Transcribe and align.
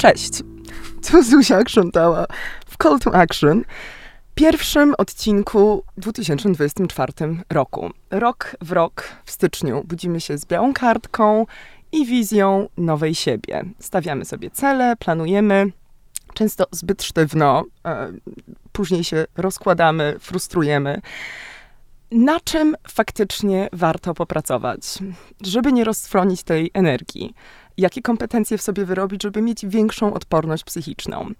Cześć! 0.00 0.42
Tu 1.10 1.22
Zuzia 1.22 1.64
krzątała 1.64 2.26
w 2.66 2.76
Call 2.82 2.98
to 2.98 3.14
Action, 3.14 3.64
pierwszym 4.34 4.94
odcinku 4.98 5.84
w 5.96 6.00
2024 6.00 7.12
roku. 7.50 7.90
Rok 8.10 8.56
w 8.60 8.72
rok 8.72 9.08
w 9.24 9.30
styczniu 9.30 9.84
budzimy 9.84 10.20
się 10.20 10.38
z 10.38 10.46
białą 10.46 10.72
kartką 10.72 11.46
i 11.92 12.06
wizją 12.06 12.68
nowej 12.76 13.14
siebie. 13.14 13.64
Stawiamy 13.78 14.24
sobie 14.24 14.50
cele, 14.50 14.96
planujemy, 14.96 15.66
często 16.34 16.64
zbyt 16.70 17.02
sztywno, 17.02 17.64
e, 17.86 18.12
później 18.72 19.04
się 19.04 19.26
rozkładamy, 19.36 20.16
frustrujemy. 20.20 21.00
Na 22.10 22.40
czym 22.40 22.76
faktycznie 22.88 23.68
warto 23.72 24.14
popracować, 24.14 24.80
żeby 25.42 25.72
nie 25.72 25.84
roztrwonić 25.84 26.42
tej 26.42 26.70
energii? 26.74 27.34
Jakie 27.76 28.02
kompetencje 28.02 28.58
w 28.58 28.62
sobie 28.62 28.84
wyrobić, 28.84 29.22
żeby 29.22 29.42
mieć 29.42 29.66
większą 29.66 30.14
odporność 30.14 30.64
psychiczną? 30.64 31.30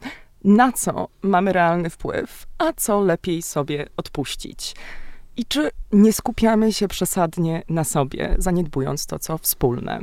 Na 0.45 0.73
co 0.73 1.09
mamy 1.23 1.52
realny 1.52 1.91
wpływ, 1.91 2.47
a 2.59 2.73
co 2.73 3.01
lepiej 3.01 3.43
sobie 3.43 3.87
odpuścić? 3.97 4.74
I 5.37 5.45
czy 5.45 5.71
nie 5.93 6.12
skupiamy 6.12 6.73
się 6.73 6.88
przesadnie 6.88 7.62
na 7.69 7.85
sobie, 7.85 8.35
zaniedbując 8.38 9.07
to, 9.07 9.19
co 9.19 9.38
wspólne? 9.38 10.01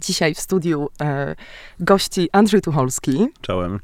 Dzisiaj 0.00 0.34
w 0.34 0.40
studiu 0.40 0.88
e, 1.00 1.36
gości 1.80 2.28
Andrzej 2.32 2.60
Tucholski. 2.60 3.28
Czołem. 3.40 3.80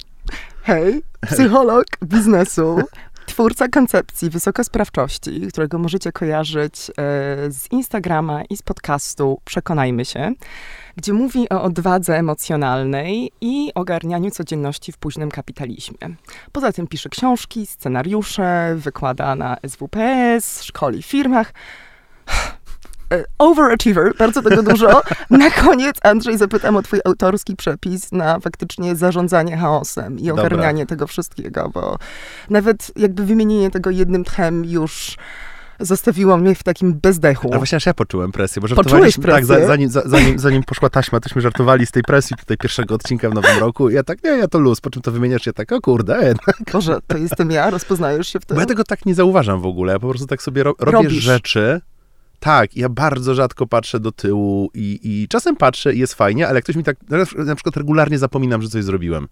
Hej, 0.63 1.03
psycholog 1.27 1.85
biznesu, 2.05 2.79
twórca 3.27 3.69
koncepcji 3.69 4.31
wysokosprawczości, 4.31 5.41
którego 5.49 5.79
możecie 5.79 6.13
kojarzyć 6.13 6.91
e, 6.91 6.93
z 7.51 7.73
Instagrama 7.73 8.45
i 8.45 8.57
z 8.57 8.63
podcastu 8.63 9.41
Przekonajmy 9.45 10.05
się, 10.05 10.33
gdzie 11.01 11.13
mówi 11.13 11.49
o 11.49 11.63
odwadze 11.63 12.19
emocjonalnej 12.19 13.33
i 13.41 13.71
ogarnianiu 13.75 14.31
codzienności 14.31 14.93
w 14.93 14.99
późnym 14.99 15.31
kapitalizmie. 15.31 15.99
Poza 16.53 16.73
tym 16.73 16.87
pisze 16.87 17.09
książki, 17.09 17.67
scenariusze, 17.67 18.75
wykłada 18.77 19.35
na 19.35 19.57
SWPS, 19.69 20.63
szkoli 20.63 21.03
w 21.03 21.07
firmach. 21.07 21.53
E, 23.15 23.25
overachiever, 23.39 24.17
bardzo 24.19 24.43
tego 24.43 24.63
dużo. 24.63 25.03
Na 25.31 25.51
koniec, 25.51 25.97
Andrzej, 26.03 26.39
zapytam 26.39 26.77
o 26.77 26.83
twój 26.83 27.01
autorski 27.05 27.57
przepis 27.57 28.13
na 28.13 28.41
faktycznie 28.41 28.97
zarządzanie 28.97 29.57
chaosem 29.57 30.19
i 30.19 30.27
Dobra. 30.27 30.43
ogarnianie 30.43 30.87
tego 30.87 31.07
wszystkiego, 31.07 31.71
bo 31.75 31.99
nawet 32.51 32.91
jakby 32.97 33.25
wymienienie 33.27 33.71
tego 33.71 33.91
jednym 33.91 34.25
tchem 34.25 34.65
już 34.65 35.17
zostawiło 35.81 36.37
mnie 36.37 36.55
w 36.55 36.63
takim 36.63 36.95
bezdechu. 36.95 37.49
Ale 37.49 37.59
właśnie 37.59 37.77
aż 37.77 37.87
ja 37.87 37.95
poczułem 37.95 38.33
presję, 38.33 38.63
bo 38.63 38.69
Poczułeś 38.69 39.15
tak, 39.15 39.23
presję? 39.23 39.47
za, 39.47 39.67
zanim, 39.67 39.91
za, 39.91 40.03
zanim, 40.07 40.39
zanim 40.39 40.63
poszła 40.63 40.91
taśma, 40.91 41.21
tośmy 41.21 41.43
żartowali 41.43 41.87
z 41.87 41.91
tej 41.91 42.03
presji 42.03 42.37
tutaj 42.37 42.57
pierwszego 42.57 42.95
odcinka 42.95 43.31
w 43.31 43.35
nowym 43.35 43.59
roku 43.59 43.91
ja 43.91 44.03
tak, 44.03 44.25
nie, 44.25 44.31
ja 44.31 44.49
to 44.49 44.59
luz, 44.59 44.81
po 44.81 44.91
czym 44.91 45.03
to 45.03 45.13
wymieniasz, 45.13 45.47
ja 45.47 45.53
tak, 45.53 45.73
o 45.73 45.81
kurde, 45.81 46.25
jednak. 46.25 46.57
Boże, 46.73 46.99
to 47.07 47.19
jestem 47.19 47.51
ja, 47.51 47.71
rozpoznajesz 47.71 48.29
się 48.29 48.41
w 48.41 48.45
tym? 48.47 48.55
Bo 48.55 48.61
ja 48.61 48.67
tego 48.67 48.85
tak 48.85 49.07
nie 49.07 49.15
zauważam 49.15 49.61
w 49.61 49.67
ogóle, 49.67 49.93
ja 49.93 49.99
po 49.99 50.09
prostu 50.09 50.27
tak 50.27 50.43
sobie 50.43 50.63
ro, 50.63 50.75
robię 50.79 50.93
Robisz. 51.09 51.25
rzeczy, 51.25 51.81
tak, 52.41 52.77
ja 52.77 52.89
bardzo 52.89 53.35
rzadko 53.35 53.67
patrzę 53.67 54.01
do 54.01 54.13
tyłu 54.13 54.71
i, 54.75 55.01
i 55.03 55.29
czasem 55.29 55.57
patrzę 55.57 55.95
i 55.95 55.99
jest 55.99 56.15
fajnie, 56.15 56.49
ale 56.49 56.55
jak 56.55 56.65
ktoś 56.65 56.77
mi 56.77 56.85
tak, 56.85 56.97
na 57.37 57.55
przykład 57.55 57.77
regularnie 57.77 58.19
zapominam, 58.19 58.63
że 58.63 58.69
coś 58.69 58.85
zrobiłem. 58.85 59.29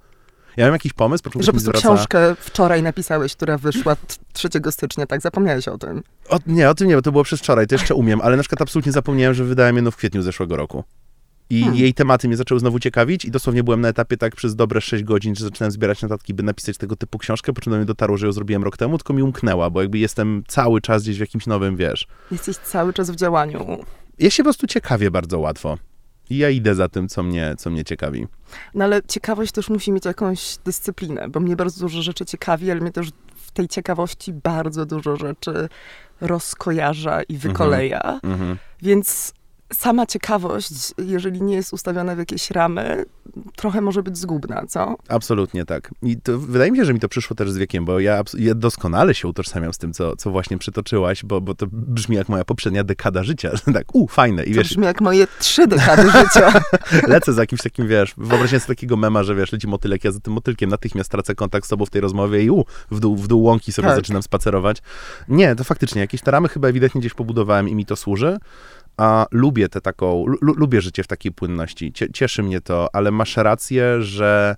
Ja 0.58 0.64
mam 0.64 0.72
jakiś 0.72 0.92
pomysł, 0.92 1.24
po 1.24 1.42
Że 1.42 1.52
po 1.52 1.60
prostu 1.60 1.72
książkę 1.72 2.34
wczoraj 2.40 2.82
napisałeś, 2.82 3.36
która 3.36 3.58
wyszła 3.58 3.96
t- 3.96 4.14
3 4.32 4.48
stycznia, 4.70 5.06
tak? 5.06 5.20
Zapomniałeś 5.20 5.68
o 5.68 5.78
tym. 5.78 6.02
O, 6.28 6.38
nie, 6.46 6.70
o 6.70 6.74
tym 6.74 6.88
nie, 6.88 6.94
bo 6.94 7.02
to 7.02 7.12
było 7.12 7.24
przez 7.24 7.40
wczoraj, 7.40 7.66
to 7.66 7.74
jeszcze 7.74 7.94
umiem, 7.94 8.20
ale 8.20 8.36
na 8.36 8.42
przykład 8.42 8.62
absolutnie 8.62 8.92
zapomniałem, 8.92 9.34
że 9.34 9.44
wydałem 9.44 9.76
jedno 9.76 9.90
w 9.90 9.96
kwietniu 9.96 10.22
zeszłego 10.22 10.56
roku. 10.56 10.84
I 11.50 11.60
Hmm. 11.60 11.80
jej 11.80 11.94
tematy 11.94 12.28
mnie 12.28 12.36
zaczęły 12.36 12.60
znowu 12.60 12.78
ciekawić 12.78 13.24
i 13.24 13.30
dosłownie 13.30 13.64
byłem 13.64 13.80
na 13.80 13.88
etapie 13.88 14.16
tak 14.16 14.36
przez 14.36 14.56
dobre 14.56 14.80
6 14.80 15.04
godzin, 15.04 15.34
że 15.34 15.44
zaczynałem 15.44 15.72
zbierać 15.72 16.02
notatki, 16.02 16.34
by 16.34 16.42
napisać 16.42 16.76
tego 16.76 16.96
typu 16.96 17.18
książkę, 17.18 17.52
po 17.52 17.60
czym 17.60 17.70
do 17.70 17.76
mnie 17.76 17.86
dotarło, 17.86 18.16
że 18.16 18.26
ją 18.26 18.32
zrobiłem 18.32 18.62
rok 18.62 18.76
temu, 18.76 18.98
tylko 18.98 19.12
mi 19.12 19.22
umknęła, 19.22 19.70
bo 19.70 19.82
jakby 19.82 19.98
jestem 19.98 20.42
cały 20.48 20.80
czas 20.80 21.02
gdzieś 21.02 21.16
w 21.16 21.20
jakimś 21.20 21.46
nowym, 21.46 21.76
wiesz. 21.76 22.06
Jesteś 22.30 22.56
cały 22.56 22.92
czas 22.92 23.10
w 23.10 23.16
działaniu. 23.16 23.78
Ja 24.18 24.30
się 24.30 24.42
po 24.42 24.44
prostu 24.46 24.66
ciekawię 24.66 25.10
bardzo 25.10 25.38
łatwo. 25.38 25.78
I 26.30 26.36
ja 26.38 26.50
idę 26.50 26.74
za 26.74 26.88
tym, 26.88 27.08
co 27.08 27.22
mnie, 27.22 27.54
co 27.58 27.70
mnie 27.70 27.84
ciekawi. 27.84 28.26
No 28.74 28.84
ale 28.84 29.02
ciekawość 29.08 29.52
też 29.52 29.70
musi 29.70 29.92
mieć 29.92 30.04
jakąś 30.04 30.56
dyscyplinę, 30.64 31.28
bo 31.28 31.40
mnie 31.40 31.56
bardzo 31.56 31.80
dużo 31.80 32.02
rzeczy 32.02 32.26
ciekawi, 32.26 32.70
ale 32.70 32.80
mnie 32.80 32.92
też 32.92 33.08
w 33.36 33.50
tej 33.50 33.68
ciekawości 33.68 34.32
bardzo 34.32 34.86
dużo 34.86 35.16
rzeczy 35.16 35.68
rozkojarza 36.20 37.22
i 37.22 37.36
wykoleja. 37.36 38.20
Mhm. 38.22 38.58
Więc 38.82 39.34
sama 39.72 40.06
ciekawość, 40.06 40.70
jeżeli 40.98 41.42
nie 41.42 41.54
jest 41.54 41.72
ustawiona 41.72 42.14
w 42.14 42.18
jakieś 42.18 42.50
ramy, 42.50 43.04
trochę 43.56 43.80
może 43.80 44.02
być 44.02 44.18
zgubna, 44.18 44.66
co? 44.68 44.96
Absolutnie 45.08 45.64
tak. 45.64 45.90
I 46.02 46.16
to, 46.20 46.38
wydaje 46.38 46.70
mi 46.70 46.78
się, 46.78 46.84
że 46.84 46.94
mi 46.94 47.00
to 47.00 47.08
przyszło 47.08 47.36
też 47.36 47.50
z 47.50 47.56
wiekiem, 47.56 47.84
bo 47.84 48.00
ja, 48.00 48.22
ja 48.38 48.54
doskonale 48.54 49.14
się 49.14 49.28
utożsamiam 49.28 49.72
z 49.72 49.78
tym, 49.78 49.92
co, 49.92 50.16
co 50.16 50.30
właśnie 50.30 50.58
przytoczyłaś, 50.58 51.24
bo, 51.24 51.40
bo 51.40 51.54
to 51.54 51.66
brzmi 51.72 52.16
jak 52.16 52.28
moja 52.28 52.44
poprzednia 52.44 52.84
dekada 52.84 53.22
życia. 53.24 53.50
tak, 53.74 53.94
u, 53.94 54.08
fajne. 54.08 54.44
I 54.44 54.50
To 54.50 54.56
wiesz, 54.56 54.68
brzmi 54.68 54.84
jak 54.84 55.00
moje 55.00 55.26
trzy 55.38 55.66
dekady 55.66 56.10
życia. 56.18 56.52
lecę 57.08 57.32
za 57.32 57.40
jakimś 57.42 57.62
takim, 57.62 57.88
wiesz, 57.88 58.14
wyobraźcie 58.16 58.60
sobie 58.60 58.74
takiego 58.76 58.96
mema, 58.96 59.22
że 59.22 59.34
wiesz, 59.34 59.52
leci 59.52 59.68
motylek, 59.68 60.04
ja 60.04 60.12
za 60.12 60.20
tym 60.20 60.32
motylkiem 60.32 60.70
natychmiast 60.70 61.10
tracę 61.10 61.34
kontakt 61.34 61.66
z 61.66 61.68
sobą 61.68 61.86
w 61.86 61.90
tej 61.90 62.00
rozmowie 62.00 62.44
i 62.44 62.50
u, 62.50 62.64
w 62.90 63.00
dół, 63.00 63.16
w 63.16 63.28
dół 63.28 63.42
łąki 63.42 63.72
sobie 63.72 63.88
Tak. 63.88 63.96
zaczynam 63.96 64.22
spacerować. 64.22 64.82
Nie, 65.28 65.54
to 65.54 65.64
faktycznie, 65.64 66.00
jakieś 66.00 66.22
te 66.22 66.30
ramy 66.30 66.48
chyba 66.48 66.68
ewidentnie 66.68 67.00
gdzieś 67.00 67.14
pobudowałem 67.14 67.68
i 67.68 67.74
mi 67.74 67.86
to 67.86 67.96
służy. 67.96 68.38
A 68.98 69.26
lubię 69.30 69.68
tę 69.68 69.80
taką, 69.80 70.26
lu, 70.26 70.54
lubię 70.54 70.80
życie 70.80 71.02
w 71.02 71.06
takiej 71.06 71.32
płynności, 71.32 71.92
Cie, 71.92 72.12
cieszy 72.12 72.42
mnie 72.42 72.60
to, 72.60 72.88
ale 72.92 73.10
masz 73.10 73.36
rację, 73.36 74.02
że 74.02 74.56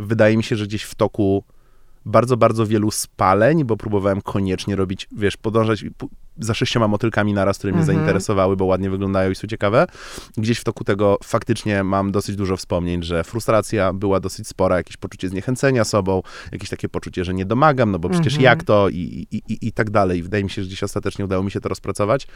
wydaje 0.00 0.36
mi 0.36 0.44
się, 0.44 0.56
że 0.56 0.66
gdzieś 0.66 0.82
w 0.82 0.94
toku 0.94 1.44
bardzo, 2.04 2.36
bardzo 2.36 2.66
wielu 2.66 2.90
spaleń, 2.90 3.64
bo 3.64 3.76
próbowałem 3.76 4.22
koniecznie 4.22 4.76
robić, 4.76 5.08
wiesz, 5.16 5.36
podążać 5.36 5.84
za 6.38 6.54
sześcioma 6.54 6.88
motylkami 6.88 7.34
naraz, 7.34 7.58
które 7.58 7.72
mnie 7.72 7.80
Mhm. 7.80 7.96
zainteresowały, 7.98 8.56
bo 8.56 8.64
ładnie 8.64 8.90
wyglądają 8.90 9.30
i 9.30 9.34
są 9.34 9.46
ciekawe. 9.48 9.86
Gdzieś 10.36 10.58
w 10.58 10.64
toku 10.64 10.84
tego 10.84 11.18
faktycznie 11.24 11.84
mam 11.84 12.12
dosyć 12.12 12.36
dużo 12.36 12.56
wspomnień, 12.56 13.02
że 13.02 13.24
frustracja 13.24 13.92
była 13.92 14.20
dosyć 14.20 14.48
spora, 14.48 14.76
jakieś 14.76 14.96
poczucie 14.96 15.28
zniechęcenia 15.28 15.84
sobą, 15.84 16.22
jakieś 16.52 16.70
takie 16.70 16.88
poczucie, 16.88 17.24
że 17.24 17.34
nie 17.34 17.44
domagam, 17.44 17.90
no 17.90 17.98
bo 17.98 18.08
przecież 18.08 18.32
Mhm. 18.34 18.42
jak 18.44 18.62
to 18.64 18.88
i, 18.88 19.26
i, 19.30 19.36
i, 19.48 19.68
i 19.68 19.72
tak 19.72 19.90
dalej. 19.90 20.22
Wydaje 20.22 20.44
mi 20.44 20.50
się, 20.50 20.62
że 20.62 20.68
gdzieś 20.68 20.82
ostatecznie 20.82 21.24
udało 21.24 21.42
mi 21.42 21.50
się 21.50 21.60
to 21.60 21.68
rozpracować. 21.68 22.26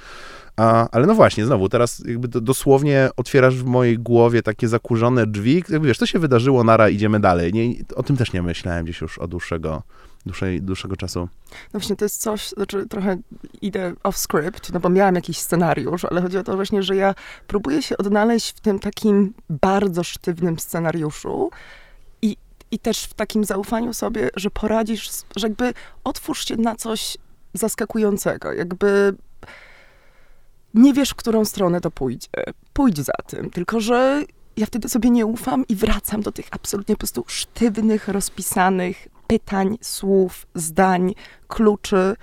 A, 0.57 0.89
ale 0.91 1.07
no 1.07 1.15
właśnie, 1.15 1.47
znowu, 1.47 1.69
teraz 1.69 2.03
jakby 2.07 2.29
do, 2.29 2.41
dosłownie 2.41 3.09
otwierasz 3.17 3.57
w 3.57 3.65
mojej 3.65 3.99
głowie 3.99 4.43
takie 4.43 4.69
zakurzone 4.69 5.27
drzwi, 5.27 5.55
jakby 5.69 5.89
wiesz, 5.89 5.99
to 5.99 6.07
się 6.07 6.19
wydarzyło, 6.19 6.65
nara, 6.65 6.89
idziemy 6.89 7.21
dalej. 7.21 7.53
Nie, 7.53 7.75
o 7.97 8.03
tym 8.03 8.17
też 8.17 8.33
nie 8.33 8.43
myślałem 8.43 8.85
gdzieś 8.85 9.01
już 9.01 9.19
od 9.19 9.31
dłuższego, 9.31 9.83
dłuższej, 10.27 10.63
dłuższego 10.63 10.97
czasu. 10.97 11.21
No 11.51 11.81
właśnie, 11.81 11.97
to 11.97 12.05
jest 12.05 12.21
coś, 12.21 12.49
znaczy 12.49 12.87
trochę 12.87 13.19
idę 13.63 13.93
off 14.03 14.19
script, 14.19 14.73
no 14.73 14.81
bo 14.81 14.89
miałam 14.89 15.15
jakiś 15.15 15.39
scenariusz, 15.39 16.05
ale 16.05 16.23
chodzi 16.23 16.39
o 16.39 16.43
to 16.43 16.57
właśnie, 16.57 16.83
że 16.83 16.97
ja 16.97 17.15
próbuję 17.47 17.83
się 17.83 17.97
odnaleźć 17.97 18.57
w 18.57 18.61
tym 18.61 18.79
takim 18.79 19.35
bardzo 19.51 20.05
sztywnym 20.05 20.59
scenariuszu 20.59 21.51
i, 22.73 22.79
też 22.79 23.05
w 23.05 23.15
takim 23.15 23.45
zaufaniu 23.45 23.95
sobie, 23.95 24.31
że 24.37 24.51
poradzisz, 24.51 25.11
że 25.37 25.47
jakby 25.47 25.75
otwórz 26.05 26.49
się 26.49 26.57
na 26.57 26.77
coś 26.77 27.17
zaskakującego, 27.55 28.53
jakby 28.53 29.15
nie 30.75 30.93
wiesz, 30.93 31.11
w 31.11 31.15
którą 31.15 31.45
stronę 31.45 31.81
to 31.81 31.91
pójdzie. 31.91 32.29
Pójdź 32.73 32.99
za 32.99 33.13
tym, 33.27 33.51
tylko 33.51 33.81
że 33.81 34.25
ja 34.57 34.67
wtedy 34.67 34.89
sobie 34.89 35.11
nie 35.11 35.27
ufam 35.27 35.65
i 35.69 35.77
wracam 35.77 36.21
do 36.21 36.33
tych 36.33 36.47
absolutnie 36.51 36.95
po 36.95 36.99
prostu 36.99 37.25
sztywnych, 37.27 38.09
rozpisanych 38.09 39.09
pytań, 39.31 39.79
słów, 39.81 40.47
zdań, 40.55 41.15
kluczy. 41.49 42.17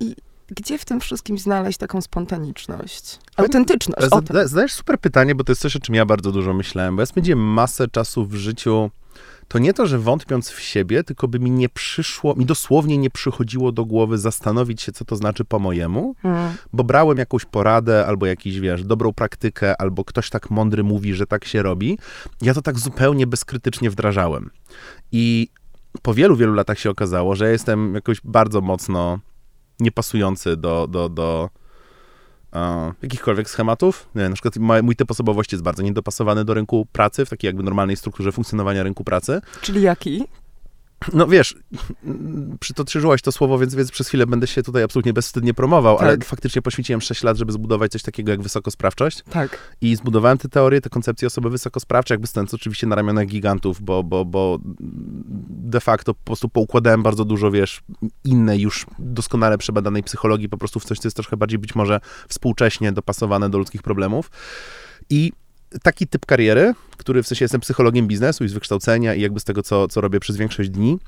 I 0.00 0.16
gdzie 0.48 0.78
w 0.78 0.84
tym 0.84 1.00
wszystkim 1.00 1.38
znaleźć 1.38 1.78
taką 1.78 2.00
spontaniczność? 2.00 3.18
Autentyczność. 3.36 4.08
Zada- 4.08 4.46
zadajesz 4.48 4.72
super 4.72 4.98
pytanie, 5.00 5.34
bo 5.34 5.44
to 5.44 5.52
jest 5.52 5.62
coś, 5.62 5.76
o 5.76 5.80
czym 5.80 5.94
ja 5.94 6.06
bardzo 6.06 6.32
dużo 6.32 6.54
myślałem, 6.54 6.96
bo 6.96 7.02
ja 7.02 7.06
spędziłem 7.06 7.38
masę 7.44 7.88
czasu 7.88 8.26
w 8.26 8.34
życiu. 8.34 8.90
To 9.48 9.58
nie 9.58 9.74
to, 9.74 9.86
że 9.86 9.98
wątpiąc 9.98 10.50
w 10.50 10.60
siebie, 10.60 11.04
tylko 11.04 11.28
by 11.28 11.38
mi 11.40 11.50
nie 11.50 11.68
przyszło, 11.68 12.34
mi 12.34 12.46
dosłownie 12.46 12.98
nie 12.98 13.10
przychodziło 13.10 13.72
do 13.72 13.84
głowy 13.84 14.18
zastanowić 14.18 14.82
się, 14.82 14.92
co 14.92 15.04
to 15.04 15.16
znaczy 15.16 15.44
po 15.44 15.58
mojemu, 15.58 16.14
Mm. 16.24 16.52
bo 16.72 16.84
brałem 16.84 17.18
jakąś 17.18 17.44
poradę, 17.44 18.06
albo 18.06 18.26
jakiś, 18.26 18.60
wiesz, 18.60 18.84
dobrą 18.84 19.12
praktykę, 19.12 19.80
albo 19.80 20.04
ktoś 20.04 20.30
tak 20.30 20.50
mądry 20.50 20.84
mówi, 20.84 21.14
że 21.14 21.26
tak 21.26 21.44
się 21.44 21.62
robi. 21.62 21.98
Ja 22.42 22.54
to 22.54 22.62
tak 22.62 22.78
zupełnie 22.78 23.26
bezkrytycznie 23.26 23.90
wdrażałem. 23.90 24.50
I 25.12 25.48
po 26.02 26.14
wielu, 26.14 26.36
wielu 26.36 26.54
latach 26.54 26.78
się 26.78 26.90
okazało, 26.90 27.34
że 27.34 27.44
ja 27.44 27.50
jestem 27.50 27.94
jakoś 27.94 28.20
bardzo 28.24 28.60
mocno 28.60 29.18
niepasujący 29.80 30.56
do, 30.56 30.86
do, 30.86 31.08
do 31.08 31.50
e, 32.52 32.92
jakichkolwiek 33.02 33.50
schematów. 33.50 34.08
Nie, 34.14 34.28
na 34.28 34.34
przykład 34.34 34.56
mój 34.82 34.96
typ 34.96 35.10
osobowości 35.10 35.54
jest 35.54 35.64
bardzo 35.64 35.82
niedopasowany 35.82 36.44
do 36.44 36.54
rynku 36.54 36.86
pracy, 36.92 37.24
w 37.24 37.28
takiej 37.28 37.48
jakby 37.48 37.62
normalnej 37.62 37.96
strukturze 37.96 38.32
funkcjonowania 38.32 38.82
rynku 38.82 39.04
pracy. 39.04 39.40
Czyli 39.60 39.82
jaki? 39.82 40.24
No 41.12 41.26
wiesz, 41.26 41.56
przytoczyłaś 42.60 43.22
to 43.22 43.32
słowo, 43.32 43.58
więc, 43.58 43.74
więc 43.74 43.90
przez 43.90 44.08
chwilę 44.08 44.26
będę 44.26 44.46
się 44.46 44.62
tutaj 44.62 44.82
absolutnie 44.82 45.12
bezwstydnie 45.12 45.54
promował, 45.54 45.98
tak. 45.98 46.06
ale 46.06 46.18
faktycznie 46.18 46.62
poświęciłem 46.62 47.00
6 47.00 47.22
lat, 47.22 47.36
żeby 47.36 47.52
zbudować 47.52 47.92
coś 47.92 48.02
takiego 48.02 48.30
jak 48.30 48.42
wysokosprawczość. 48.42 49.22
Tak. 49.30 49.74
I 49.80 49.96
zbudowałem 49.96 50.38
te 50.38 50.48
teorie, 50.48 50.80
te 50.80 50.90
koncepcje 50.90 51.26
osoby 51.26 51.50
wysokosprawcze, 51.50 52.14
jakby 52.14 52.26
stąd 52.26 52.54
oczywiście 52.54 52.86
na 52.86 52.96
ramionach 52.96 53.26
gigantów, 53.26 53.82
bo, 53.82 54.02
bo, 54.02 54.24
bo 54.24 54.58
de 55.48 55.80
facto 55.80 56.14
po 56.14 56.24
prostu 56.24 56.48
poukładałem 56.48 57.02
bardzo 57.02 57.24
dużo, 57.24 57.50
wiesz, 57.50 57.80
innej 58.24 58.60
już 58.60 58.86
doskonale 58.98 59.58
przebadanej 59.58 60.02
psychologii 60.02 60.48
po 60.48 60.58
prostu 60.58 60.80
w 60.80 60.84
coś, 60.84 60.98
co 60.98 61.06
jest 61.06 61.16
troszkę 61.16 61.36
bardziej 61.36 61.58
być 61.58 61.74
może 61.74 62.00
współcześnie 62.28 62.92
dopasowane 62.92 63.50
do 63.50 63.58
ludzkich 63.58 63.82
problemów. 63.82 64.30
I 65.10 65.32
taki 65.82 66.06
typ 66.06 66.26
kariery, 66.26 66.74
który 66.96 67.22
w 67.22 67.26
sensie 67.26 67.44
jestem 67.44 67.60
psychologiem 67.60 68.06
biznesu 68.06 68.44
i 68.44 68.48
z 68.48 68.52
wykształcenia 68.52 69.14
i 69.14 69.20
jakby 69.20 69.40
z 69.40 69.44
tego, 69.44 69.62
co, 69.62 69.88
co 69.88 70.00
robię 70.00 70.20
przez 70.20 70.36
większość 70.36 70.70
dni, 70.70 70.98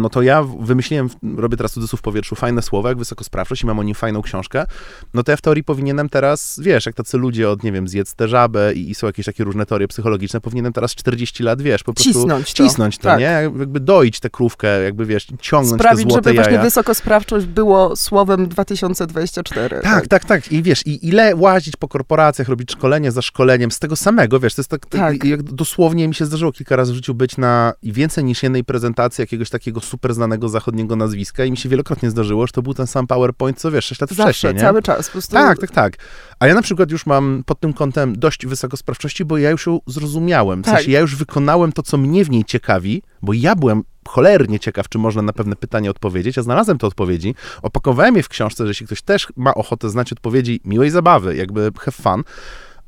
no 0.00 0.08
to 0.08 0.22
ja 0.22 0.42
wymyśliłem, 0.42 1.08
robię 1.36 1.56
teraz 1.56 1.72
cudzysłów 1.72 2.00
w 2.00 2.02
powietrzu, 2.02 2.34
fajne 2.34 2.62
słowo, 2.62 2.88
jak 2.88 2.98
wysokosprawczość 2.98 3.62
i 3.62 3.66
mam 3.66 3.78
o 3.78 3.82
nim 3.82 3.94
fajną 3.94 4.22
książkę, 4.22 4.66
no 5.14 5.22
to 5.22 5.32
ja 5.32 5.36
w 5.36 5.40
teorii 5.40 5.64
powinienem 5.64 6.08
teraz, 6.08 6.60
wiesz, 6.62 6.86
jak 6.86 6.94
tacy 6.94 7.18
ludzie 7.18 7.50
od, 7.50 7.62
nie 7.62 7.72
wiem, 7.72 7.88
zjedz 7.88 8.14
tę 8.14 8.28
żabę 8.28 8.72
i, 8.74 8.90
i 8.90 8.94
są 8.94 9.06
jakieś 9.06 9.26
takie 9.26 9.44
różne 9.44 9.66
teorie 9.66 9.88
psychologiczne, 9.88 10.40
powinienem 10.40 10.72
teraz 10.72 10.94
40 10.94 11.42
lat, 11.42 11.62
wiesz, 11.62 11.82
po 11.82 11.94
prostu 11.94 12.12
cisnąć 12.12 12.54
to, 12.54 12.64
cisnąć 12.64 12.98
to 12.98 13.02
tak. 13.02 13.20
nie? 13.20 13.24
Jakby 13.24 13.80
doić 13.80 14.20
tę 14.20 14.30
krówkę, 14.30 14.82
jakby, 14.82 15.06
wiesz, 15.06 15.26
ciągnąć 15.40 15.80
Sprawić, 15.80 16.04
te 16.04 16.10
złote 16.10 16.30
żeby 16.30 16.36
jaja. 16.36 16.48
właśnie 16.48 16.64
wysokosprawczość 16.64 17.46
było 17.46 17.96
słowem 17.96 18.48
2024. 18.48 19.80
Tak, 19.80 19.82
tak, 19.82 20.08
tak, 20.08 20.24
tak. 20.24 20.52
I 20.52 20.62
wiesz, 20.62 20.86
i 20.86 21.08
ile 21.08 21.36
łazić 21.36 21.76
po 21.76 21.88
korporacjach, 21.88 22.48
robić 22.48 22.72
szkolenie 22.72 23.12
za 23.12 23.22
szkoleniem 23.22 23.70
z 23.70 23.78
tego 23.78 23.96
samego, 23.96 24.40
wiesz, 24.40 24.54
to 24.54 24.60
jest 24.60 24.70
tak, 24.70 24.86
tak. 24.86 25.24
jak 25.24 25.42
dosłownie 25.42 26.08
mi 26.08 26.14
się 26.14 26.26
zdarzyło 26.26 26.52
kilka 26.52 26.76
razy 26.76 26.92
w 26.92 26.96
życiu 26.96 27.14
być 27.14 27.36
na 27.36 27.72
więcej 27.82 28.24
niż 28.24 28.42
jednej 28.42 28.64
prezentacji 28.64 29.22
jakiegoś 29.22 29.50
takiego 29.54 29.80
super 29.80 30.14
znanego 30.14 30.48
zachodniego 30.48 30.96
nazwiska 30.96 31.44
i 31.44 31.50
mi 31.50 31.56
się 31.56 31.68
wielokrotnie 31.68 32.10
zdarzyło, 32.10 32.46
że 32.46 32.52
to 32.52 32.62
był 32.62 32.74
ten 32.74 32.86
sam 32.86 33.06
PowerPoint, 33.06 33.58
co 33.58 33.70
wiesz, 33.70 33.84
6 33.84 34.00
lat 34.00 34.10
Zawsze, 34.10 34.24
wcześniej, 34.24 34.54
nie? 34.54 34.60
cały 34.60 34.82
czas. 34.82 35.06
Po 35.06 35.12
prostu... 35.12 35.32
Tak, 35.32 35.58
tak, 35.58 35.70
tak. 35.70 35.96
A 36.38 36.46
ja 36.46 36.54
na 36.54 36.62
przykład 36.62 36.90
już 36.90 37.06
mam 37.06 37.42
pod 37.46 37.60
tym 37.60 37.72
kątem 37.72 38.18
dość 38.18 38.46
wysokosprawczości, 38.46 39.24
bo 39.24 39.38
ja 39.38 39.50
już 39.50 39.66
ją 39.66 39.80
zrozumiałem. 39.86 40.62
W 40.62 40.64
tak. 40.64 40.74
sensie 40.74 40.90
ja 40.90 41.00
już 41.00 41.16
wykonałem 41.16 41.72
to, 41.72 41.82
co 41.82 41.96
mnie 41.96 42.24
w 42.24 42.30
niej 42.30 42.44
ciekawi, 42.44 43.02
bo 43.22 43.32
ja 43.32 43.56
byłem 43.56 43.82
cholernie 44.08 44.60
ciekaw, 44.60 44.88
czy 44.88 44.98
można 44.98 45.22
na 45.22 45.32
pewne 45.32 45.56
pytanie 45.56 45.90
odpowiedzieć. 45.90 46.36
Ja 46.36 46.42
znalazłem 46.42 46.78
te 46.78 46.86
odpowiedzi, 46.86 47.34
opakowałem 47.62 48.16
je 48.16 48.22
w 48.22 48.28
książce, 48.28 48.64
że 48.64 48.70
jeśli 48.70 48.86
ktoś 48.86 49.02
też 49.02 49.26
ma 49.36 49.54
ochotę 49.54 49.90
znać 49.90 50.12
odpowiedzi, 50.12 50.60
miłej 50.64 50.90
zabawy, 50.90 51.36
jakby 51.36 51.72
have 51.78 51.92
fun, 52.02 52.22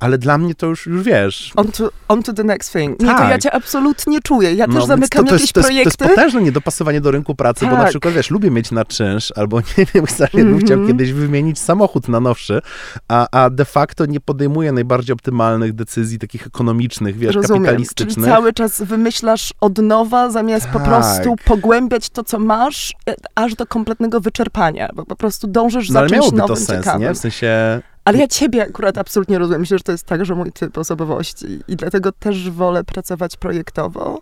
ale 0.00 0.18
dla 0.18 0.38
mnie 0.38 0.54
to 0.54 0.66
już, 0.66 0.86
już 0.86 1.02
wiesz. 1.02 1.52
On 1.56 1.72
to, 1.72 1.90
on 2.08 2.22
to 2.22 2.32
the 2.32 2.44
next 2.44 2.72
thing. 2.72 3.00
Nie, 3.00 3.06
tak. 3.06 3.16
to 3.16 3.22
ja 3.22 3.30
tak. 3.30 3.42
cię 3.42 3.52
absolutnie 3.52 4.20
czuję. 4.20 4.54
Ja 4.54 4.66
też 4.66 4.74
no, 4.74 4.86
zamykam 4.86 5.24
to, 5.24 5.28
to 5.28 5.34
jakieś 5.34 5.42
jest, 5.42 5.52
projekty. 5.52 5.96
To 5.96 6.04
jest 6.04 6.16
potężne 6.16 6.42
niedopasowanie 6.42 7.00
do 7.00 7.10
rynku 7.10 7.34
pracy, 7.34 7.60
tak. 7.60 7.70
bo 7.70 7.76
na 7.76 7.82
tak. 7.82 7.90
przykład, 7.90 8.14
wiesz, 8.14 8.30
lubię 8.30 8.50
mieć 8.50 8.70
na 8.70 8.84
czynsz, 8.84 9.32
albo 9.36 9.60
nie 9.78 9.86
wiem, 9.94 10.06
stary, 10.06 10.40
mm 10.40 10.58
-hmm. 10.58 10.64
chciał 10.64 10.78
mhm. 10.78 10.86
kiedyś 10.86 11.12
wymienić 11.12 11.58
samochód 11.58 12.08
na 12.08 12.20
nowszy, 12.20 12.62
a, 13.08 13.26
a 13.30 13.50
de 13.50 13.64
facto 13.64 14.06
nie 14.06 14.20
podejmuję 14.20 14.72
najbardziej 14.72 15.12
optymalnych 15.12 15.72
decyzji 15.72 16.18
takich 16.18 16.46
ekonomicznych, 16.46 17.18
wiesz, 17.18 17.34
Rozumiem. 17.34 17.62
kapitalistycznych. 17.62 18.14
Czyli 18.14 18.26
cały 18.26 18.52
czas 18.52 18.82
wymyślasz 18.82 19.52
od 19.60 19.78
nowa, 19.78 20.30
zamiast 20.30 20.64
tak. 20.64 20.72
po 20.72 20.80
prostu 20.80 21.36
pogłębiać 21.44 22.10
to, 22.10 22.24
co 22.24 22.38
masz, 22.38 22.94
e, 23.08 23.14
aż 23.34 23.54
do 23.54 23.66
kompletnego 23.66 24.20
wyczerpania, 24.20 24.90
bo 24.94 25.04
po 25.04 25.16
prostu 25.16 25.46
dążysz 25.46 25.88
no, 25.88 25.92
za 25.92 25.98
ale 25.98 26.08
czymś 26.08 26.18
miałoby 26.18 26.36
nowym, 26.36 26.56
to 26.56 26.62
sens, 26.62 26.84
ciekawym. 26.84 27.08
nie? 27.08 27.14
W 27.14 27.18
sensie 27.18 27.82
ale 28.06 28.18
ja 28.18 28.28
ciebie 28.28 28.62
akurat 28.62 28.98
absolutnie 28.98 29.38
rozumiem. 29.38 29.60
Myślę, 29.60 29.78
że 29.78 29.84
to 29.84 29.92
jest 29.92 30.06
także 30.06 30.34
mój 30.34 30.52
typ 30.52 30.78
osobowości 30.78 31.46
i 31.68 31.76
dlatego 31.76 32.12
też 32.12 32.50
wolę 32.50 32.84
pracować 32.84 33.36
projektowo. 33.36 34.20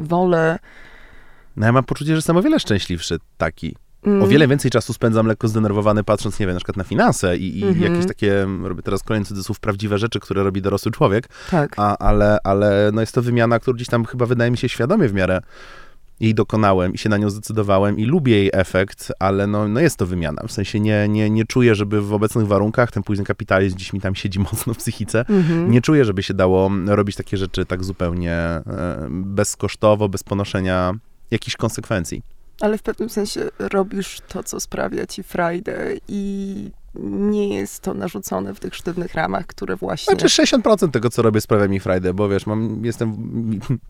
Wolę... 0.00 0.58
No 1.56 1.66
ja 1.66 1.72
mam 1.72 1.84
poczucie, 1.84 2.10
że 2.10 2.16
jestem 2.16 2.36
o 2.36 2.42
wiele 2.42 2.60
szczęśliwszy 2.60 3.18
taki. 3.38 3.76
Mm. 4.06 4.22
O 4.22 4.26
wiele 4.26 4.48
więcej 4.48 4.70
czasu 4.70 4.92
spędzam 4.92 5.26
lekko 5.26 5.48
zdenerwowany, 5.48 6.04
patrząc, 6.04 6.40
nie 6.40 6.46
wiem, 6.46 6.54
na 6.54 6.60
przykład 6.60 6.76
na 6.76 6.84
finanse 6.84 7.36
i, 7.36 7.58
i 7.58 7.62
mm 7.62 7.74
-hmm. 7.74 7.82
jakieś 7.82 8.06
takie, 8.06 8.46
robię 8.62 8.82
teraz 8.82 9.02
kolejny 9.02 9.26
cudzysłów, 9.26 9.60
prawdziwe 9.60 9.98
rzeczy, 9.98 10.20
które 10.20 10.42
robi 10.42 10.62
dorosły 10.62 10.92
człowiek. 10.92 11.28
Tak. 11.50 11.74
A, 11.76 11.98
ale, 11.98 12.38
ale 12.44 12.90
no 12.92 13.00
jest 13.00 13.14
to 13.14 13.22
wymiana, 13.22 13.58
która 13.58 13.74
gdzieś 13.74 13.88
tam 13.88 14.04
chyba 14.04 14.26
wydaje 14.26 14.50
mi 14.50 14.58
się 14.58 14.68
świadomie 14.68 15.08
w 15.08 15.14
miarę 15.14 15.40
jej 16.20 16.34
dokonałem 16.34 16.94
i 16.94 16.98
się 16.98 17.08
na 17.08 17.16
nią 17.16 17.30
zdecydowałem 17.30 17.98
i 17.98 18.04
lubię 18.04 18.36
jej 18.36 18.50
efekt, 18.52 19.12
ale 19.18 19.46
no, 19.46 19.68
no 19.68 19.80
jest 19.80 19.96
to 19.96 20.06
wymiana. 20.06 20.42
W 20.48 20.52
sensie 20.52 20.80
nie, 20.80 21.08
nie, 21.08 21.30
nie 21.30 21.44
czuję, 21.44 21.74
żeby 21.74 22.02
w 22.02 22.12
obecnych 22.12 22.46
warunkach, 22.46 22.92
ten 22.92 23.02
późny 23.02 23.24
kapitalizm 23.24 23.76
gdzieś 23.76 23.92
mi 23.92 24.00
tam 24.00 24.14
siedzi 24.14 24.38
mocno 24.50 24.74
w 24.74 24.76
psychice, 24.76 25.24
mhm. 25.28 25.70
nie 25.70 25.80
czuję, 25.80 26.04
żeby 26.04 26.22
się 26.22 26.34
dało 26.34 26.70
robić 26.86 27.16
takie 27.16 27.36
rzeczy 27.36 27.66
tak 27.66 27.84
zupełnie 27.84 28.32
e, 28.32 28.62
bezkosztowo, 29.10 30.08
bez 30.08 30.22
ponoszenia 30.22 30.94
jakichś 31.30 31.56
konsekwencji. 31.56 32.22
Ale 32.60 32.78
w 32.78 32.82
pewnym 32.82 33.08
sensie 33.08 33.48
robisz 33.58 34.20
to, 34.28 34.42
co 34.42 34.60
sprawia 34.60 35.06
ci 35.06 35.22
frajdę 35.22 35.94
i 36.08 36.70
nie 37.00 37.48
jest 37.48 37.80
to 37.80 37.94
narzucone 37.94 38.54
w 38.54 38.60
tych 38.60 38.74
sztywnych 38.74 39.14
ramach, 39.14 39.46
które 39.46 39.76
właśnie... 39.76 40.16
Znaczy 40.16 40.58
60% 40.62 40.90
tego, 40.90 41.10
co 41.10 41.22
robię 41.22 41.40
sprawia 41.40 41.68
mi 41.68 41.80
frajdę, 41.80 42.14
bo 42.14 42.28
wiesz, 42.28 42.46
mam, 42.46 42.84
jestem 42.84 43.16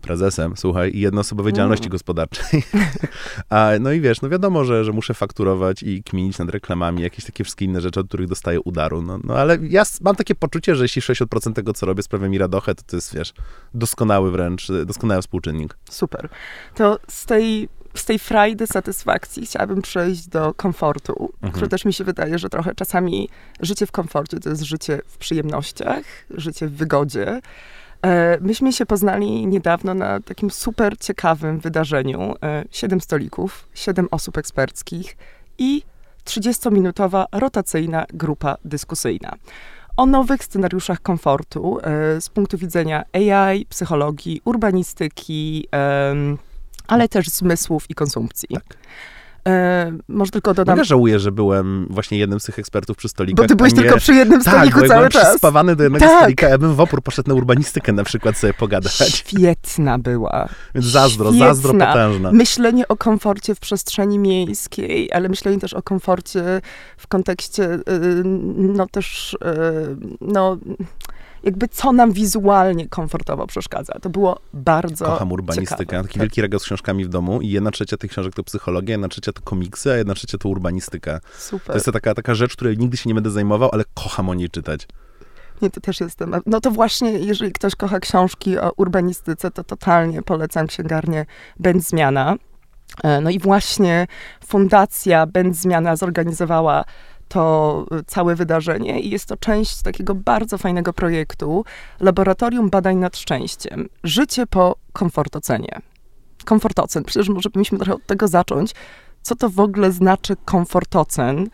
prezesem, 0.01 0.53
słuchaj, 0.57 0.91
i 0.95 0.99
jednoosobowej 0.99 1.51
mm. 1.51 1.55
działalności 1.55 1.89
gospodarczej. 1.89 2.63
A, 3.49 3.69
no 3.79 3.91
i 3.91 4.01
wiesz, 4.01 4.21
no 4.21 4.29
wiadomo, 4.29 4.65
że, 4.65 4.83
że 4.83 4.91
muszę 4.91 5.13
fakturować 5.13 5.83
i 5.83 6.03
kminić 6.03 6.39
nad 6.39 6.49
reklamami, 6.49 7.01
jakieś 7.01 7.25
takie 7.25 7.43
wszystkie 7.43 7.65
inne 7.65 7.81
rzeczy, 7.81 7.99
od 7.99 8.07
których 8.07 8.27
dostaję 8.27 8.61
udaru. 8.61 9.01
No, 9.01 9.19
no 9.23 9.33
ale 9.35 9.57
ja 9.61 9.83
mam 10.01 10.15
takie 10.15 10.35
poczucie, 10.35 10.75
że 10.75 10.83
jeśli 10.83 11.01
60% 11.01 11.53
tego, 11.53 11.73
co 11.73 11.85
robię 11.85 12.03
sprawia 12.03 12.29
mi 12.29 12.37
radochę, 12.37 12.75
to 12.75 12.83
to 12.87 12.95
jest, 12.95 13.15
wiesz, 13.15 13.33
doskonały 13.73 14.31
wręcz, 14.31 14.67
doskonały 14.85 15.21
współczynnik. 15.21 15.77
Super. 15.89 16.29
To 16.75 16.99
z 17.07 17.25
tej 17.25 17.69
z 17.99 18.05
tej 18.05 18.19
frajdy, 18.19 18.67
satysfakcji 18.67 19.45
chciałabym 19.45 19.81
przejść 19.81 20.27
do 20.27 20.53
komfortu, 20.53 21.29
mhm. 21.33 21.53
który 21.53 21.67
też 21.67 21.85
mi 21.85 21.93
się 21.93 22.03
wydaje, 22.03 22.39
że 22.39 22.49
trochę 22.49 22.75
czasami 22.75 23.29
życie 23.61 23.85
w 23.85 23.91
komforcie 23.91 24.39
to 24.39 24.49
jest 24.49 24.61
życie 24.61 25.01
w 25.07 25.17
przyjemnościach, 25.17 26.03
życie 26.29 26.67
w 26.67 26.75
wygodzie. 26.75 27.41
E, 28.01 28.37
myśmy 28.41 28.73
się 28.73 28.85
poznali 28.85 29.47
niedawno 29.47 29.93
na 29.93 30.19
takim 30.19 30.51
super 30.51 30.97
ciekawym 30.97 31.59
wydarzeniu. 31.59 32.35
E, 32.43 32.63
siedem 32.71 33.01
stolików, 33.01 33.67
siedem 33.73 34.07
osób 34.11 34.37
eksperckich 34.37 35.17
i 35.57 35.81
30-minutowa 36.25 37.25
rotacyjna 37.31 38.05
grupa 38.13 38.57
dyskusyjna 38.65 39.33
o 39.97 40.05
nowych 40.05 40.43
scenariuszach 40.43 41.01
komfortu 41.01 41.79
e, 41.79 42.21
z 42.21 42.29
punktu 42.29 42.57
widzenia 42.57 43.03
AI, 43.13 43.65
psychologii, 43.65 44.41
urbanistyki, 44.45 45.67
ale 46.87 47.09
też 47.09 47.27
zmysłów 47.27 47.89
i 47.89 47.95
konsumpcji. 47.95 48.49
Tak. 48.53 48.77
E, 49.47 49.91
może 50.07 50.31
tylko 50.31 50.53
dodam... 50.53 50.77
Ja 50.77 50.83
żałuję, 50.83 51.19
że 51.19 51.31
byłem 51.31 51.87
właśnie 51.89 52.17
jednym 52.17 52.39
z 52.39 52.43
tych 52.43 52.59
ekspertów 52.59 52.97
przy 52.97 53.09
stolikach. 53.09 53.45
Bo 53.45 53.49
ty 53.49 53.55
byłeś 53.55 53.73
nie... 53.73 53.81
tylko 53.81 53.97
przy 53.97 54.13
jednym 54.13 54.43
tak, 54.43 54.53
stoliku 54.53 54.79
bo 54.79 54.87
cały 54.87 55.09
czas. 55.09 55.37
spawany 55.37 55.75
do 55.75 55.83
jednego 55.83 56.05
tak. 56.05 56.19
stolika, 56.19 56.49
ja 56.49 56.57
bym 56.57 56.75
w 56.75 56.79
opór 56.79 57.01
poszedł 57.01 57.29
na 57.29 57.35
urbanistykę 57.35 57.93
na 57.93 58.03
przykład 58.03 58.37
sobie 58.37 58.53
pogadać. 58.53 58.93
Świetna 58.93 59.99
była. 59.99 60.49
Więc 60.75 60.85
zazdro, 60.87 61.29
Świetna. 61.29 61.47
zazdro 61.47 61.73
potężna. 61.73 62.31
Myślenie 62.31 62.87
o 62.87 62.97
komforcie 62.97 63.55
w 63.55 63.59
przestrzeni 63.59 64.19
miejskiej, 64.19 65.11
ale 65.11 65.29
myślenie 65.29 65.59
też 65.59 65.73
o 65.73 65.81
komforcie 65.81 66.61
w 66.97 67.07
kontekście, 67.07 67.73
y, 67.73 67.81
no 68.55 68.87
też, 68.87 69.33
y, 69.33 69.37
no 70.21 70.57
jakby 71.43 71.67
co 71.67 71.91
nam 71.91 72.11
wizualnie 72.11 72.89
komfortowo 72.89 73.47
przeszkadza. 73.47 73.93
To 74.01 74.09
było 74.09 74.39
bardzo 74.53 75.05
Kocham 75.05 75.31
urbanistykę. 75.31 75.77
Ciekawe. 75.77 76.03
Taki 76.03 76.19
wielki 76.19 76.41
regał 76.41 76.59
z 76.59 76.63
książkami 76.63 77.05
w 77.05 77.09
domu 77.09 77.41
i 77.41 77.49
jedna 77.49 77.71
trzecia 77.71 77.97
tych 77.97 78.11
książek 78.11 78.33
to 78.33 78.43
psychologia, 78.43 78.93
jedna 78.93 79.07
trzecia 79.07 79.31
to 79.31 79.41
komiksy, 79.41 79.91
a 79.91 79.95
jedna 79.95 80.13
trzecia 80.13 80.37
to 80.37 80.49
urbanistyka. 80.49 81.19
Super. 81.37 81.67
To 81.67 81.73
jest 81.73 81.91
taka, 81.93 82.13
taka 82.13 82.35
rzecz, 82.35 82.53
której 82.55 82.77
nigdy 82.77 82.97
się 82.97 83.09
nie 83.09 83.15
będę 83.15 83.31
zajmował, 83.31 83.69
ale 83.73 83.83
kocham 83.93 84.29
o 84.29 84.33
niej 84.33 84.49
czytać. 84.49 84.87
Nie, 85.61 85.69
to 85.69 85.81
też 85.81 85.99
jestem. 85.99 86.35
No 86.45 86.61
to 86.61 86.71
właśnie, 86.71 87.11
jeżeli 87.11 87.51
ktoś 87.51 87.75
kocha 87.75 87.99
książki 87.99 88.57
o 88.57 88.71
urbanistyce, 88.77 89.51
to 89.51 89.63
totalnie 89.63 90.21
polecam 90.21 90.67
księgarnię 90.67 91.25
Będzmiana. 91.59 92.35
E, 93.03 93.21
no 93.21 93.29
i 93.29 93.39
właśnie 93.39 94.07
Fundacja 94.45 95.25
Będzmiana 95.25 95.95
zorganizowała 95.95 96.83
to 97.27 97.85
całe 98.07 98.35
wydarzenie 98.35 98.99
i 98.99 99.09
jest 99.09 99.25
to 99.25 99.37
część 99.37 99.81
takiego 99.81 100.15
bardzo 100.15 100.57
fajnego 100.57 100.93
projektu 100.93 101.65
Laboratorium 101.99 102.69
Badań 102.69 102.97
nad 102.97 103.17
Szczęściem. 103.17 103.89
Życie 104.03 104.47
po 104.47 104.75
komfortocenie. 104.93 105.79
Komfortocen. 106.45 107.03
Przecież 107.03 107.29
może 107.29 107.49
powinniśmy 107.49 107.77
trochę 107.77 107.93
od 107.93 108.05
tego 108.05 108.27
zacząć. 108.27 108.71
Co 109.21 109.35
to 109.35 109.49
w 109.49 109.59
ogóle 109.59 109.91
znaczy 109.91 110.35
komfortocen? 110.45 111.49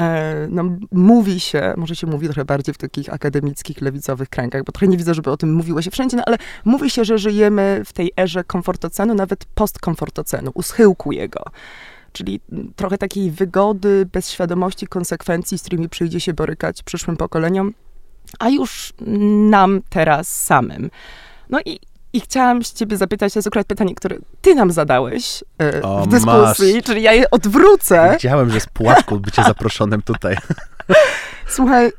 E, 0.00 0.46
no, 0.50 0.64
mówi 0.92 1.40
się, 1.40 1.74
może 1.76 1.96
się 1.96 2.06
mówi 2.06 2.26
trochę 2.26 2.44
bardziej 2.44 2.74
w 2.74 2.78
takich 2.78 3.12
akademickich, 3.12 3.80
lewicowych 3.80 4.28
kręgach, 4.28 4.64
bo 4.64 4.72
trochę 4.72 4.88
nie 4.88 4.96
widzę, 4.96 5.14
żeby 5.14 5.30
o 5.30 5.36
tym 5.36 5.54
mówiło 5.54 5.82
się 5.82 5.90
wszędzie, 5.90 6.16
no 6.16 6.22
ale 6.26 6.36
mówi 6.64 6.90
się, 6.90 7.04
że 7.04 7.18
żyjemy 7.18 7.82
w 7.84 7.92
tej 7.92 8.12
erze 8.16 8.44
komfortocenu, 8.44 9.14
nawet 9.14 9.44
postkomfortocenu, 9.44 10.50
u 10.54 10.62
schyłku 10.62 11.12
jego 11.12 11.42
czyli 12.18 12.40
trochę 12.76 12.98
takiej 12.98 13.30
wygody, 13.30 14.06
bez 14.12 14.30
świadomości 14.30 14.86
konsekwencji, 14.86 15.58
z 15.58 15.62
którymi 15.62 15.88
przyjdzie 15.88 16.20
się 16.20 16.34
borykać 16.34 16.82
przyszłym 16.82 17.16
pokoleniom, 17.16 17.74
a 18.38 18.48
już 18.48 18.92
nam 19.50 19.80
teraz 19.90 20.28
samym. 20.42 20.90
No 21.50 21.58
i 21.64 21.78
I 22.12 22.20
chciałam 22.20 22.62
się 22.62 22.74
ciebie 22.74 22.96
zapytać, 22.96 23.32
to 23.32 23.38
jest 23.38 23.46
akurat 23.48 23.66
pytanie, 23.66 23.94
które 23.94 24.16
ty 24.42 24.54
nam 24.54 24.72
zadałeś 24.72 25.44
e, 25.62 25.82
O, 25.82 26.02
w 26.02 26.08
dyskusji, 26.08 26.74
masz. 26.74 26.84
czyli 26.84 27.02
ja 27.02 27.12
je 27.12 27.30
odwrócę. 27.30 28.10
Wiedziałem, 28.12 28.50
że 28.50 28.60
z 28.60 28.66
pułapką 28.66 29.18
bycie 29.18 29.42
zaproszonym 29.44 30.02
tutaj. 30.02 30.36
Słuchaj, 31.56 31.92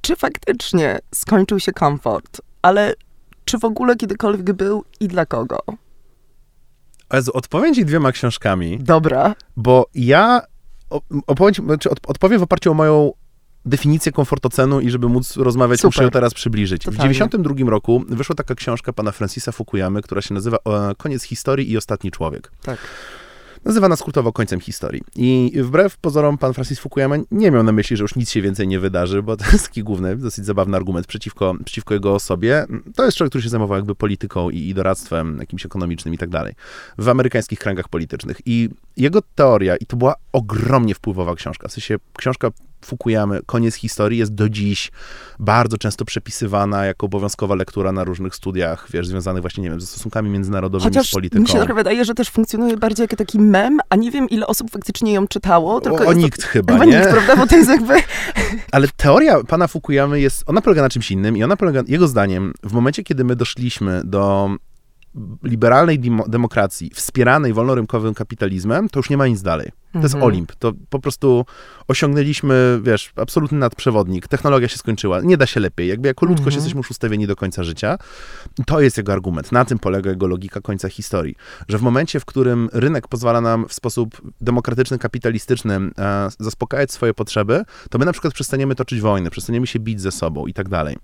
czy 0.00 0.16
faktycznie 0.16 0.98
skończył 1.14 1.60
się 1.60 1.72
komfort, 1.72 2.40
ale 2.62 2.94
czy 3.44 3.58
w 3.58 3.64
ogóle 3.64 3.96
kiedykolwiek 3.96 4.52
był 4.52 4.84
i 5.00 5.08
dla 5.08 5.26
kogo? 5.26 5.58
O 7.10 7.16
Jezu, 7.16 7.30
odpowiem 7.34 7.74
ci 7.74 7.84
dwiema 7.84 8.12
książkami, 8.12 8.78
Dobra. 8.78 9.34
bo 9.56 9.86
ja 9.94 10.42
opowiem, 11.26 11.54
znaczy 11.66 11.90
od, 11.90 11.98
odpowiem 12.06 12.40
w 12.40 12.42
oparciu 12.42 12.70
o 12.70 12.74
moją 12.74 13.12
definicję 13.64 14.12
komfortocenu 14.12 14.80
i 14.80 14.90
żeby 14.90 15.08
móc 15.08 15.36
rozmawiać, 15.36 15.80
Super. 15.80 15.88
muszę 15.88 16.04
ją 16.04 16.10
teraz 16.10 16.34
przybliżyć. 16.34 16.82
W 16.82 16.84
Totalnie. 16.84 17.14
92 17.14 17.70
roku 17.70 18.04
wyszła 18.08 18.34
taka 18.34 18.54
książka 18.54 18.92
pana 18.92 19.12
Francisa 19.12 19.52
Fukuyamy, 19.52 20.02
która 20.02 20.22
się 20.22 20.34
nazywa 20.34 20.56
e, 20.56 20.94
Koniec 20.98 21.22
historii 21.22 21.70
i 21.70 21.76
ostatni 21.76 22.10
człowiek. 22.10 22.52
Tak. 22.62 22.78
Nazywana 23.64 23.96
skrótowo 23.96 24.32
końcem 24.32 24.60
historii. 24.60 25.02
I 25.16 25.52
wbrew 25.62 25.96
pozorom 25.96 26.38
pan 26.38 26.54
Francis 26.54 26.78
Fukuyama 26.78 27.16
nie 27.30 27.50
miał 27.50 27.62
na 27.62 27.72
myśli, 27.72 27.96
że 27.96 28.02
już 28.04 28.16
nic 28.16 28.30
się 28.30 28.42
więcej 28.42 28.68
nie 28.68 28.80
wydarzy, 28.80 29.22
bo 29.22 29.36
to 29.36 29.44
jest 29.52 29.68
taki 29.68 29.82
główny, 29.82 30.16
dosyć 30.16 30.44
zabawny 30.44 30.76
argument 30.76 31.06
przeciwko, 31.06 31.54
przeciwko 31.64 31.94
jego 31.94 32.14
osobie. 32.14 32.66
To 32.94 33.04
jest 33.04 33.16
człowiek, 33.16 33.30
który 33.30 33.42
się 33.42 33.48
zajmował 33.48 33.76
jakby 33.76 33.94
polityką 33.94 34.50
i, 34.50 34.58
i 34.58 34.74
doradztwem 34.74 35.36
jakimś 35.40 35.66
ekonomicznym 35.66 36.14
i 36.14 36.18
tak 36.18 36.30
dalej 36.30 36.54
w 36.98 37.08
amerykańskich 37.08 37.58
kręgach 37.58 37.88
politycznych. 37.88 38.36
I 38.46 38.68
jego 38.96 39.22
teoria, 39.34 39.76
i 39.76 39.86
to 39.86 39.96
była 39.96 40.14
ogromnie 40.32 40.94
wpływowa 40.94 41.34
książka, 41.34 41.68
w 41.68 41.72
sensie 41.72 41.96
książka 42.16 42.50
Fukuyamy, 42.84 43.40
Koniec 43.46 43.74
historii, 43.74 44.18
jest 44.18 44.34
do 44.34 44.48
dziś 44.48 44.90
bardzo 45.38 45.78
często 45.78 46.04
przepisywana 46.04 46.84
jako 46.84 47.06
obowiązkowa 47.06 47.54
lektura 47.54 47.92
na 47.92 48.04
różnych 48.04 48.34
studiach, 48.34 48.86
wiesz, 48.90 49.06
związanych 49.06 49.40
właśnie, 49.42 49.62
nie 49.64 49.70
wiem, 49.70 49.80
ze 49.80 49.86
stosunkami 49.86 50.30
międzynarodowymi, 50.30 50.90
Chociaż 50.94 51.08
z 51.08 51.12
polityką. 51.12 51.42
mi 51.42 51.48
się 51.48 51.58
trochę 51.58 51.74
wydaje, 51.74 52.04
że 52.04 52.14
też 52.14 52.30
funkcjonuje 52.30 52.76
bardziej 52.76 53.04
jako 53.04 53.16
taki 53.16 53.38
mem, 53.38 53.78
a 53.88 53.96
nie 53.96 54.10
wiem, 54.10 54.28
ile 54.28 54.46
osób 54.46 54.70
faktycznie 54.70 55.12
ją 55.12 55.26
czytało. 55.28 55.80
Tylko 55.80 55.96
o, 55.96 56.00
o 56.00 56.02
jest 56.02 56.14
to- 56.14 56.20
nikt 56.24 56.42
chyba, 56.42 56.72
Chyba 56.72 56.84
nie? 56.84 56.96
nikt, 56.98 57.10
prawda? 57.10 57.36
Bo 57.36 57.46
to 57.46 57.56
jest 57.56 57.70
jakby... 57.70 57.94
Ale 58.72 58.88
teoria 58.96 59.44
pana 59.44 59.68
Fukuyamy 59.68 60.20
jest, 60.20 60.42
ona 60.46 60.60
polega 60.60 60.82
na 60.82 60.88
czymś 60.88 61.10
innym 61.10 61.36
i 61.36 61.44
ona 61.44 61.56
polega, 61.56 61.82
jego 61.86 62.08
zdaniem, 62.08 62.52
w 62.62 62.72
momencie, 62.72 63.02
kiedy 63.02 63.24
my 63.24 63.36
doszliśmy 63.36 64.02
do 64.04 64.50
liberalnej 65.42 66.00
demo- 66.00 66.28
demokracji, 66.28 66.90
wspieranej 66.94 67.52
wolnorynkowym 67.52 68.14
kapitalizmem, 68.14 68.88
to 68.88 68.98
już 68.98 69.10
nie 69.10 69.16
ma 69.16 69.26
nic 69.26 69.42
dalej. 69.42 69.70
To 69.92 69.98
jest 69.98 70.14
Mhm. 70.14 70.24
Olimp. 70.32 70.52
To 70.54 70.72
po 70.90 70.98
prostu 70.98 71.44
osiągnęliśmy, 71.88 72.80
wiesz, 72.82 73.12
absolutny 73.16 73.58
nadprzewodnik. 73.58 74.28
Technologia 74.28 74.68
się 74.68 74.76
skończyła. 74.78 75.20
Nie 75.20 75.36
da 75.36 75.46
się 75.46 75.60
lepiej. 75.60 75.88
Jakby 75.88 76.08
jako 76.08 76.26
ludzkość 76.26 76.46
Mhm. 76.46 76.60
jesteśmy 76.60 76.78
już 76.78 76.90
ustawieni 76.90 77.26
do 77.26 77.36
końca 77.36 77.64
życia. 77.64 77.98
To 78.66 78.80
jest 78.80 78.96
jego 78.96 79.12
argument. 79.12 79.52
Na 79.52 79.64
tym 79.64 79.78
polega 79.78 80.10
jego 80.10 80.26
logika 80.26 80.60
końca 80.60 80.88
historii. 80.88 81.34
Że 81.68 81.78
w 81.78 81.82
momencie, 81.82 82.20
w 82.20 82.24
którym 82.24 82.68
rynek 82.72 83.08
pozwala 83.08 83.40
nam 83.40 83.68
w 83.68 83.72
sposób 83.74 84.22
demokratyczny, 84.40 84.98
kapitalistyczny 84.98 85.74
e, 85.74 86.28
zaspokajać 86.40 86.92
swoje 86.92 87.14
potrzeby, 87.14 87.62
to 87.90 87.98
my 87.98 88.04
na 88.04 88.12
przykład 88.12 88.34
przestaniemy 88.34 88.74
toczyć 88.74 89.00
wojny, 89.00 89.30
przestaniemy 89.30 89.66
się 89.66 89.78
bić 89.78 90.00
ze 90.00 90.12
sobą 90.12 90.46
i 90.46 90.54
tak 90.54 90.68
dalej. 90.68 90.96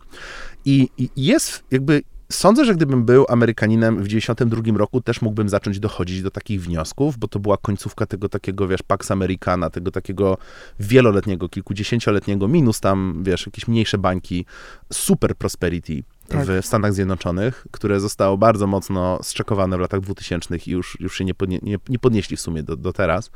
I, 0.64 0.88
i 0.98 1.08
jest 1.16 1.64
jakby 1.70 2.02
Sądzę, 2.32 2.64
że 2.64 2.74
gdybym 2.74 3.04
był 3.04 3.26
Amerykaninem 3.28 4.02
w 4.02 4.08
92 4.08 4.78
roku, 4.78 5.00
też 5.00 5.22
mógłbym 5.22 5.48
zacząć 5.48 5.80
dochodzić 5.80 6.22
do 6.22 6.30
takich 6.30 6.62
wniosków, 6.62 7.18
bo 7.18 7.28
to 7.28 7.38
była 7.38 7.56
końcówka 7.56 8.06
tego 8.06 8.28
takiego, 8.28 8.68
wiesz, 8.68 8.82
Pax 8.82 9.10
Americana, 9.10 9.70
tego 9.70 9.90
takiego 9.90 10.38
wieloletniego, 10.80 11.48
kilkudziesięcioletniego, 11.48 12.48
minus 12.48 12.80
tam, 12.80 13.22
wiesz, 13.22 13.46
jakieś 13.46 13.68
mniejsze 13.68 13.98
bańki, 13.98 14.46
super 14.92 15.36
prosperity 15.36 16.02
Tak. 16.28 16.46
w 16.46 16.66
Stanach 16.66 16.92
Zjednoczonych, 16.94 17.66
które 17.70 18.00
zostało 18.00 18.38
bardzo 18.38 18.66
mocno 18.66 19.18
zczekowane 19.22 19.76
w 19.76 19.80
latach 19.80 20.00
2000 20.00 20.56
i 20.66 20.70
już, 20.70 21.00
już 21.00 21.18
się 21.18 21.24
nie, 21.24 21.34
podnie, 21.34 21.58
nie, 21.62 21.78
nie 21.88 21.98
podnieśli 21.98 22.36
w 22.36 22.40
sumie 22.40 22.62
do, 22.62 22.76
do 22.76 22.92
teraz. 22.92 23.30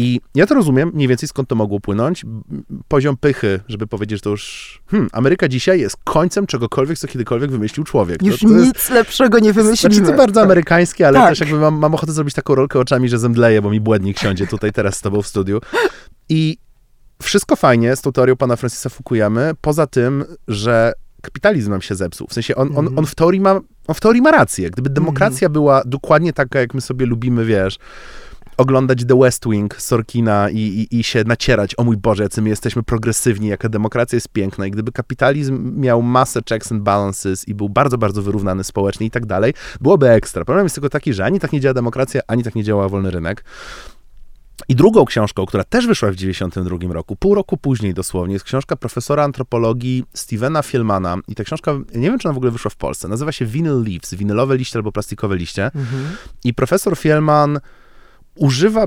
I 0.00 0.20
ja 0.34 0.46
to 0.46 0.54
rozumiem, 0.54 0.90
mniej 0.94 1.08
więcej 1.08 1.28
skąd 1.28 1.48
to 1.48 1.54
mogło 1.54 1.80
płynąć. 1.80 2.24
Poziom 2.88 3.16
pychy, 3.16 3.60
żeby 3.68 3.86
powiedzieć, 3.86 4.18
że 4.18 4.22
to 4.22 4.30
już. 4.30 4.80
Hmm, 4.90 5.08
Ameryka 5.12 5.48
dzisiaj 5.48 5.80
jest 5.80 5.96
końcem 6.04 6.46
czegokolwiek, 6.46 6.98
co 6.98 7.08
kiedykolwiek 7.08 7.50
wymyślił 7.50 7.84
człowiek. 7.84 8.22
Już 8.22 8.40
to, 8.40 8.48
to 8.48 8.54
jest, 8.54 8.66
nic 8.66 8.90
lepszego 8.90 9.38
nie 9.38 9.52
wymyślimy. 9.52 9.94
znaczy, 9.94 10.10
to 10.10 10.16
bardzo 10.16 10.42
amerykańskie, 10.42 11.06
ale 11.08 11.18
Tak. 11.18 11.28
też 11.28 11.40
jakby 11.40 11.58
mam, 11.60 11.74
mam 11.78 11.94
ochotę 11.94 12.12
zrobić 12.12 12.34
taką 12.34 12.54
rolkę 12.54 12.78
oczami, 12.78 13.08
że 13.08 13.18
zemdleję, 13.18 13.62
bo 13.62 13.70
mi 13.70 13.80
błędnik 13.80 14.18
siądzie 14.18 14.46
tutaj 14.46 14.72
teraz 14.72 14.96
z 14.96 15.00
tobą 15.00 15.22
w 15.22 15.26
studiu. 15.26 15.60
I 16.28 16.56
wszystko 17.22 17.56
fajnie 17.56 17.96
z 17.96 18.00
tą 18.02 18.12
teorią 18.12 18.36
pana 18.36 18.56
Francisa 18.56 18.88
Fukuyamy, 18.88 19.52
poza 19.60 19.86
tym, 19.86 20.24
że 20.48 20.92
kapitalizm 21.22 21.70
nam 21.70 21.80
się 21.82 21.94
zepsuł. 21.94 22.26
W 22.26 22.32
sensie 22.32 22.54
on, 22.56 22.68
on, 22.68 22.76
Mhm. 22.78 22.98
on, 22.98 23.06
w, 23.06 23.14
teorii 23.14 23.40
ma, 23.40 23.52
on 23.86 23.94
w 23.94 24.00
teorii 24.00 24.22
ma 24.22 24.30
rację. 24.30 24.70
Gdyby 24.70 24.90
demokracja 24.90 25.48
była 25.48 25.82
dokładnie 25.86 26.32
taka, 26.32 26.60
jak 26.60 26.74
my 26.74 26.80
sobie 26.80 27.06
lubimy, 27.06 27.44
wiesz, 27.44 27.78
oglądać 28.58 29.04
The 29.04 29.18
West 29.18 29.44
Wing 29.48 29.76
Sorkina 29.76 30.50
i, 30.50 30.58
i, 30.58 30.98
i 30.98 31.04
się 31.04 31.24
nacierać, 31.24 31.74
o 31.78 31.84
mój 31.84 31.96
Boże, 31.96 32.22
jacy 32.22 32.42
my 32.42 32.48
jesteśmy 32.48 32.82
progresywni, 32.82 33.48
jaka 33.48 33.68
demokracja 33.68 34.16
jest 34.16 34.28
piękna 34.28 34.66
i 34.66 34.70
gdyby 34.70 34.92
kapitalizm 34.92 35.80
miał 35.80 36.02
masę 36.02 36.40
checks 36.48 36.72
and 36.72 36.82
balances 36.82 37.48
i 37.48 37.54
był 37.54 37.68
bardzo, 37.68 37.98
bardzo 37.98 38.22
wyrównany 38.22 38.64
społecznie 38.64 39.06
i 39.06 39.10
tak 39.10 39.26
dalej, 39.26 39.54
byłoby 39.80 40.10
ekstra. 40.10 40.44
Problem 40.44 40.64
jest 40.64 40.74
tylko 40.74 40.88
taki, 40.88 41.12
że 41.12 41.24
ani 41.24 41.40
tak 41.40 41.52
nie 41.52 41.60
działa 41.60 41.74
demokracja, 41.74 42.20
ani 42.26 42.42
tak 42.44 42.54
nie 42.54 42.64
działa 42.64 42.88
wolny 42.88 43.10
rynek. 43.10 43.44
I 44.68 44.74
drugą 44.74 45.04
książką, 45.04 45.46
która 45.46 45.64
też 45.64 45.86
wyszła 45.86 46.10
w 46.10 46.14
1992 46.14 46.94
roku, 46.94 47.16
pół 47.16 47.34
roku 47.34 47.56
później 47.56 47.94
dosłownie, 47.94 48.32
jest 48.32 48.44
książka 48.44 48.76
profesora 48.76 49.24
antropologii 49.24 50.04
Stevena 50.14 50.62
Fielmana. 50.62 51.16
I 51.28 51.34
ta 51.34 51.44
książka, 51.44 51.72
nie 51.94 52.10
wiem, 52.10 52.18
czy 52.18 52.28
ona 52.28 52.34
w 52.34 52.36
ogóle 52.36 52.52
wyszła 52.52 52.70
w 52.70 52.76
Polsce, 52.76 53.08
nazywa 53.08 53.32
się 53.32 53.46
Vinyl 53.46 53.82
Leaves, 53.82 54.14
winylowe 54.14 54.56
liście 54.56 54.78
albo 54.78 54.92
plastikowe 54.92 55.36
liście. 55.36 55.64
Mhm. 55.64 56.04
I 56.44 56.54
profesor 56.54 56.96
Fielman 56.96 57.60
używa, 58.38 58.86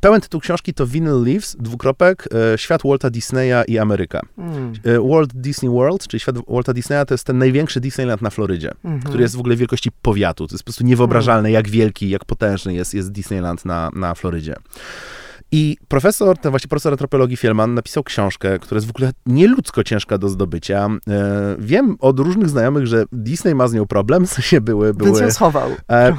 pełen 0.00 0.20
tytuł 0.20 0.40
książki 0.40 0.74
to 0.74 0.86
Vinyl 0.86 1.22
Leaves, 1.24 1.56
dwukropek, 1.60 2.28
e, 2.54 2.58
świat 2.58 2.80
Walta 2.84 3.10
Disneya 3.10 3.64
i 3.68 3.78
Ameryka. 3.78 4.20
Mm. 4.38 4.72
Walt 5.10 5.30
Disney 5.34 5.70
World, 5.70 6.06
czyli 6.08 6.20
świat 6.20 6.36
Walta 6.48 6.72
Disneya, 6.72 7.06
to 7.06 7.14
jest 7.14 7.24
ten 7.24 7.38
największy 7.38 7.80
Disneyland 7.80 8.22
na 8.22 8.30
Florydzie, 8.30 8.70
Mhm. 8.84 9.02
który 9.02 9.22
jest 9.22 9.36
w 9.36 9.40
ogóle 9.40 9.56
wielkości 9.56 9.90
powiatu. 10.02 10.46
To 10.46 10.54
jest 10.54 10.64
po 10.64 10.66
prostu 10.66 10.84
niewyobrażalne, 10.84 11.50
jak 11.50 11.68
wielki, 11.68 12.10
jak 12.10 12.24
potężny 12.24 12.74
jest, 12.74 12.94
jest 12.94 13.12
Disneyland 13.12 13.64
na, 13.64 13.90
na 13.94 14.14
Florydzie. 14.14 14.54
I 15.52 15.76
profesor, 15.88 16.38
ten 16.38 16.50
właśnie 16.50 16.68
profesor 16.68 16.92
antropologii 16.92 17.36
Fielman 17.36 17.74
napisał 17.74 18.04
książkę, 18.04 18.58
która 18.58 18.76
jest 18.76 18.86
w 18.86 18.90
ogóle 18.90 19.10
nieludzko 19.26 19.84
ciężka 19.84 20.18
do 20.18 20.28
zdobycia. 20.28 20.88
E, 21.08 21.56
wiem 21.58 21.96
od 22.00 22.18
różnych 22.18 22.48
znajomych, 22.48 22.86
że 22.86 23.04
Disney 23.12 23.54
ma 23.54 23.68
z 23.68 23.72
nią 23.72 23.86
problem, 23.86 24.24
w 24.26 24.30
sensie 24.30 24.60
były... 24.60 24.94
były 24.94 25.10
Więc 25.10 25.20
ją 25.20 25.30
schował. 25.30 25.70
E, 25.90 26.16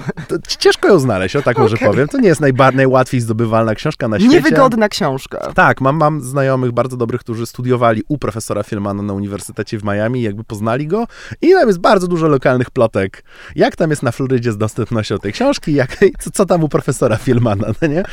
ciężko 0.48 0.88
ją 0.88 1.00
znaleźć, 1.00 1.36
o 1.36 1.42
tak 1.42 1.58
może 1.58 1.76
Okej. 1.76 1.88
powiem. 1.88 2.08
To 2.08 2.18
nie 2.18 2.28
jest 2.28 2.42
najba- 2.42 2.76
najłatwiej 2.76 3.22
zdobywalna 3.22 3.76
książka 3.76 4.08
na 4.08 4.20
świecie. 4.20 4.36
Niewygodna 4.36 4.90
książka. 4.90 5.54
Tak, 5.56 5.82
mam, 5.82 5.96
mam 5.96 6.22
znajomych 6.22 6.72
bardzo 6.72 6.98
dobrych, 6.98 7.22
którzy 7.22 7.46
studiowali 7.46 8.04
u 8.08 8.18
profesora 8.18 8.64
Fielmana 8.64 9.04
na 9.04 9.14
Uniwersytecie 9.14 9.78
w 9.80 9.84
Miami, 9.84 10.22
jakby 10.22 10.44
poznali 10.44 10.88
go 10.88 11.08
i 11.42 11.52
tam 11.52 11.68
jest 11.68 11.80
bardzo 11.80 12.08
dużo 12.08 12.28
lokalnych 12.28 12.72
plotek. 12.72 13.24
Jak 13.56 13.76
tam 13.76 13.90
jest 13.90 14.04
na 14.04 14.12
Florydzie 14.12 14.52
z 14.52 14.58
dostępnością 14.58 15.20
tej 15.20 15.34
książki, 15.34 15.74
jak, 15.74 15.98
co, 16.22 16.32
co 16.32 16.46
tam 16.46 16.64
u 16.64 16.70
profesora 16.70 17.18
Fielmana, 17.18 17.68
no 17.82 17.88
nie? 17.88 18.04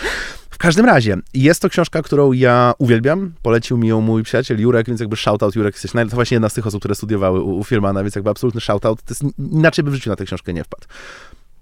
W 0.50 0.58
każdym 0.58 0.86
razie, 0.86 1.16
jest 1.34 1.62
to 1.62 1.68
książka, 1.68 2.02
którą 2.02 2.32
ja 2.32 2.74
uwielbiam. 2.78 3.32
Polecił 3.42 3.78
mi 3.78 3.88
ją 3.88 4.00
mój 4.00 4.22
przyjaciel 4.22 4.60
Jurek, 4.60 4.86
więc 4.86 5.00
jakby 5.00 5.16
shoutout 5.16 5.56
Jurek, 5.56 5.74
jesteś 5.74 5.94
naj... 5.94 6.08
to 6.08 6.14
właśnie 6.14 6.34
jedna 6.34 6.48
z 6.48 6.54
tych 6.54 6.66
osób, 6.66 6.80
które 6.80 6.94
studiowały 6.94 7.40
u, 7.40 7.58
u 7.58 7.64
Fielmana, 7.64 8.02
więc 8.02 8.14
jakby 8.14 8.30
absolutny 8.30 8.60
shoutout. 8.60 9.02
To 9.02 9.10
jest, 9.10 9.38
inaczej 9.38 9.84
bym 9.84 9.92
w 9.92 9.96
życiu 9.96 10.10
na 10.10 10.16
tę 10.16 10.24
książkę 10.24 10.52
nie 10.52 10.64
wpadł. 10.64 10.86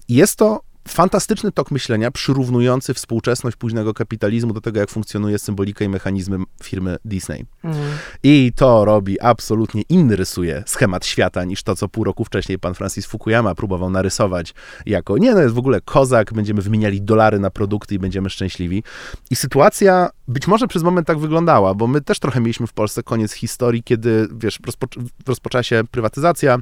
Jest 0.08 0.36
to 0.36 0.60
fantastyczny 0.88 1.52
tok 1.52 1.70
myślenia, 1.70 2.10
przyrównujący 2.10 2.94
współczesność 2.94 3.56
późnego 3.56 3.94
kapitalizmu 3.94 4.52
do 4.52 4.60
tego, 4.60 4.80
jak 4.80 4.90
funkcjonuje 4.90 5.38
symbolika 5.38 5.84
i 5.84 5.88
mechanizmy 5.88 6.38
firmy 6.62 6.96
Disney. 7.04 7.44
Mm. 7.64 7.76
I 8.22 8.52
to 8.56 8.84
robi 8.84 9.20
absolutnie 9.20 9.82
inny, 9.88 10.16
rysuje 10.16 10.62
schemat 10.66 11.06
świata 11.06 11.44
niż 11.44 11.62
to, 11.62 11.76
co 11.76 11.88
pół 11.88 12.04
roku 12.04 12.24
wcześniej 12.24 12.58
pan 12.58 12.74
Francis 12.74 13.06
Fukuyama 13.06 13.54
próbował 13.54 13.90
narysować 13.90 14.54
jako, 14.86 15.18
nie 15.18 15.34
no, 15.34 15.40
jest 15.40 15.54
w 15.54 15.58
ogóle 15.58 15.80
kozak, 15.80 16.32
będziemy 16.32 16.62
wymieniali 16.62 17.02
dolary 17.02 17.38
na 17.38 17.50
produkty 17.50 17.94
i 17.94 17.98
będziemy 17.98 18.30
szczęśliwi. 18.30 18.82
I 19.30 19.36
sytuacja 19.36 20.08
być 20.28 20.46
może 20.46 20.68
przez 20.68 20.82
moment 20.82 21.06
tak 21.06 21.18
wyglądała, 21.18 21.74
bo 21.74 21.86
my 21.86 22.00
też 22.00 22.18
trochę 22.18 22.40
mieliśmy 22.40 22.66
w 22.66 22.72
Polsce 22.72 23.02
koniec 23.02 23.32
historii, 23.32 23.82
kiedy, 23.82 24.28
wiesz, 24.32 24.60
rozpoc- 24.60 25.08
rozpoczęła 25.26 25.62
się 25.62 25.82
prywatyzacja, 25.90 26.58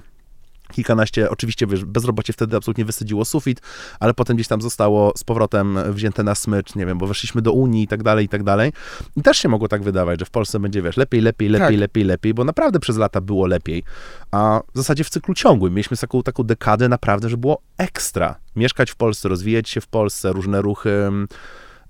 kilkanaście, 0.72 1.30
oczywiście 1.30 1.66
wiesz, 1.66 1.84
bezrobocie 1.84 2.32
wtedy 2.32 2.56
absolutnie 2.56 2.84
wysadziło 2.84 3.24
sufit, 3.24 3.60
ale 4.00 4.14
potem 4.14 4.36
gdzieś 4.36 4.48
tam 4.48 4.62
zostało 4.62 5.12
z 5.16 5.24
powrotem 5.24 5.78
wzięte 5.92 6.22
na 6.22 6.34
smycz, 6.34 6.74
nie 6.74 6.86
wiem, 6.86 6.98
bo 6.98 7.06
weszliśmy 7.06 7.42
do 7.42 7.52
Unii 7.52 7.82
i 7.82 7.88
tak 7.88 8.02
dalej, 8.02 8.24
i 8.24 8.28
tak 8.28 8.42
dalej. 8.42 8.72
I 9.16 9.22
też 9.22 9.38
się 9.38 9.48
mogło 9.48 9.68
tak 9.68 9.82
wydawać, 9.82 10.20
że 10.20 10.26
w 10.26 10.30
Polsce 10.30 10.60
będzie, 10.60 10.82
wiesz, 10.82 10.96
lepiej, 10.96 11.20
lepiej, 11.20 11.48
lepiej, 11.48 11.68
Tak. 11.68 11.76
lepiej, 11.78 12.04
lepiej, 12.04 12.34
bo 12.34 12.44
naprawdę 12.44 12.80
przez 12.80 12.96
lata 12.96 13.20
było 13.20 13.46
lepiej. 13.46 13.82
A 14.30 14.60
w 14.74 14.78
zasadzie 14.78 15.04
w 15.04 15.10
cyklu 15.10 15.34
ciągłym 15.34 15.74
mieliśmy 15.74 15.96
taką, 15.96 16.22
taką 16.22 16.42
dekadę 16.42 16.88
naprawdę, 16.88 17.28
że 17.28 17.36
było 17.36 17.62
ekstra. 17.78 18.36
Mieszkać 18.56 18.90
w 18.90 18.96
Polsce, 18.96 19.28
rozwijać 19.28 19.68
się 19.68 19.80
w 19.80 19.86
Polsce, 19.86 20.32
różne 20.32 20.62
ruchy 20.62 21.10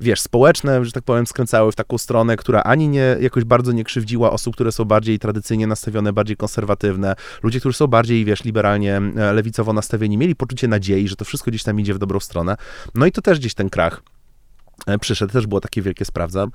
wiesz, 0.00 0.20
społeczne, 0.20 0.84
że 0.84 0.92
tak 0.92 1.04
powiem, 1.04 1.26
skręcały 1.26 1.72
w 1.72 1.74
taką 1.74 1.98
stronę, 1.98 2.36
która 2.36 2.62
ani 2.62 2.88
nie 2.88 3.16
jakoś 3.20 3.44
bardzo 3.44 3.72
nie 3.72 3.84
krzywdziła 3.84 4.30
osób, 4.30 4.54
które 4.54 4.72
są 4.72 4.84
bardziej 4.84 5.18
tradycyjnie 5.18 5.66
nastawione, 5.66 6.12
bardziej 6.12 6.36
konserwatywne. 6.36 7.16
Ludzie, 7.42 7.60
którzy 7.60 7.78
są 7.78 7.86
bardziej, 7.86 8.24
wiesz, 8.24 8.44
liberalnie, 8.44 8.96
e, 9.16 9.32
lewicowo 9.32 9.72
nastawieni, 9.72 10.18
mieli 10.18 10.36
poczucie 10.36 10.68
nadziei, 10.68 11.08
że 11.08 11.16
to 11.16 11.24
wszystko 11.24 11.50
gdzieś 11.50 11.62
tam 11.62 11.80
idzie 11.80 11.94
w 11.94 11.98
dobrą 11.98 12.20
stronę. 12.20 12.56
No 12.94 13.06
i 13.06 13.12
to 13.12 13.22
też 13.22 13.38
gdzieś 13.38 13.54
ten 13.54 13.70
krach 13.70 14.02
e, 14.86 14.98
przyszedł, 14.98 15.32
też 15.32 15.46
było 15.46 15.60
takie 15.60 15.82
wielkie 15.82 16.04
sprawdza. 16.04 16.46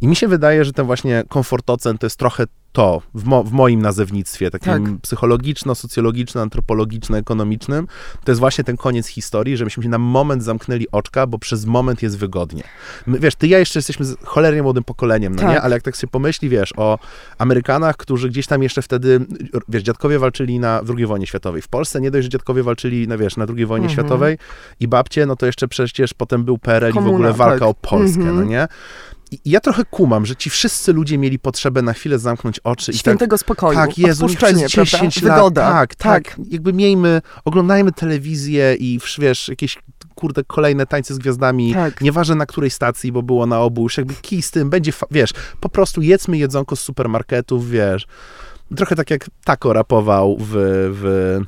I 0.00 0.08
mi 0.08 0.16
się 0.16 0.28
wydaje, 0.28 0.64
że 0.64 0.72
ten 0.72 0.86
właśnie 0.86 1.24
komfortocen 1.28 1.98
to 1.98 2.06
jest 2.06 2.18
trochę 2.18 2.44
to 2.72 3.02
w, 3.14 3.24
mo, 3.24 3.44
w 3.44 3.52
moim 3.52 3.82
nazewnictwie, 3.82 4.50
takim 4.50 4.72
tak. 4.72 4.82
psychologiczno-socjologiczno-antropologiczno-ekonomicznym, 5.02 7.86
to 8.24 8.32
jest 8.32 8.40
właśnie 8.40 8.64
ten 8.64 8.76
koniec 8.76 9.06
historii, 9.06 9.56
że 9.56 9.64
myśmy 9.64 9.82
się 9.82 9.88
na 9.88 9.98
moment 9.98 10.44
zamknęli 10.44 10.86
oczka, 10.92 11.26
bo 11.26 11.38
przez 11.38 11.66
moment 11.66 12.02
jest 12.02 12.18
wygodnie. 12.18 12.62
My, 13.06 13.18
wiesz, 13.18 13.34
ty 13.34 13.46
ja 13.46 13.58
jeszcze 13.58 13.78
jesteśmy 13.78 14.06
cholernie 14.24 14.62
młodym 14.62 14.84
pokoleniem, 14.84 15.34
no 15.34 15.42
tak. 15.42 15.50
nie? 15.50 15.60
Ale 15.60 15.76
jak 15.76 15.82
tak 15.82 15.96
sobie 15.96 16.10
pomyśli, 16.10 16.48
wiesz, 16.48 16.72
o 16.76 16.98
Amerykanach, 17.38 17.96
którzy 17.96 18.28
gdzieś 18.28 18.46
tam 18.46 18.62
jeszcze 18.62 18.82
wtedy, 18.82 19.20
wiesz, 19.68 19.82
dziadkowie 19.82 20.18
walczyli 20.18 20.58
na 20.58 20.80
II 20.96 21.06
wojnie 21.06 21.26
światowej. 21.26 21.62
W 21.62 21.68
Polsce 21.68 22.00
nie 22.00 22.10
dość, 22.10 22.24
że 22.24 22.28
dziadkowie 22.28 22.62
walczyli, 22.62 23.08
no 23.08 23.18
wiesz, 23.18 23.36
na 23.36 23.46
II 23.56 23.66
wojnie 23.66 23.86
mhm. 23.86 23.90
światowej 23.90 24.38
i 24.80 24.88
babcie, 24.88 25.26
no 25.26 25.36
to 25.36 25.46
jeszcze 25.46 25.68
przecież 25.68 26.14
potem 26.14 26.44
był 26.44 26.58
PRL 26.58 26.92
Komuna, 26.92 27.08
i 27.08 27.12
w 27.12 27.14
ogóle 27.14 27.32
walka 27.32 27.58
tak. 27.58 27.68
o 27.68 27.74
Polskę, 27.74 28.18
no 28.18 28.30
mhm. 28.30 28.36
no 28.36 28.50
nie? 28.50 28.68
Ja 29.44 29.60
trochę 29.60 29.84
kumam, 29.84 30.26
że 30.26 30.36
ci 30.36 30.50
wszyscy 30.50 30.92
ludzie 30.92 31.18
mieli 31.18 31.38
potrzebę 31.38 31.82
na 31.82 31.92
chwilę 31.92 32.18
zamknąć 32.18 32.58
oczy. 32.58 32.92
Świętego 32.92 33.36
i 33.36 33.38
tak, 33.38 33.40
spokoju, 33.40 33.78
Tak, 33.78 33.98
Jezu, 33.98 34.26
przez 34.26 34.58
10 34.58 34.74
prawda? 34.74 35.28
lat, 35.28 35.38
Wygoda. 35.38 35.70
Tak, 35.72 35.94
tak, 35.94 36.24
tak. 36.24 36.40
Jakby 36.50 36.72
miejmy, 36.72 37.22
oglądajmy 37.44 37.92
telewizję 37.92 38.74
i 38.78 39.00
wiesz, 39.18 39.48
jakieś 39.48 39.78
kurde, 40.14 40.44
kolejne 40.44 40.86
tańce 40.86 41.14
z 41.14 41.18
gwiazdami, 41.18 41.74
tak. 41.74 42.00
nieważne 42.00 42.34
na 42.34 42.46
której 42.46 42.70
stacji, 42.70 43.12
bo 43.12 43.22
było 43.22 43.46
na 43.46 43.60
obu, 43.60 43.82
już 43.82 43.96
jakby 43.96 44.14
kij 44.14 44.42
z 44.42 44.50
tym, 44.50 44.70
będzie, 44.70 44.92
wiesz, 45.10 45.30
po 45.60 45.68
prostu 45.68 46.02
jedzmy 46.02 46.38
jedzonko 46.38 46.76
z 46.76 46.80
supermarketów, 46.80 47.70
wiesz. 47.70 48.06
Trochę 48.76 48.96
tak 48.96 49.10
jak 49.10 49.30
Tako 49.44 49.72
rapował 49.72 50.36
w, 50.40 50.50
w 50.92 51.40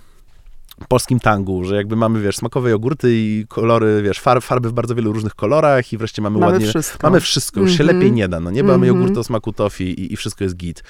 polskim 0.88 1.20
tangu, 1.20 1.64
że 1.64 1.76
jakby 1.76 1.96
mamy, 1.96 2.20
wiesz, 2.20 2.36
smakowe 2.36 2.70
jogurty 2.70 3.08
i 3.12 3.46
kolory, 3.48 4.02
wiesz, 4.02 4.20
farb, 4.20 4.44
farby 4.44 4.68
w 4.68 4.72
bardzo 4.72 4.94
wielu 4.94 5.12
różnych 5.12 5.34
kolorach 5.34 5.92
i 5.92 5.98
wreszcie 5.98 6.22
mamy, 6.22 6.38
mamy 6.38 6.52
ładnie... 6.52 6.68
Wszystko. 6.68 7.06
Mamy 7.06 7.20
wszystko. 7.20 7.60
Już 7.60 7.68
mm 7.70 7.74
-hmm. 7.74 7.78
się 7.78 7.82
mhm. 7.84 7.98
lepiej 7.98 8.12
nie 8.12 8.28
da, 8.28 8.40
no 8.40 8.50
nie? 8.50 8.64
Bo 8.64 8.74
mm 8.74 8.80
-hmm. 8.80 8.80
mamy 8.80 8.86
jogurt 8.86 9.18
o 9.18 9.24
smaku 9.24 9.52
tofi 9.52 9.84
i, 9.84 10.12
i 10.12 10.16
wszystko 10.16 10.44
jest 10.44 10.56
git. 10.56 10.82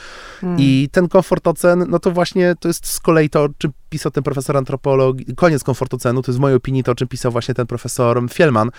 Mm. 0.43 0.57
I 0.61 0.89
ten 0.93 1.09
komfortocen, 1.09 1.87
no 1.89 1.99
to 1.99 2.11
właśnie 2.11 2.55
to 2.61 2.69
jest 2.69 2.87
z 2.87 3.01
kolei 3.01 3.31
to, 3.31 3.49
czym 3.59 3.73
pisał 3.91 4.13
ten 4.13 4.23
profesor 4.23 4.57
antropologii, 4.57 5.35
koniec 5.37 5.65
komfortocenu, 5.65 6.23
to 6.23 6.31
jest 6.31 6.39
w 6.39 6.41
mojej 6.41 6.57
opinii 6.57 6.83
to, 6.85 6.93
o 6.93 6.95
czym 6.95 7.09
pisał 7.09 7.33
właśnie 7.33 7.55
ten 7.55 7.67
profesor 7.67 8.31
Fielman, 8.31 8.71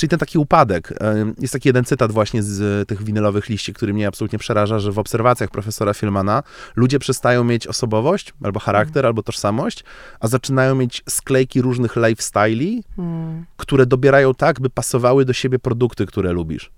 Czyli 0.00 0.10
ten 0.10 0.18
taki 0.18 0.38
upadek. 0.38 0.94
Jest 1.40 1.52
taki 1.52 1.68
jeden 1.68 1.84
cytat 1.84 2.12
właśnie 2.12 2.42
z 2.42 2.88
tych 2.88 3.02
winylowych 3.02 3.48
liści, 3.48 3.74
który 3.74 3.94
mnie 3.94 4.08
absolutnie 4.08 4.38
przeraża, 4.38 4.78
że 4.78 4.92
w 4.92 4.98
obserwacjach 4.98 5.50
profesora 5.50 5.94
Filmana 5.94 6.42
ludzie 6.76 6.98
przestają 6.98 7.44
mieć 7.44 7.66
osobowość, 7.66 8.32
albo 8.42 8.60
charakter, 8.60 9.04
mm. 9.04 9.06
albo 9.06 9.22
tożsamość, 9.22 9.84
a 10.20 10.28
zaczynają 10.28 10.74
mieć 10.74 11.02
sklejki 11.08 11.62
różnych 11.62 11.96
lifestyli, 11.96 12.84
mm. 12.98 13.44
które 13.56 13.86
dobierają 13.86 14.34
tak, 14.34 14.60
by 14.60 14.70
pasowały 14.70 15.24
do 15.24 15.32
siebie 15.32 15.58
produkty, 15.58 16.06
które 16.06 16.32
lubisz. 16.32 16.70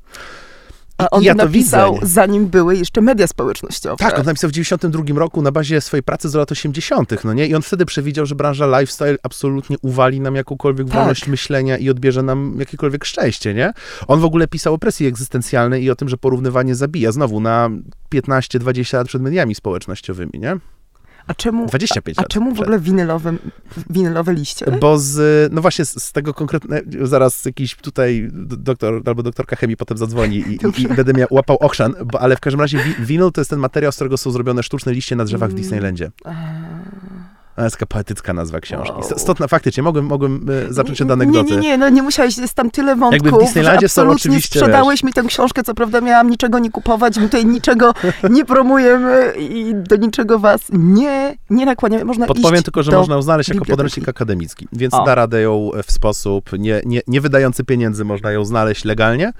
A 1.02 1.10
on 1.10 1.22
ja 1.22 1.34
to 1.34 1.44
napisał, 1.44 1.94
widzę. 1.94 2.06
zanim 2.06 2.46
były 2.46 2.76
jeszcze 2.76 3.00
media 3.00 3.26
społecznościowe. 3.26 3.96
Tak, 3.96 4.18
on 4.18 4.24
napisał 4.24 4.50
w 4.50 4.52
92 4.52 5.02
roku 5.14 5.42
na 5.42 5.52
bazie 5.52 5.80
swojej 5.80 6.02
pracy 6.02 6.28
z 6.28 6.34
lat 6.34 6.52
80., 6.52 7.24
no 7.24 7.32
nie? 7.32 7.46
I 7.46 7.54
on 7.54 7.62
wtedy 7.62 7.86
przewidział, 7.86 8.26
że 8.26 8.34
branża 8.34 8.80
lifestyle 8.80 9.16
absolutnie 9.22 9.76
uwali 9.82 10.20
nam 10.20 10.34
jakąkolwiek 10.34 10.86
tak. 10.86 10.96
wolność 10.96 11.28
myślenia 11.28 11.78
i 11.78 11.90
odbierze 11.90 12.22
nam 12.22 12.56
jakiekolwiek 12.58 13.04
szczęście, 13.04 13.54
nie? 13.54 13.72
On 14.08 14.20
w 14.20 14.24
ogóle 14.24 14.48
pisał 14.48 14.74
o 14.74 14.78
presji 14.78 15.06
egzystencjalnej 15.06 15.84
i 15.84 15.90
o 15.90 15.94
tym, 15.94 16.08
że 16.08 16.16
porównywanie 16.16 16.74
zabija. 16.74 17.12
Znowu 17.12 17.40
na 17.40 17.70
15-20 18.14 18.96
lat 18.96 19.06
przed 19.06 19.22
mediami 19.22 19.54
społecznościowymi, 19.54 20.32
nie? 20.34 20.56
A 21.26 21.34
czemu, 21.34 21.66
25 21.66 22.18
a, 22.18 22.22
a 22.22 22.24
czemu 22.24 22.54
w 22.54 22.60
ogóle 22.60 22.80
winylowe, 22.80 23.34
winylowe 23.90 24.34
liście? 24.34 24.66
Bo 24.80 24.98
z, 24.98 25.52
no 25.52 25.62
właśnie 25.62 25.84
z, 25.84 26.02
z 26.02 26.12
tego 26.12 26.34
konkretnego, 26.34 27.06
zaraz 27.06 27.44
jakiś 27.44 27.76
tutaj 27.76 28.28
doktor 28.32 29.02
albo 29.06 29.22
doktorka 29.22 29.56
chemii 29.56 29.76
potem 29.76 29.98
zadzwoni 29.98 30.36
i, 30.36 30.52
i, 30.52 30.82
i 30.82 30.88
będę 30.88 31.12
miał, 31.12 31.28
łapał 31.30 31.56
ochrzan, 31.56 31.94
bo, 32.04 32.20
ale 32.20 32.36
w 32.36 32.40
każdym 32.40 32.60
razie 32.60 32.78
wi, 32.78 32.94
winyl 32.98 33.32
to 33.32 33.40
jest 33.40 33.50
ten 33.50 33.58
materiał, 33.58 33.92
z 33.92 33.94
którego 33.94 34.16
są 34.16 34.30
zrobione 34.30 34.62
sztuczne 34.62 34.92
liście 34.92 35.16
na 35.16 35.24
drzewach 35.24 35.50
w 35.50 35.52
mm. 35.52 35.62
Disneylandzie. 35.62 36.10
To 37.56 37.64
jest 37.64 37.76
taka 37.76 37.86
poetycka 37.86 38.32
nazwa 38.32 38.60
książki. 38.60 38.92
Wow. 38.92 39.18
Stotna, 39.18 39.48
faktycznie, 39.48 39.82
mogłem, 39.82 40.06
mogłem 40.06 40.46
e, 40.68 40.72
zacząć 40.72 41.02
od 41.02 41.10
anegdoty. 41.10 41.50
Nie, 41.50 41.56
nie, 41.56 41.62
nie, 41.62 41.78
no 41.78 41.88
nie 41.88 42.02
musiałeś, 42.02 42.38
jest 42.38 42.54
tam 42.54 42.70
tyle 42.70 42.96
wątków, 42.96 43.24
Jakby 43.24 43.40
w 43.40 43.46
Disneylandzie 43.46 43.88
są 43.88 44.10
oczywiście, 44.10 44.58
sprzedałeś 44.58 44.96
wiesz, 44.96 45.02
mi 45.02 45.12
tę 45.12 45.22
książkę, 45.22 45.62
co 45.62 45.74
prawda 45.74 46.00
miałam 46.00 46.30
niczego 46.30 46.58
nie 46.58 46.70
kupować, 46.70 47.16
my 47.16 47.22
tutaj 47.22 47.46
niczego 47.46 47.94
nie 48.30 48.44
promujemy 48.44 49.32
i 49.38 49.74
do 49.74 49.96
niczego 49.96 50.38
was 50.38 50.60
nie, 50.72 51.36
nie 51.50 51.66
nakłaniamy. 51.66 52.04
Można 52.04 52.26
Podpowiem 52.26 52.62
tylko, 52.62 52.82
że 52.82 52.92
można 52.92 53.14
ją 53.14 53.22
znaleźć 53.22 53.48
jako 53.48 53.64
podręcznik 53.64 54.08
akademicki, 54.08 54.68
więc 54.72 54.94
o. 54.94 55.04
da 55.04 55.14
radę 55.14 55.40
ją 55.40 55.70
w 55.86 55.92
sposób 55.92 56.50
nie, 56.58 56.82
nie, 56.84 57.00
nie 57.06 57.20
wydający 57.20 57.64
pieniędzy, 57.64 58.04
można 58.04 58.32
ją 58.32 58.44
znaleźć 58.44 58.84
legalnie 58.84 59.32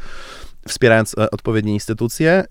wspierając 0.68 1.18
e, 1.18 1.31
odpowiednie 1.31 1.72
instytucje. 1.72 2.44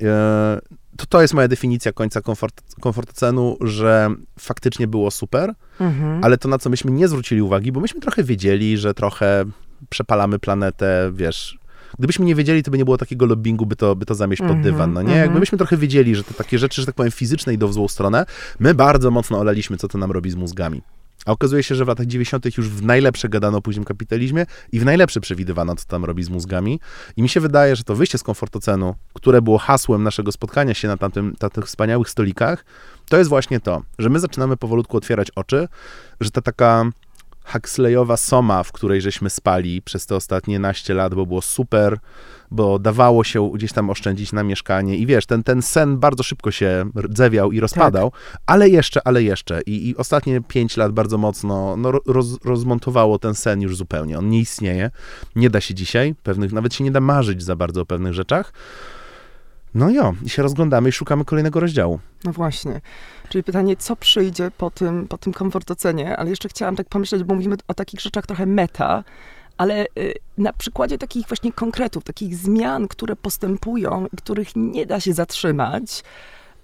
To, 0.98 1.06
to 1.06 1.22
jest 1.22 1.34
moja 1.34 1.48
definicja 1.48 1.92
końca 1.92 2.22
komfort, 2.22 2.62
komfortocenu, 2.80 3.58
że 3.62 4.10
faktycznie 4.40 4.88
było 4.88 5.12
super, 5.12 5.54
mhm. 5.80 6.24
ale 6.24 6.38
to, 6.38 6.50
na 6.50 6.58
co 6.58 6.70
myśmy 6.70 6.92
nie 6.92 7.08
zwrócili 7.08 7.42
uwagi, 7.42 7.72
bo 7.72 7.80
myśmy 7.80 8.02
trochę 8.02 8.24
wiedzieli, 8.24 8.78
że 8.78 8.94
trochę 8.94 9.46
przepalamy 9.90 10.40
planetę, 10.40 11.12
wiesz, 11.14 11.62
Gdybyśmy 12.00 12.26
nie 12.26 12.36
wiedzieli, 12.36 12.64
to 12.64 12.72
by 12.72 12.78
nie 12.78 12.86
było 12.86 12.98
takiego 12.98 13.26
lobbingu, 13.26 13.66
by 13.66 13.76
to, 13.76 13.96
by 13.96 14.06
to 14.06 14.16
zamieść 14.16 14.42
pod 14.42 14.52
mhm, 14.52 14.64
dywan, 14.64 14.94
no 14.94 15.02
nie? 15.02 15.16
Jakby 15.16 15.40
myśmy 15.40 15.58
trochę 15.58 15.78
wiedzieli, 15.78 16.16
że 16.16 16.24
to 16.24 16.34
takie 16.34 16.60
rzeczy, 16.60 16.82
że 16.82 16.86
tak 16.86 16.96
powiem, 16.96 17.12
fizyczne 17.12 17.54
idą 17.54 17.68
w 17.68 17.74
złą 17.74 17.88
stronę, 17.88 18.26
my 18.60 18.74
bardzo 18.74 19.12
mocno 19.12 19.40
olaliśmy, 19.40 19.78
co 19.78 19.88
to 19.88 19.98
nam 19.98 20.12
robi 20.12 20.32
z 20.32 20.36
mózgami. 20.36 20.82
A 21.26 21.32
okazuje 21.32 21.64
się, 21.64 21.76
że 21.76 21.86
w 21.86 21.88
latach 21.88 22.06
90. 22.06 22.58
już 22.58 22.70
w 22.70 22.84
najlepsze 22.84 23.30
gadano 23.30 23.58
o 23.58 23.62
późnym 23.62 23.86
kapitalizmie 23.86 24.46
i 24.72 24.80
w 24.80 24.86
najlepsze 24.86 25.22
przewidywano, 25.22 25.76
co 25.76 25.86
tam 25.86 26.06
robi 26.06 26.24
z 26.24 26.30
mózgami. 26.30 26.80
I 27.18 27.22
mi 27.22 27.30
się 27.30 27.40
wydaje, 27.40 27.76
że 27.76 27.84
to 27.84 27.96
wyjście 27.96 28.18
z 28.18 28.24
komfortocenu, 28.24 28.96
które 29.14 29.42
było 29.42 29.58
hasłem 29.58 30.04
naszego 30.04 30.32
spotkania 30.32 30.74
się 30.74 30.88
na, 30.88 30.98
tamtym, 30.98 31.36
na 31.42 31.50
tych 31.50 31.66
wspaniałych 31.66 32.10
stolikach, 32.10 32.66
to 33.10 33.18
jest 33.18 33.30
właśnie 33.30 33.60
to, 33.60 33.82
że 34.00 34.10
my 34.10 34.20
zaczynamy 34.20 34.58
powolutku 34.58 34.98
otwierać 34.98 35.32
oczy, 35.32 35.68
że 36.22 36.32
ta 36.32 36.42
taka 36.42 36.86
Huxleyowa 37.52 38.18
soma, 38.18 38.64
w 38.64 38.72
której 38.72 39.02
żeśmy 39.02 39.30
spali 39.30 39.82
przez 39.82 40.06
te 40.06 40.16
ostatnie 40.16 40.60
naście 40.60 40.94
lat, 40.94 41.16
bo 41.16 41.26
było 41.26 41.42
super, 41.42 41.98
bo 42.52 42.80
dawało 42.80 43.24
się 43.24 43.52
gdzieś 43.52 43.74
tam 43.74 43.90
oszczędzić 43.90 44.32
na 44.32 44.44
mieszkanie 44.44 44.98
i 44.98 45.06
wiesz, 45.06 45.26
ten, 45.26 45.44
ten 45.44 45.62
sen 45.62 45.98
bardzo 45.98 46.24
szybko 46.24 46.52
się 46.52 46.86
rdzewiał 46.98 47.52
i 47.52 47.60
rozpadał, 47.60 48.12
tak. 48.12 48.42
ale 48.46 48.70
jeszcze, 48.70 49.08
ale 49.08 49.24
jeszcze 49.24 49.62
I, 49.66 49.90
i 49.90 49.98
ostatnie 49.98 50.42
pięć 50.42 50.78
lat 50.78 50.92
bardzo 50.92 51.18
mocno 51.18 51.78
no, 51.78 51.92
roz, 52.06 52.38
rozmontowało 52.44 53.20
ten 53.20 53.36
sen 53.36 53.62
już 53.62 53.78
zupełnie. 53.78 54.18
On 54.18 54.30
nie 54.30 54.40
istnieje, 54.40 54.92
nie 55.36 55.50
da 55.50 55.62
się 55.62 55.74
dzisiaj, 55.74 56.16
pewnych, 56.24 56.52
nawet 56.54 56.74
się 56.74 56.84
nie 56.84 56.92
da 56.92 57.02
marzyć 57.02 57.44
za 57.44 57.56
bardzo 57.56 57.82
o 57.82 57.86
pewnych 57.86 58.14
rzeczach. 58.14 58.54
No 59.74 59.90
jo, 59.90 60.14
i 60.26 60.30
się 60.30 60.42
rozglądamy 60.42 60.90
i 60.90 60.92
szukamy 60.92 61.26
kolejnego 61.26 61.60
rozdziału. 61.60 62.00
No 62.24 62.32
właśnie. 62.32 62.82
Czyli 63.30 63.44
pytanie, 63.44 63.78
co 63.78 63.96
przyjdzie 63.96 64.52
po 64.58 64.72
tym, 64.72 65.08
po 65.08 65.18
tym 65.18 65.34
komfortocenie, 65.34 66.18
ale 66.18 66.30
jeszcze 66.30 66.50
chciałam 66.50 66.76
tak 66.76 66.90
pomyśleć, 66.90 67.24
bo 67.24 67.36
mówimy 67.36 67.56
o 67.68 67.74
takich 67.74 68.02
rzeczach 68.02 68.26
trochę 68.26 68.46
meta, 68.46 69.04
ale 69.58 69.86
y, 69.98 70.14
na 70.38 70.54
przykładzie 70.54 70.98
takich 70.98 71.28
właśnie 71.28 71.52
konkretów, 71.52 72.04
takich 72.04 72.36
zmian, 72.36 72.88
które 72.88 73.16
postępują 73.16 74.08
i 74.14 74.18
których 74.18 74.48
nie 74.56 74.86
da 74.86 75.00
się 75.00 75.14
zatrzymać, 75.14 76.04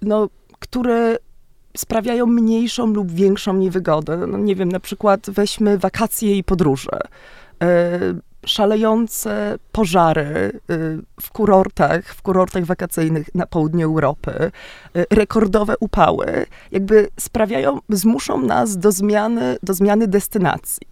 no, 0.02 0.30
które 0.60 1.18
sprawiają 1.78 2.26
mniejszą 2.26 2.88
lub 2.88 3.12
większą 3.12 3.54
niewygodę. 3.54 4.18
No, 4.28 4.38
nie 4.38 4.56
wiem, 4.56 4.72
na 4.72 4.80
przykład 4.80 5.30
weźmy 5.30 5.78
wakacje 5.78 6.38
i 6.38 6.44
podróże. 6.44 7.00
Szalejące 8.48 9.60
pożary 9.72 10.26
y, 10.26 11.00
w 11.22 11.32
kurortach, 11.32 12.06
w 12.06 12.22
kurortach 12.22 12.66
wakacyjnych 12.66 13.36
na 13.36 13.46
południu 13.46 13.88
Europy, 13.88 14.52
y, 14.98 15.06
rekordowe 15.12 15.76
upały, 15.80 16.46
jakby 16.72 17.08
sprawiają, 17.20 17.80
zmuszą 17.90 18.42
nas 18.42 18.78
do 18.78 18.92
zmiany, 18.92 19.58
do 19.64 19.74
zmiany 19.74 20.08
destynacji. 20.08 20.88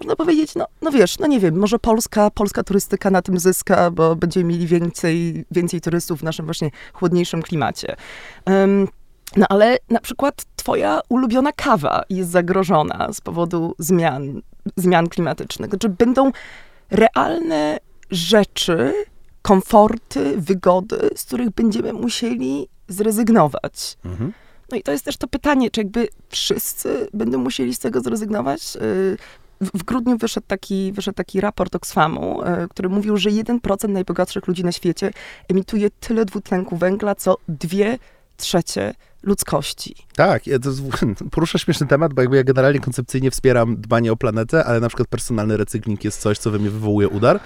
Można 0.00 0.16
powiedzieć, 0.16 0.54
no, 0.54 0.66
no 0.82 0.90
wiesz, 0.90 1.18
no 1.18 1.26
nie 1.26 1.40
wiem, 1.40 1.58
może 1.58 1.78
polska, 1.78 2.30
polska 2.30 2.62
turystyka 2.62 3.10
na 3.10 3.22
tym 3.22 3.38
zyska, 3.38 3.90
bo 3.90 4.16
będziemy 4.16 4.44
mieli 4.44 4.66
więcej, 4.66 5.44
więcej 5.50 5.80
turystów 5.80 6.20
w 6.20 6.22
naszym 6.22 6.44
właśnie 6.44 6.70
chłodniejszym 6.92 7.42
klimacie. 7.42 7.96
Um, 8.46 8.88
no 9.36 9.46
ale 9.48 9.78
na 9.88 10.00
przykład 10.00 10.44
twoja 10.56 11.00
ulubiona 11.08 11.52
kawa 11.52 12.02
jest 12.10 12.30
zagrożona 12.30 13.08
z 13.12 13.20
powodu 13.20 13.74
zmian, 13.78 14.42
zmian 14.76 15.08
klimatycznych. 15.08 15.70
Znaczy 15.70 15.88
będą 15.88 16.32
realne 16.92 17.78
rzeczy, 18.10 18.92
komforty, 19.42 20.34
wygody, 20.36 21.10
z 21.16 21.24
których 21.24 21.50
będziemy 21.50 21.92
musieli 21.92 22.68
zrezygnować. 22.88 23.96
Mhm. 24.04 24.32
No 24.70 24.76
i 24.76 24.82
to 24.82 24.92
jest 24.92 25.04
też 25.04 25.16
to 25.16 25.28
pytanie, 25.28 25.70
czy 25.70 25.80
jakby 25.80 26.08
wszyscy 26.28 27.08
będą 27.14 27.38
musieli 27.38 27.74
z 27.74 27.78
tego 27.78 28.00
zrezygnować? 28.00 28.76
Y, 28.76 29.16
w, 29.60 29.84
grudniu 29.84 30.18
wyszedł 30.18 30.46
taki, 30.46 30.92
wyszedł 30.92 31.16
taki 31.16 31.40
raport 31.40 31.74
Oxfamu, 31.74 32.42
e, 32.42 32.66
który 32.70 32.88
mówił, 32.88 33.16
że 33.16 33.30
1% 33.30 33.88
najbogatszych 33.88 34.46
ludzi 34.46 34.64
na 34.64 34.72
świecie 34.72 35.10
emituje 35.48 35.90
tyle 35.90 36.24
dwutlenku 36.24 36.76
węgla, 36.76 37.14
co 37.14 37.36
dwie 37.48 37.98
trzecie 38.36 38.94
ludzkości. 39.22 39.94
Tak, 40.16 40.42
to 40.62 40.70
porusza 41.30 41.58
śmieszny 41.58 41.86
temat, 41.86 42.14
bo 42.14 42.22
jakby 42.22 42.36
ja 42.36 42.44
generalnie 42.44 42.80
koncepcyjnie 42.80 43.30
wspieram 43.30 43.76
dbanie 43.76 44.12
o 44.12 44.16
planetę, 44.16 44.64
ale 44.64 44.80
na 44.80 44.88
przykład 44.88 45.08
personalny 45.08 45.56
recykling 45.56 46.04
jest 46.04 46.20
coś, 46.20 46.38
co 46.38 46.50
we 46.50 46.58
mnie 46.58 46.70
wywołuje 46.70 47.08
udar, 47.08 47.40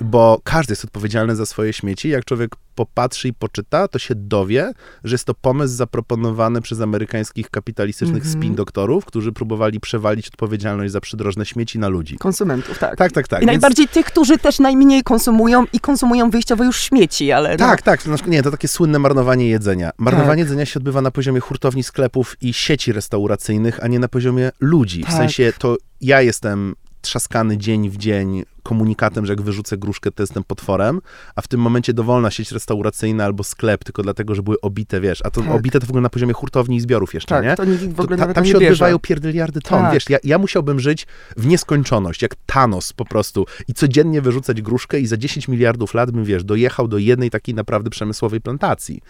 bo 0.00 0.40
każdy 0.44 0.72
jest 0.72 0.84
odpowiedzialny 0.84 1.36
za 1.36 1.46
swoje 1.46 1.72
śmieci. 1.72 2.08
Jak 2.08 2.24
człowiek 2.24 2.50
popatrzy 2.74 3.28
i 3.28 3.32
poczyta, 3.32 3.88
to 3.88 3.98
się 3.98 4.14
dowie, 4.14 4.72
że 5.04 5.14
jest 5.14 5.24
to 5.24 5.34
pomysł 5.34 5.74
zaproponowany 5.74 6.60
przez 6.60 6.80
amerykańskich 6.80 7.50
kapitalistycznych 7.50 8.22
Mhm. 8.24 8.32
spin 8.42 8.54
doktorów, 8.54 9.04
którzy 9.04 9.32
próbowali 9.32 9.80
przewalić 9.80 10.28
odpowiedzialność 10.28 10.92
za 10.92 11.00
przydrożne 11.00 11.46
śmieci 11.46 11.78
na 11.78 11.88
ludzi. 11.88 12.16
Konsumentów, 12.18 12.78
tak. 12.78 12.96
Tak, 12.96 13.12
tak, 13.12 13.28
tak. 13.28 13.38
I 13.42 13.46
Więc- 13.46 13.52
najbardziej 13.52 13.88
tych, 13.88 14.06
którzy 14.06 14.38
też 14.38 14.58
najmniej 14.58 15.02
konsumują 15.02 15.64
i 15.72 15.80
konsumują 15.80 16.30
wyjściowo 16.30 16.64
już 16.64 16.80
śmieci, 16.80 17.32
ale 17.32 17.50
no, 17.50 17.56
Tak, 17.56 17.82
tak. 17.82 18.02
znaczy- 18.02 18.24
Nie, 18.30 18.42
to 18.42 18.50
takie 18.50 18.68
słynne 18.68 18.98
marnowanie 18.98 19.48
jedzenia. 19.48 19.90
Marnowanie 19.98 20.42
jedzenia 20.42 20.66
się 20.66 20.78
odbywa 20.80 21.00
na 21.02 21.10
poziomie 21.10 21.40
hurtowni, 21.40 21.82
sklepów 21.82 22.36
i 22.40 22.52
sieci 22.52 22.92
restauracyjnych, 22.92 23.84
a 23.84 23.88
nie 23.88 23.98
na 23.98 24.08
poziomie 24.08 24.50
ludzi. 24.60 25.02
W 25.02 25.06
Tak. 25.06 25.14
sensie 25.14 25.52
to 25.58 25.76
ja 26.00 26.22
jestem 26.22 26.74
trzaskany 27.00 27.58
dzień 27.58 27.90
w 27.90 27.96
dzień 27.96 28.42
komunikatem, 28.64 29.26
że 29.26 29.32
jak 29.32 29.42
wyrzucę 29.42 29.76
gruszkę, 29.78 30.10
to 30.10 30.22
jestem 30.22 30.44
potworem, 30.44 31.00
a 31.36 31.42
w 31.42 31.48
tym 31.48 31.60
momencie 31.60 31.92
dowolna 31.92 32.30
sieć 32.30 32.52
restauracyjna 32.52 33.24
albo 33.24 33.44
sklep, 33.44 33.84
tylko 33.84 34.02
dlatego, 34.02 34.34
że 34.34 34.42
były 34.42 34.60
obite, 34.60 35.00
wiesz, 35.00 35.20
a 35.24 35.30
to 35.30 35.40
Tak. 35.42 35.50
obite 35.50 35.80
to 35.80 35.86
w 35.86 35.90
ogóle 35.90 36.02
na 36.02 36.08
poziomie 36.10 36.32
hurtowni 36.32 36.76
i 36.76 36.80
zbiorów 36.80 37.14
jeszcze, 37.14 37.34
tak, 37.34 37.44
nie? 37.44 37.56
to 37.56 37.64
nikt 37.64 37.82
w 37.84 37.94
To 37.96 38.02
ogóle 38.02 38.16
ta, 38.16 38.22
nawet 38.22 38.34
tam 38.34 38.44
się 38.44 38.52
bierze. 38.52 38.66
odbywają 38.66 38.98
pierdyliardy 38.98 39.60
ton. 39.60 39.80
Tak. 39.82 39.94
Wiesz, 39.94 40.10
ja, 40.10 40.18
ja 40.24 40.38
musiałbym 40.38 40.80
żyć 40.80 41.06
w 41.36 41.46
nieskończoność, 41.46 42.22
jak 42.22 42.34
Thanos 42.46 42.92
po 42.92 43.04
prostu 43.04 43.46
i 43.68 43.74
codziennie 43.74 44.20
wyrzucać 44.22 44.62
gruszkę 44.62 45.00
i 45.00 45.06
za 45.06 45.16
10 45.16 45.48
miliardów 45.48 45.94
lat 45.94 46.10
bym, 46.10 46.24
wiesz, 46.24 46.44
dojechał 46.44 46.88
do 46.88 46.98
jednej 46.98 47.30
takiej 47.30 47.54
naprawdę 47.54 47.90
przemysłowej 47.90 48.40
plantacji. 48.40 49.00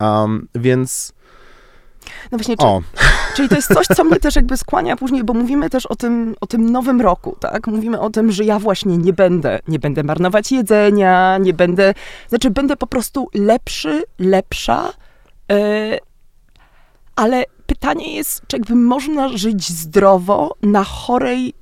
Um, 0.00 0.48
więc 0.54 1.12
No 2.32 2.38
właśnie, 2.38 2.56
czy, 2.56 2.64
Czyli 3.34 3.48
to 3.48 3.54
jest 3.54 3.74
coś, 3.74 3.86
co 3.86 4.04
mnie 4.04 4.20
też 4.20 4.36
jakby 4.36 4.56
skłania 4.56 4.96
później, 4.96 5.24
bo 5.24 5.34
mówimy 5.34 5.70
też 5.70 5.86
o 5.86 5.96
tym, 5.96 6.34
o 6.40 6.46
tym 6.46 6.70
nowym 6.70 7.00
roku, 7.00 7.36
tak? 7.40 7.66
Mówimy 7.66 8.00
o 8.00 8.10
tym, 8.10 8.32
że 8.32 8.44
ja 8.44 8.58
właśnie 8.58 8.98
nie 8.98 9.12
będę, 9.12 9.58
nie 9.68 9.78
będę 9.78 10.02
marnować 10.02 10.52
jedzenia, 10.52 11.38
nie 11.38 11.54
będę, 11.54 11.94
znaczy 12.28 12.50
będę 12.50 12.76
po 12.76 12.86
prostu 12.86 13.28
lepszy, 13.34 14.02
lepsza, 14.18 14.92
e, 15.52 15.98
ale 17.16 17.44
pytanie 17.66 18.14
jest, 18.14 18.42
czy 18.46 18.56
jakby 18.56 18.74
można 18.74 19.28
żyć 19.28 19.68
zdrowo 19.68 20.54
na 20.62 20.84
chorej, 20.84 21.54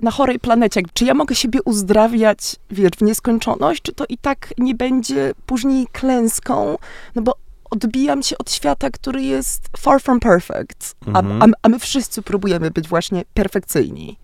na 0.00 0.10
chorej 0.10 0.38
planecie? 0.38 0.80
Czy 0.92 1.04
ja 1.04 1.14
mogę 1.14 1.34
siebie 1.34 1.62
uzdrawiać, 1.64 2.56
wiesz, 2.70 2.90
w 2.98 3.02
nieskończoność, 3.02 3.82
czy 3.82 3.92
to 3.92 4.04
i 4.08 4.18
tak 4.18 4.54
nie 4.58 4.74
będzie 4.74 5.32
później 5.46 5.86
klęską? 5.92 6.76
No 7.14 7.22
bo 7.22 7.34
odbijam 7.70 8.22
się 8.22 8.38
od 8.38 8.50
świata, 8.52 8.90
który 8.90 9.22
jest 9.22 9.68
far 9.78 10.02
from 10.02 10.20
perfect, 10.20 10.94
a, 11.14 11.18
Mhm. 11.20 11.42
a, 11.42 11.46
a 11.62 11.68
my 11.68 11.78
wszyscy 11.78 12.22
próbujemy 12.22 12.70
być 12.70 12.88
właśnie 12.88 13.24
perfekcyjni. 13.34 14.18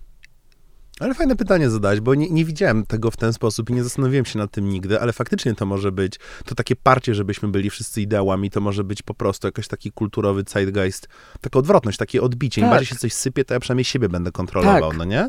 Ale 1.00 1.14
fajne 1.14 1.37
pytanie 1.37 1.70
zadać, 1.70 2.00
bo 2.00 2.14
nie, 2.14 2.30
nie 2.30 2.44
widziałem 2.44 2.87
tego 2.87 3.11
w 3.11 3.16
ten 3.16 3.33
sposób 3.33 3.70
i 3.70 3.72
nie 3.72 3.85
zastanowiłem 3.85 4.24
się 4.24 4.38
nad 4.38 4.50
tym 4.50 4.68
nigdy, 4.68 5.00
ale 5.00 5.12
faktycznie 5.12 5.54
to 5.54 5.66
może 5.66 5.92
być, 5.92 6.18
to 6.44 6.54
takie 6.54 6.76
parcie, 6.76 7.14
żebyśmy 7.14 7.48
byli 7.48 7.70
wszyscy 7.70 8.02
ideałami, 8.02 8.50
to 8.50 8.61
może 8.61 8.85
być 8.85 9.02
po 9.02 9.14
prostu 9.14 9.48
jakiś 9.48 9.68
taki 9.68 9.92
kulturowy 9.92 10.44
zeitgeist, 10.48 11.09
taka 11.40 11.59
odwrotność, 11.59 11.98
takie 11.98 12.22
odbicie. 12.22 12.61
Im 12.61 12.64
Tak. 12.64 12.72
bardziej 12.74 12.87
się 12.87 12.96
coś 12.96 13.12
sypie, 13.12 13.44
to 13.44 13.54
ja 13.54 13.61
przynajmniej 13.61 13.85
siebie 13.85 14.09
będę 14.09 14.33
kontrolował, 14.33 14.90
Tak. 14.90 14.98
no 14.98 15.04
nie? 15.04 15.28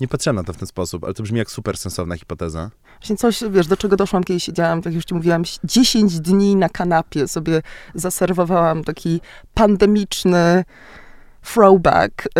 Nie 0.00 0.08
patrzyłem 0.08 0.36
na 0.36 0.44
to 0.44 0.52
w 0.52 0.56
ten 0.56 0.66
sposób, 0.66 1.04
ale 1.04 1.14
to 1.14 1.22
brzmi 1.22 1.38
jak 1.38 1.50
super 1.50 1.76
sensowna 1.76 2.16
hipoteza. 2.16 2.70
Właśnie 3.00 3.16
coś, 3.16 3.40
wiesz, 3.50 3.66
do 3.66 3.76
czego 3.76 3.96
doszłam, 3.96 4.24
kiedy 4.24 4.40
siedziałam, 4.40 4.82
tak 4.82 4.94
już 4.94 5.04
ci 5.04 5.14
mówiłam, 5.14 5.42
10 5.64 6.20
dni 6.20 6.56
na 6.56 6.68
kanapie 6.68 7.28
sobie 7.28 7.62
zaserwowałam 7.94 8.84
taki 8.84 9.20
pandemiczny 9.54 10.64
throwback 11.42 12.26
y, 12.26 12.30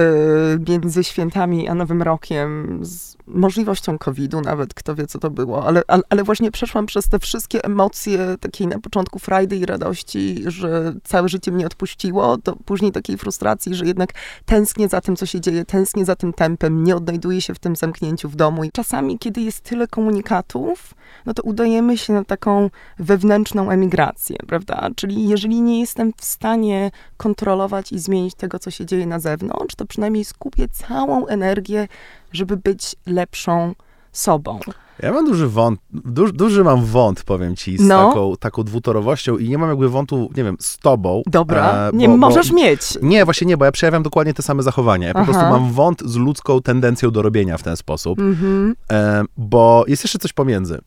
między 0.68 1.04
świętami 1.04 1.68
a 1.68 1.74
Nowym 1.74 2.02
Rokiem 2.02 2.78
z 2.84 3.16
możliwością 3.34 3.98
COVID-u 3.98 4.40
nawet, 4.40 4.74
kto 4.74 4.94
wie, 4.94 5.06
co 5.06 5.18
to 5.18 5.30
było, 5.30 5.66
ale, 5.66 5.82
ale, 5.88 6.02
ale 6.08 6.24
właśnie 6.24 6.50
przeszłam 6.50 6.86
przez 6.86 7.08
te 7.08 7.18
wszystkie 7.18 7.64
emocje 7.64 8.36
takiej 8.40 8.66
na 8.66 8.78
początku 8.78 9.18
frajdy 9.18 9.56
i 9.56 9.66
radości, 9.66 10.44
że 10.46 10.94
całe 11.04 11.28
życie 11.28 11.52
mnie 11.52 11.66
odpuściło, 11.66 12.36
do 12.36 12.56
później 12.56 12.92
takiej 12.92 13.18
frustracji, 13.18 13.74
że 13.74 13.84
jednak 13.84 14.12
tęsknię 14.44 14.88
za 14.88 15.00
tym, 15.00 15.16
co 15.16 15.26
się 15.26 15.40
dzieje, 15.40 15.64
tęsknię 15.64 16.04
za 16.04 16.16
tym 16.16 16.32
tempem, 16.32 16.84
nie 16.84 16.96
odnajduję 16.96 17.40
się 17.40 17.54
w 17.54 17.58
tym 17.58 17.76
zamknięciu 17.76 18.28
w 18.28 18.36
domu. 18.36 18.64
I 18.64 18.70
czasami, 18.72 19.18
kiedy 19.18 19.40
jest 19.40 19.60
tyle 19.60 19.86
komunikatów, 19.86 20.94
no 21.26 21.34
to 21.34 21.42
udajemy 21.42 21.98
się 21.98 22.12
na 22.12 22.24
taką 22.24 22.70
wewnętrzną 22.98 23.70
emigrację, 23.70 24.36
prawda? 24.46 24.88
Czyli 24.96 25.28
jeżeli 25.28 25.60
nie 25.60 25.80
jestem 25.80 26.12
w 26.16 26.24
stanie 26.24 26.90
kontrolować 27.16 27.92
i 27.92 27.98
zmienić 27.98 28.34
tego, 28.34 28.58
co 28.58 28.70
się 28.70 28.86
dzieje 28.86 29.06
na 29.06 29.18
zewnątrz, 29.18 29.74
to 29.74 29.86
przynajmniej 29.86 30.24
skupię 30.24 30.68
całą 30.68 31.26
energię, 31.26 31.88
żeby 32.32 32.56
być 32.56 32.96
lepszą 33.06 33.74
sobą. 34.12 34.60
Ja 35.02 35.12
mam 35.12 35.26
duży 35.26 35.48
wąt, 35.48 35.80
duży, 35.90 36.32
duży 36.32 36.64
mam 36.64 36.84
wąt, 36.84 37.22
powiem 37.24 37.56
ci, 37.56 37.78
z 37.78 37.80
No. 37.88 38.08
taką, 38.08 38.36
taką 38.36 38.62
dwutorowością 38.62 39.38
i 39.38 39.48
nie 39.48 39.58
mam 39.58 39.68
jakby 39.68 39.88
wątu, 39.88 40.30
nie 40.36 40.44
wiem, 40.44 40.56
z 40.60 40.78
tobą. 40.78 41.22
Dobra, 41.26 41.88
e, 41.88 41.96
nie 41.96 42.06
bo- 42.08 42.12
bo- 42.12 42.18
możesz 42.18 42.52
mieć. 42.52 42.80
Nie, 43.02 43.24
właśnie 43.24 43.46
nie, 43.46 43.56
bo 43.56 43.64
ja 43.64 43.72
przejawiam 43.72 44.02
dokładnie 44.02 44.34
te 44.34 44.42
same 44.42 44.62
zachowania. 44.62 45.08
Ja 45.08 45.14
po 45.14 45.20
Aha. 45.20 45.32
prostu 45.32 45.48
mam 45.50 45.72
wąt 45.72 46.02
z 46.04 46.16
ludzką 46.16 46.60
tendencją 46.62 47.10
do 47.10 47.22
robienia 47.22 47.58
w 47.58 47.62
ten 47.62 47.76
sposób, 47.76 48.18
Mhm. 48.18 48.74
e, 48.92 49.24
bo 49.36 49.84
jest 49.88 50.04
jeszcze 50.04 50.18
coś 50.18 50.32
pomiędzy. 50.32 50.78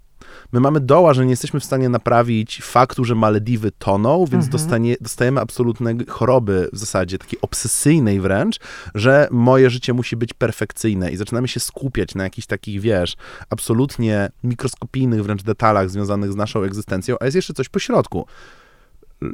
My 0.54 0.60
mamy 0.60 0.80
doła, 0.80 1.14
że 1.14 1.26
nie 1.26 1.30
jesteśmy 1.32 1.60
w 1.60 1.64
stanie 1.64 1.90
naprawić 1.90 2.62
faktu, 2.64 3.06
że 3.06 3.16
Malediwy 3.16 3.72
toną, 3.72 4.18
więc 4.20 4.34
Mhm. 4.46 4.52
dostanie, 4.52 4.96
dostajemy 5.02 5.42
absolutne 5.42 5.94
choroby 6.08 6.70
w 6.74 6.78
zasadzie, 6.78 7.18
takiej 7.18 7.40
obsesyjnej 7.42 8.20
wręcz, 8.22 8.60
że 8.96 9.28
moje 9.32 9.70
życie 9.70 9.94
musi 9.94 10.16
być 10.16 10.34
perfekcyjne 10.34 11.12
i 11.12 11.18
zaczynamy 11.18 11.48
się 11.48 11.60
skupiać 11.60 12.16
na 12.16 12.24
jakichś 12.24 12.48
takich, 12.48 12.82
wiesz, 12.82 13.16
absolutnie 13.50 14.30
mikroskopijnych 14.44 15.24
wręcz 15.24 15.44
detalach 15.44 15.90
związanych 15.90 16.32
z 16.32 16.36
naszą 16.36 16.64
egzystencją, 16.64 17.16
a 17.20 17.26
jest 17.26 17.36
jeszcze 17.36 17.54
coś 17.54 17.70
pośrodku. 17.70 18.26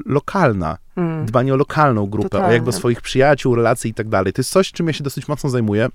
Lokalna, 0.05 0.77
Mm. 0.95 1.25
dbanie 1.25 1.53
o 1.53 1.57
lokalną 1.57 2.05
grupę, 2.05 2.37
o 2.37 2.41
jakby 2.41 2.57
Totalnie. 2.65 2.71
swoich 2.79 3.01
przyjaciół, 3.01 3.55
relacje 3.55 3.91
i 3.91 3.93
tak 3.93 4.09
dalej. 4.09 4.33
To 4.33 4.39
jest 4.39 4.51
coś, 4.51 4.71
czym 4.71 4.87
ja 4.87 4.93
się 4.93 5.03
dosyć 5.03 5.27
mocno 5.27 5.49
zajmuję. 5.49 5.89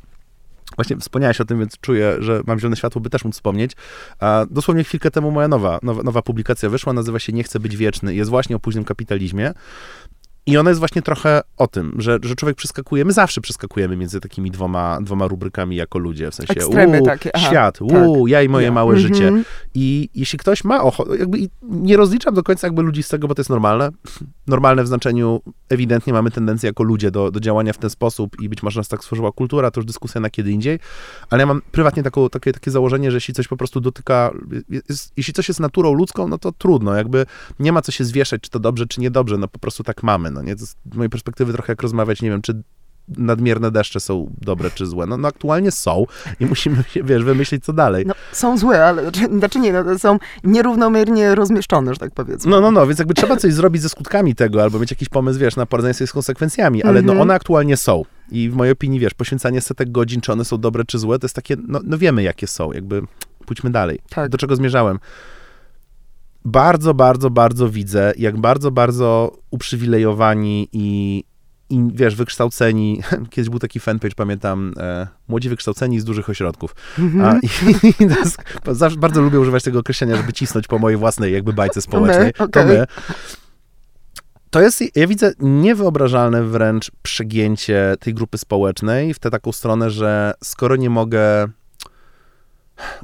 Właśnie 0.77 0.97
wspomniałeś 0.97 1.41
o 1.41 1.45
tym, 1.45 1.59
więc 1.59 1.79
czuję, 1.81 2.17
że 2.19 2.43
mam 2.47 2.59
zielone 2.59 2.77
światło, 2.77 3.01
by 3.01 3.11
też 3.11 3.25
móc 3.25 3.35
wspomnieć. 3.35 3.73
Dosłownie 4.51 4.85
chwilkę 4.85 5.11
temu 5.11 5.31
moja 5.31 5.49
nowa, 5.49 5.79
nowa, 5.83 6.03
nowa 6.03 6.23
publikacja 6.23 6.69
wyszła, 6.69 6.93
nazywa 6.93 7.19
się 7.19 7.33
Nie 7.33 7.45
chcę 7.45 7.61
być 7.61 7.77
wieczny. 7.77 8.15
Jest 8.15 8.31
właśnie 8.31 8.57
o 8.57 8.59
późnym 8.59 8.85
kapitalizmie. 8.85 9.53
I 10.46 10.57
ona 10.57 10.70
jest 10.70 10.78
właśnie 10.78 11.02
trochę 11.02 11.40
o 11.57 11.66
tym, 11.66 11.94
że, 11.98 12.18
że 12.22 12.35
człowiek 12.35 12.57
przeskakuje, 12.57 13.04
my 13.04 13.12
zawsze 13.12 13.40
przeskakujemy 13.40 13.96
między 13.96 14.20
takimi 14.20 14.50
dwoma, 14.50 14.98
dwoma 15.00 15.28
rubrykami 15.28 15.76
jako 15.76 15.98
ludzie, 15.98 16.30
w 16.30 16.35
sensie 16.35 16.52
Ekstremy 16.52 17.00
uu, 17.00 17.07
takie, 17.07 17.37
aha, 17.37 17.46
świat, 17.46 17.78
tak. 17.78 17.88
uu, 18.07 18.26
ja 18.26 18.42
i 18.42 18.48
moje 18.48 18.66
Ja. 18.66 18.72
małe 18.72 18.94
Mhm. 18.94 19.14
życie. 19.14 19.33
I 19.74 20.09
jeśli 20.14 20.38
ktoś 20.38 20.64
ma 20.64 20.83
ochotę, 20.83 21.16
jakby 21.16 21.38
nie 21.62 21.96
rozliczam 21.96 22.35
do 22.35 22.42
końca 22.42 22.66
jakby 22.66 22.83
ludzi 22.83 23.02
z 23.02 23.09
tego, 23.09 23.28
bo 23.28 23.35
to 23.35 23.40
jest 23.40 23.50
normalne. 23.50 23.90
Normalne 24.46 24.85
w 24.85 24.87
znaczeniu, 24.87 25.40
ewidentnie 25.68 26.12
mamy 26.12 26.30
tendencję 26.30 26.66
jako 26.66 26.83
ludzie 26.83 27.11
do, 27.11 27.30
do 27.30 27.40
działania 27.40 27.72
w 27.72 27.78
ten 27.78 27.90
sposób 27.90 28.40
i 28.40 28.48
być 28.48 28.62
może 28.62 28.80
nas 28.80 28.88
tak 28.88 29.00
stworzyła 29.02 29.33
kultura, 29.33 29.70
to 29.70 29.80
już 29.80 29.87
dyskusja 29.87 30.20
na 30.20 30.30
kiedy 30.30 30.50
indziej, 30.50 30.78
ale 31.30 31.42
ja 31.42 31.46
mam 31.46 31.62
prywatnie 31.72 32.02
taką, 32.02 32.28
takie, 32.28 32.52
takie 32.52 32.70
założenie, 32.70 33.11
że 33.11 33.16
jeśli 33.16 33.35
coś 33.35 33.48
po 33.48 33.57
prostu 33.57 33.80
dotyka, 33.80 34.30
jest, 34.88 35.12
jeśli 35.16 35.35
coś 35.35 35.48
jest 35.48 35.61
naturą 35.61 35.92
ludzką, 35.94 36.28
no 36.28 36.38
to 36.38 36.52
trudno, 36.52 36.94
jakby 36.94 37.26
nie 37.59 37.72
ma 37.72 37.83
co 37.83 37.92
się 37.92 38.04
zwieszać, 38.04 38.40
czy 38.40 38.50
to 38.50 38.59
dobrze, 38.59 38.87
czy 38.87 39.00
niedobrze, 39.00 39.38
no 39.38 39.48
po 39.48 39.59
prostu 39.59 39.83
tak 39.83 40.02
mamy, 40.02 40.30
no 40.35 40.42
nie? 40.42 40.57
To 40.57 40.66
z 40.66 40.77
mojej 40.94 41.11
perspektywy 41.11 41.53
trochę 41.53 41.73
jak 41.73 41.83
rozmawiać, 41.83 42.23
nie 42.23 42.31
wiem, 42.31 42.42
czy 42.42 42.62
nadmierne 43.09 43.70
deszcze 43.70 44.01
są 44.01 44.31
dobre 44.40 44.70
czy 44.70 44.87
złe. 44.87 45.07
No, 45.07 45.16
no 45.16 45.29
aktualnie 45.29 45.70
są 45.70 46.05
i 46.40 46.47
musimy, 46.47 46.83
się, 46.88 47.03
wiesz, 47.03 47.25
wymyślić 47.25 47.64
co 47.64 47.73
dalej. 47.73 48.07
No, 48.07 48.14
są 48.33 48.59
złe, 48.59 48.85
ale 48.87 49.11
znaczy 49.38 49.59
nie, 49.61 49.73
no, 49.73 49.99
są 49.99 50.18
nierównomiernie 50.44 51.35
rozmieszczone, 51.35 51.94
że 51.94 52.01
tak 52.01 52.11
powiedzmy. 52.14 52.51
No, 52.51 52.61
no, 52.61 52.70
no, 52.70 52.87
więc 52.87 52.99
jakby 52.99 53.14
trzeba 53.14 53.37
coś 53.37 53.53
zrobić 53.55 53.83
ze 53.83 53.88
skutkami 53.88 54.35
tego, 54.35 54.62
albo 54.62 54.79
mieć 54.79 54.90
jakiś 54.90 55.09
pomysł, 55.09 55.38
wiesz, 55.38 55.57
na 55.57 55.66
poradzenie 55.66 55.94
sobie 55.94 56.09
z 56.09 56.12
konsekwencjami, 56.12 56.83
ale 56.83 57.03
no 57.03 57.12
Mhm. 57.12 57.20
one 57.20 57.35
aktualnie 57.35 57.77
są. 57.77 58.03
I 58.31 58.51
w 58.51 58.55
mojej 58.55 58.73
opinii, 58.73 59.01
wiesz, 59.01 59.14
poświęcanie 59.14 59.61
setek 59.61 59.92
godzin, 59.92 60.20
czy 60.20 60.33
one 60.33 60.44
są 60.44 60.59
dobre, 60.59 60.85
czy 60.85 60.99
złe, 60.99 61.18
to 61.18 61.25
jest 61.25 61.37
takie, 61.37 61.57
no, 61.68 61.81
no 61.85 61.99
wiemy 61.99 62.23
jakie 62.23 62.47
są, 62.47 62.73
jakby 62.73 63.03
pójdźmy 63.47 63.70
dalej. 63.70 63.99
Tak. 64.11 64.29
Do 64.31 64.38
czego 64.38 64.57
zmierzałem? 64.57 64.99
Bardzo, 66.44 66.94
bardzo, 66.94 67.30
bardzo 67.30 67.68
widzę, 67.68 68.12
jak 68.18 68.37
bardzo, 68.37 68.70
bardzo 68.70 69.37
uprzywilejowani 69.50 70.68
i, 70.72 71.24
i 71.70 71.80
wiesz, 71.94 72.16
wykształceni, 72.16 73.00
kiedyś 73.30 73.50
był 73.50 73.59
taki 73.59 73.80
fanpage, 73.80 74.14
pamiętam, 74.16 74.72
e, 74.78 75.07
młodzi 75.28 75.48
wykształceni 75.48 76.00
z 76.00 76.04
dużych 76.04 76.30
ośrodków. 76.30 76.74
Mhm. 76.98 77.24
A, 77.24 77.38
i, 77.46 77.87
i 77.88 78.09
to 78.09 78.18
jest, 78.18 78.37
zawsze 78.70 78.98
bardzo 78.98 79.20
lubię 79.20 79.40
używać 79.40 79.62
tego 79.62 79.78
określenia, 79.78 80.16
żeby 80.16 80.33
cisnąć 80.33 80.66
po 80.66 80.78
mojej 80.78 80.98
własnej 80.98 81.33
jakby 81.33 81.52
bajce 81.52 81.83
społecznej. 81.83 82.26
my, 82.26 82.33
To 82.33 82.44
okej. 82.44 82.66
my. 82.66 82.87
to 84.50 84.61
jest, 84.61 84.96
ja 84.96 85.07
widzę, 85.07 85.33
niewyobrażalne 85.38 86.42
wręcz 86.42 86.90
przegięcie 87.02 87.94
tej 88.00 88.14
grupy 88.14 88.38
społecznej 88.38 89.14
w 89.14 89.18
tę 89.18 89.30
taką 89.30 89.52
stronę, 89.52 89.90
że 89.90 90.35
skoro 90.42 90.76
nie 90.76 90.90
mogę 90.90 91.48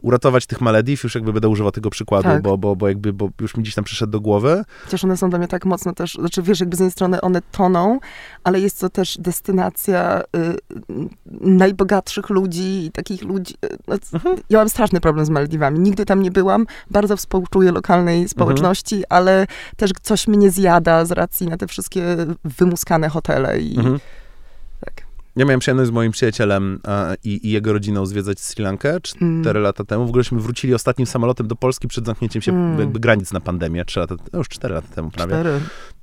uratować 0.03 0.47
tych 0.47 0.61
Malediv, 0.61 1.01
już 1.05 1.15
jakby 1.15 1.33
będę 1.33 1.49
używał 1.49 1.73
tego 1.73 1.91
przykładu, 1.91 2.29
Tak. 2.29 2.43
bo, 2.43 2.59
bo, 2.59 2.77
bo 2.77 2.89
jakby 2.89 3.13
bo 3.13 3.29
już 3.41 3.57
mi 3.57 3.63
gdzieś 3.63 3.75
tam 3.75 3.85
przyszedł 3.85 4.11
do 4.13 4.21
głowy. 4.21 4.65
Chociaż 4.85 5.05
one 5.05 5.17
są 5.17 5.31
dla 5.31 5.39
mnie 5.39 5.49
tak 5.49 5.65
mocno 5.65 5.93
też, 5.93 6.15
znaczy 6.15 6.43
wiesz, 6.43 6.61
jakby 6.61 6.77
z 6.77 6.79
jednej 6.81 6.93
strony 6.93 7.21
one 7.21 7.43
toną, 7.53 7.99
ale 8.45 8.61
jest 8.61 8.81
to 8.81 8.89
też 8.91 9.19
destynacja 9.19 10.21
y, 10.21 10.57
najbogatszych 11.41 12.31
ludzi 12.31 12.85
i 12.87 12.91
takich 12.93 13.23
ludzi. 13.23 13.55
y, 13.65 13.77
No, 13.89 13.97
Mhm. 14.13 14.37
Ja 14.51 14.59
mam 14.59 14.69
straszny 14.69 15.01
problem 15.01 15.27
z 15.27 15.31
Maldiwami. 15.31 15.79
Nigdy 15.81 16.05
tam 16.07 16.23
nie 16.23 16.31
byłam. 16.31 16.67
Bardzo 16.91 17.17
współczuję 17.17 17.73
lokalnej 17.73 18.29
społeczności, 18.29 18.95
Mhm. 18.95 19.07
ale 19.11 19.47
też 19.77 19.91
coś 20.03 20.29
mnie 20.29 20.51
zjada 20.51 21.05
z 21.05 21.11
racji 21.11 21.47
na 21.47 21.57
te 21.57 21.67
wszystkie 21.67 22.17
wymuskane 22.45 23.09
hotele 23.09 23.61
i 23.61 23.77
Mhm. 23.79 23.99
Ja 25.37 25.45
miałem 25.45 25.61
przyjemność 25.61 25.88
z 25.88 25.93
moim 25.93 26.12
przyjacielem 26.12 26.81
e, 26.88 27.14
i, 27.25 27.47
i 27.49 27.51
jego 27.51 27.73
rodziną 27.73 28.07
zwiedzać 28.07 28.40
Sri 28.40 28.64
Lankę 28.64 28.90
Mm. 28.90 29.43
cztery 29.43 29.61
lata 29.61 29.85
temu. 29.85 30.07
W 30.07 30.09
ogóleśmy 30.09 30.40
wrócili 30.40 30.75
ostatnim 30.75 31.07
samolotem 31.07 31.47
do 31.49 31.57
Polski 31.57 31.88
przed 31.88 32.07
zamknięciem 32.07 32.43
się 32.43 32.53
Mm. 32.53 32.81
jakby 32.81 33.01
granic 33.01 33.33
na 33.33 33.40
pandemię, 33.40 33.85
trzy 33.85 34.01
lata, 34.01 34.14
no 34.33 34.38
już 34.38 34.49
cztery 34.49 34.75
lata 34.75 34.88
temu 34.95 35.11
prawie. 35.11 35.33
Cztery. 35.33 35.61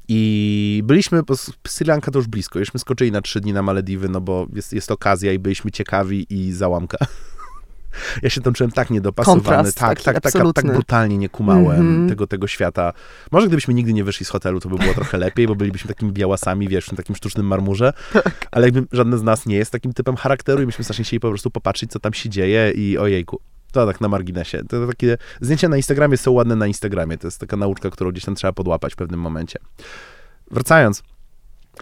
I 0.08 0.82
byliśmy, 0.86 1.24
bo 1.24 1.36
Sri 1.68 1.86
Lanka 1.88 2.12
to 2.12 2.20
już 2.20 2.28
blisko, 2.28 2.60
jużśmy 2.60 2.80
skoczyli 2.80 3.12
na 3.12 3.22
trzy 3.22 3.42
dni 3.42 3.54
na 3.54 3.62
Malediwy, 3.62 4.10
no 4.10 4.22
bo 4.22 4.48
jest, 4.54 4.74
jest 4.74 4.92
okazja 4.92 5.34
i 5.34 5.40
byliśmy 5.40 5.72
ciekawi 5.72 6.26
i 6.30 6.52
załamka. 6.54 6.98
Ja 8.22 8.30
się 8.30 8.42
tam 8.42 8.54
czułem 8.54 8.72
tak 8.72 8.90
niedopasowany, 8.90 9.44
Kontrast 9.44 9.78
tak, 9.78 10.02
tak, 10.02 10.22
tak, 10.22 10.34
tak, 10.56 10.66
brutalnie 10.66 11.18
nie 11.18 11.30
kumałem 11.30 11.80
Mhm. 11.82 12.10
tego, 12.10 12.28
tego 12.28 12.48
świata. 12.48 12.94
Może 13.32 13.48
gdybyśmy 13.48 13.74
nigdy 13.74 13.94
nie 13.94 14.04
wyszli 14.04 14.26
z 14.26 14.30
hotelu, 14.30 14.60
to 14.60 14.70
by 14.70 14.78
było 14.78 14.94
trochę 14.94 15.18
lepiej, 15.18 15.48
bo 15.48 15.56
bylibyśmy 15.56 15.88
takimi 15.88 16.12
białasami, 16.12 16.68
wiesz, 16.68 16.86
w 16.86 16.88
tym 16.90 16.98
takim 16.98 17.16
sztucznym 17.16 17.46
marmurze, 17.48 17.94
Tak. 18.14 18.48
ale 18.52 18.68
jakby 18.68 18.88
żadne 18.92 19.18
z 19.18 19.24
nas 19.24 19.46
nie 19.46 19.56
jest 19.56 19.72
takim 19.72 19.94
typem 19.94 20.16
charakteru 20.16 20.62
i 20.64 20.66
myśmy 20.66 20.84
strasznie 20.84 21.06
chcieli 21.06 21.20
po 21.20 21.30
prostu 21.30 21.52
popatrzeć, 21.52 21.92
co 21.92 22.00
tam 22.00 22.14
się 22.14 22.30
dzieje 22.30 22.72
i 22.72 22.98
ojejku. 22.98 23.40
To 23.72 23.86
tak 23.88 24.02
na 24.02 24.08
marginesie. 24.08 24.64
To 24.70 24.88
takie 24.88 25.18
zdjęcia 25.42 25.70
na 25.70 25.78
Instagramie 25.78 26.18
są 26.18 26.32
ładne 26.32 26.56
na 26.56 26.68
Instagramie. 26.68 27.18
To 27.18 27.28
jest 27.28 27.40
taka 27.40 27.58
nauczka, 27.58 27.90
którą 27.90 28.12
gdzieś 28.12 28.26
tam 28.26 28.36
trzeba 28.36 28.54
podłapać 28.54 28.94
w 28.94 28.96
pewnym 28.96 29.20
momencie. 29.20 29.60
Wracając. 30.52 31.04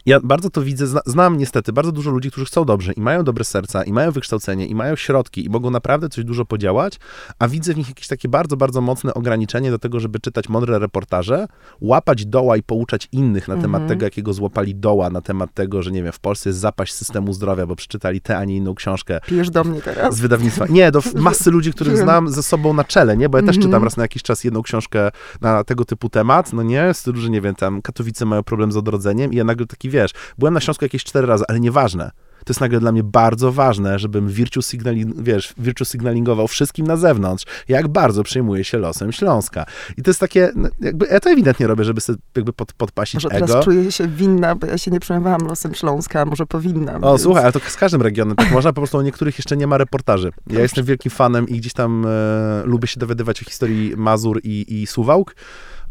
Ja 0.06 0.20
bardzo 0.24 0.50
to 0.50 0.62
widzę, 0.62 0.88
zna, 0.88 1.00
znam 1.06 1.38
niestety 1.38 1.74
bardzo 1.74 1.92
dużo 1.92 2.12
ludzi, 2.12 2.32
którzy 2.32 2.46
chcą 2.46 2.66
dobrze 2.66 2.94
i 2.94 3.02
mają 3.02 3.24
dobre 3.24 3.44
serca, 3.44 3.84
i 3.84 3.94
mają 3.94 4.12
wykształcenie, 4.12 4.68
i 4.68 4.76
mają 4.76 4.96
środki, 4.96 5.46
i 5.46 5.50
mogą 5.50 5.70
naprawdę 5.72 6.10
coś 6.10 6.24
dużo 6.26 6.46
podziałać, 6.46 7.00
a 7.40 7.48
widzę 7.48 7.74
w 7.74 7.78
nich 7.78 7.88
jakieś 7.90 8.08
takie 8.08 8.30
bardzo, 8.30 8.58
bardzo 8.58 8.82
mocne 8.82 9.14
ograniczenie 9.14 9.72
do 9.72 9.80
tego, 9.80 10.00
żeby 10.00 10.20
czytać 10.20 10.50
mądre 10.50 10.80
reportaże, 10.80 11.48
łapać 11.82 12.26
doła 12.26 12.58
i 12.58 12.64
pouczać 12.64 13.08
innych 13.12 13.48
na 13.48 13.56
temat 13.56 13.82
Mhm. 13.82 13.90
tego, 13.90 14.06
jakiego 14.06 14.34
złapali 14.34 14.76
doła, 14.76 15.10
na 15.10 15.22
temat 15.22 15.54
tego, 15.54 15.82
że 15.82 15.92
nie 15.92 16.04
wiem, 16.04 16.12
w 16.12 16.20
Polsce 16.20 16.50
jest 16.50 16.60
zapaść 16.60 16.94
systemu 16.94 17.34
zdrowia, 17.34 17.66
bo 17.66 17.76
przeczytali 17.76 18.22
tę, 18.22 18.38
a 18.38 18.46
nie 18.46 18.56
inną 18.56 18.76
książkę 18.76 19.20
Pijesz 19.28 19.50
do 19.50 19.64
mnie 19.64 19.82
teraz. 19.82 20.16
z 20.16 20.20
wydawnictwa. 20.20 20.66
Nie, 20.70 20.92
do 20.92 21.02
masy 21.16 21.52
ludzi, 21.52 21.72
których 21.74 21.98
znam 21.98 22.30
ze 22.30 22.44
sobą 22.44 22.74
na 22.74 22.84
czele, 22.84 23.18
nie? 23.18 23.30
Bo 23.30 23.38
ja 23.38 23.44
też 23.44 23.56
Mhm. 23.56 23.68
czytam 23.72 23.84
raz 23.84 23.98
na 23.98 24.04
jakiś 24.04 24.24
czas 24.24 24.44
jedną 24.44 24.62
książkę 24.62 25.12
na 25.42 25.64
tego 25.64 25.86
typu 25.86 26.10
temat, 26.10 26.54
no 26.54 26.64
nie? 26.64 26.94
Z 26.94 26.98
stylu, 26.98 27.22
że 27.22 27.30
nie 27.30 27.42
wiem, 27.42 27.56
tam 27.56 27.82
Katowice 27.82 28.26
mają 28.26 28.44
problem 28.44 28.72
z 28.72 28.78
odrodzeniem 28.78 29.34
i 29.34 29.36
ja 29.36 29.44
nagle 29.44 29.66
taki, 29.66 29.85
wiesz, 29.90 30.12
byłem 30.38 30.54
na 30.54 30.60
Śląsku 30.60 30.86
jakieś 30.86 31.04
cztery 31.04 31.28
razy, 31.28 31.44
ale 31.48 31.60
nieważne. 31.60 32.12
To 32.46 32.52
jest 32.52 32.62
nagle 32.62 32.80
dla 32.80 32.92
mnie 32.92 33.04
bardzo 33.04 33.52
ważne, 33.52 34.00
żebym 34.00 34.28
virtue, 34.28 34.62
signali, 34.62 35.06
wiesz, 35.18 35.54
virtue 35.58 35.86
signalingował 35.86 36.48
wszystkim 36.48 36.88
na 36.88 36.98
zewnątrz, 36.98 37.46
jak 37.68 37.88
bardzo 37.88 38.24
przejmuję 38.24 38.64
się 38.64 38.78
losem 38.78 39.12
Śląska. 39.12 39.66
I 39.98 40.02
to 40.02 40.10
jest 40.10 40.20
takie, 40.20 40.52
no, 40.56 40.70
jakby, 40.80 41.06
ja 41.06 41.20
to 41.20 41.30
ewidentnie 41.30 41.68
robię, 41.68 41.84
żeby 41.84 42.02
sobie 42.02 42.20
jakby 42.36 42.54
pod, 42.54 42.74
podpasić 42.74 43.14
Może 43.14 43.30
ego. 43.30 43.48
teraz 43.48 43.66
czuję 43.66 43.92
się 43.92 44.08
winna, 44.08 44.56
bo 44.56 44.68
ja 44.68 44.78
się 44.78 44.92
nie 44.92 45.00
przejmowałam 45.00 45.42
losem 45.48 45.74
Śląska, 45.74 46.22
a 46.22 46.26
może 46.26 46.46
powinnam. 46.46 47.04
O, 47.04 47.10
więc- 47.10 47.22
słuchaj, 47.22 47.44
ale 47.44 47.52
to 47.52 47.60
z 47.60 47.78
każdym 47.78 48.02
regionem 48.02 48.36
tak 48.36 48.52
można, 48.52 48.74
po 48.74 48.82
prostu 48.82 48.98
o 48.98 49.02
niektórych 49.02 49.38
jeszcze 49.38 49.58
nie 49.58 49.68
ma 49.68 49.78
reportaży. 49.78 50.32
Ja 50.48 50.62
jestem 50.62 50.86
wielkim 50.86 51.12
fanem 51.12 51.50
i 51.50 51.58
gdzieś 51.58 51.74
tam 51.74 52.06
e, 52.06 52.64
lubię 52.66 52.88
się 52.88 53.00
dowiadywać 53.00 53.42
o 53.42 53.46
historii 53.46 53.94
Mazur 53.98 54.40
i, 54.44 54.82
i 54.82 54.88
Suwałk. 54.88 55.36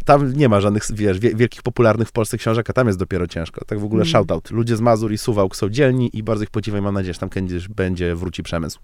Tam 0.05 0.33
nie 0.33 0.49
ma 0.49 0.61
żadnych, 0.61 0.83
wiesz, 0.93 1.19
wie- 1.19 1.35
wielkich 1.35 1.63
popularnych 1.63 2.09
w 2.09 2.13
Polsce 2.13 2.39
książek, 2.39 2.71
a 2.71 2.73
tam 2.73 2.87
jest 2.87 2.99
dopiero 2.99 3.27
ciężko. 3.27 3.65
Tak 3.65 3.81
w 3.81 3.85
ogóle 3.85 4.03
Mm. 4.03 4.13
shoutout. 4.13 4.51
Ludzie 4.51 4.77
z 4.77 4.81
Mazur 4.81 5.13
i 5.13 5.19
Suwałk 5.19 5.57
są 5.57 5.69
dzielni 5.69 6.11
i 6.13 6.23
bardzo 6.23 6.45
ich 6.45 6.51
podziwiam. 6.51 6.85
Mam 6.85 6.95
nadzieję, 6.95 7.15
że 7.15 7.21
tam 7.21 7.31
kiedyś 7.31 7.69
będzie, 7.69 8.15
wróci 8.15 8.43
przemysł. 8.43 8.79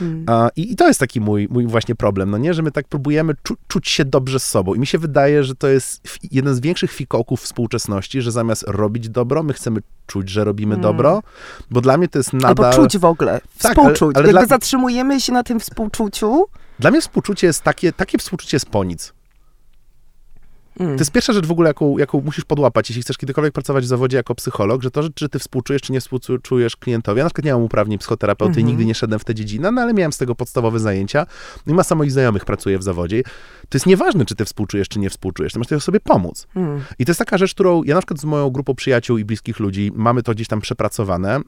Mm. 0.00 0.24
A, 0.26 0.48
i, 0.56 0.72
I 0.72 0.76
to 0.76 0.88
jest 0.88 1.00
taki 1.00 1.20
mój, 1.20 1.48
mój 1.50 1.66
właśnie 1.66 1.94
problem, 1.94 2.30
no 2.30 2.38
nie, 2.38 2.54
że 2.54 2.62
my 2.62 2.70
tak 2.70 2.88
próbujemy 2.88 3.34
czu, 3.42 3.54
czuć 3.68 3.88
się 3.88 4.04
dobrze 4.04 4.40
z 4.40 4.44
sobą. 4.44 4.74
I 4.74 4.78
mi 4.78 4.86
się 4.86 4.98
wydaje, 4.98 5.44
że 5.44 5.54
to 5.54 5.68
jest 5.68 6.00
jeden 6.30 6.54
z 6.54 6.60
większych 6.60 6.92
fikołków 6.92 7.40
współczesności, 7.40 8.22
że 8.22 8.32
zamiast 8.32 8.64
robić 8.68 9.08
dobro, 9.08 9.42
my 9.42 9.52
chcemy 9.52 9.80
czuć, 10.06 10.28
że 10.28 10.44
robimy 10.44 10.74
Mm. 10.74 10.82
dobro, 10.82 11.22
bo 11.70 11.80
dla 11.80 11.96
mnie 11.98 12.08
to 12.08 12.18
jest 12.18 12.32
nadal... 12.32 12.66
Albo 12.66 12.82
czuć 12.82 12.98
w 12.98 13.04
ogóle. 13.04 13.40
Tak, 13.58 13.72
Współczuć. 13.72 14.00
ale- 14.16 14.24
ale 14.24 14.26
Jakby 14.26 14.32
dla- 14.46 14.46
zatrzymujemy 14.46 15.20
się 15.20 15.32
na 15.32 15.42
tym 15.42 15.60
współczuciu. 15.60 16.44
Dla 16.78 16.90
mnie 16.90 17.00
współczucie 17.00 17.46
jest 17.46 17.62
takie, 17.62 17.92
takie 17.92 18.18
współczucie 18.18 18.56
jest 18.56 18.66
po 18.66 18.84
nic. 18.84 19.12
Mm. 20.80 20.96
To 20.96 21.00
jest 21.00 21.12
pierwsza 21.12 21.32
rzecz 21.32 21.46
w 21.46 21.50
ogóle, 21.50 21.70
jaką, 21.70 21.98
jaką 21.98 22.20
musisz 22.20 22.44
podłapać, 22.44 22.90
jeśli 22.90 23.02
chcesz 23.02 23.18
kiedykolwiek 23.18 23.52
pracować 23.52 23.84
w 23.84 23.86
zawodzie 23.86 24.16
jako 24.16 24.34
psycholog, 24.34 24.82
że 24.82 24.90
to, 24.90 25.02
że 25.02 25.10
czy 25.14 25.28
ty 25.28 25.38
współczujesz, 25.38 25.82
czy 25.82 25.92
nie 25.92 26.00
współczujesz 26.00 26.76
klientowi. 26.76 27.18
Ja 27.18 27.24
na 27.24 27.30
przykład 27.30 27.44
nie 27.44 27.52
mam 27.52 27.62
uprawnień 27.62 27.98
psychoterapeuty, 27.98 28.50
Mhm. 28.60 28.66
nigdy 28.66 28.84
nie 28.84 28.94
szedłem 28.94 29.20
w 29.20 29.24
tę 29.24 29.34
dziedzinę, 29.34 29.70
no 29.70 29.80
ale 29.82 29.94
miałem 29.94 30.12
z 30.12 30.18
tego 30.18 30.34
podstawowe 30.34 30.78
zajęcia. 30.78 31.26
No 31.66 31.72
i 31.72 31.76
masa 31.76 31.94
moich 31.94 32.12
znajomych 32.12 32.44
pracuje 32.44 32.78
w 32.78 32.82
zawodzie. 32.82 33.22
To 33.68 33.76
jest 33.78 33.86
nieważne, 33.86 34.24
czy 34.24 34.34
ty 34.34 34.44
współczujesz, 34.44 34.88
czy 34.88 34.98
nie 34.98 35.10
współczujesz. 35.10 35.52
Ty 35.52 35.58
masz 35.58 35.68
tej 35.68 35.78
osobie 35.78 36.00
pomóc. 36.00 36.46
Mm. 36.56 36.80
I 36.98 37.04
to 37.04 37.10
jest 37.10 37.18
taka 37.18 37.38
rzecz, 37.38 37.54
którą 37.54 37.82
ja 37.82 37.94
na 37.94 38.00
przykład 38.00 38.20
z 38.20 38.24
moją 38.24 38.50
grupą 38.50 38.74
przyjaciół 38.74 39.18
i 39.18 39.24
bliskich 39.24 39.60
ludzi 39.60 39.92
mamy 39.94 40.22
to 40.22 40.32
gdzieś 40.32 40.48
tam 40.48 40.60
przepracowane. 40.60 41.40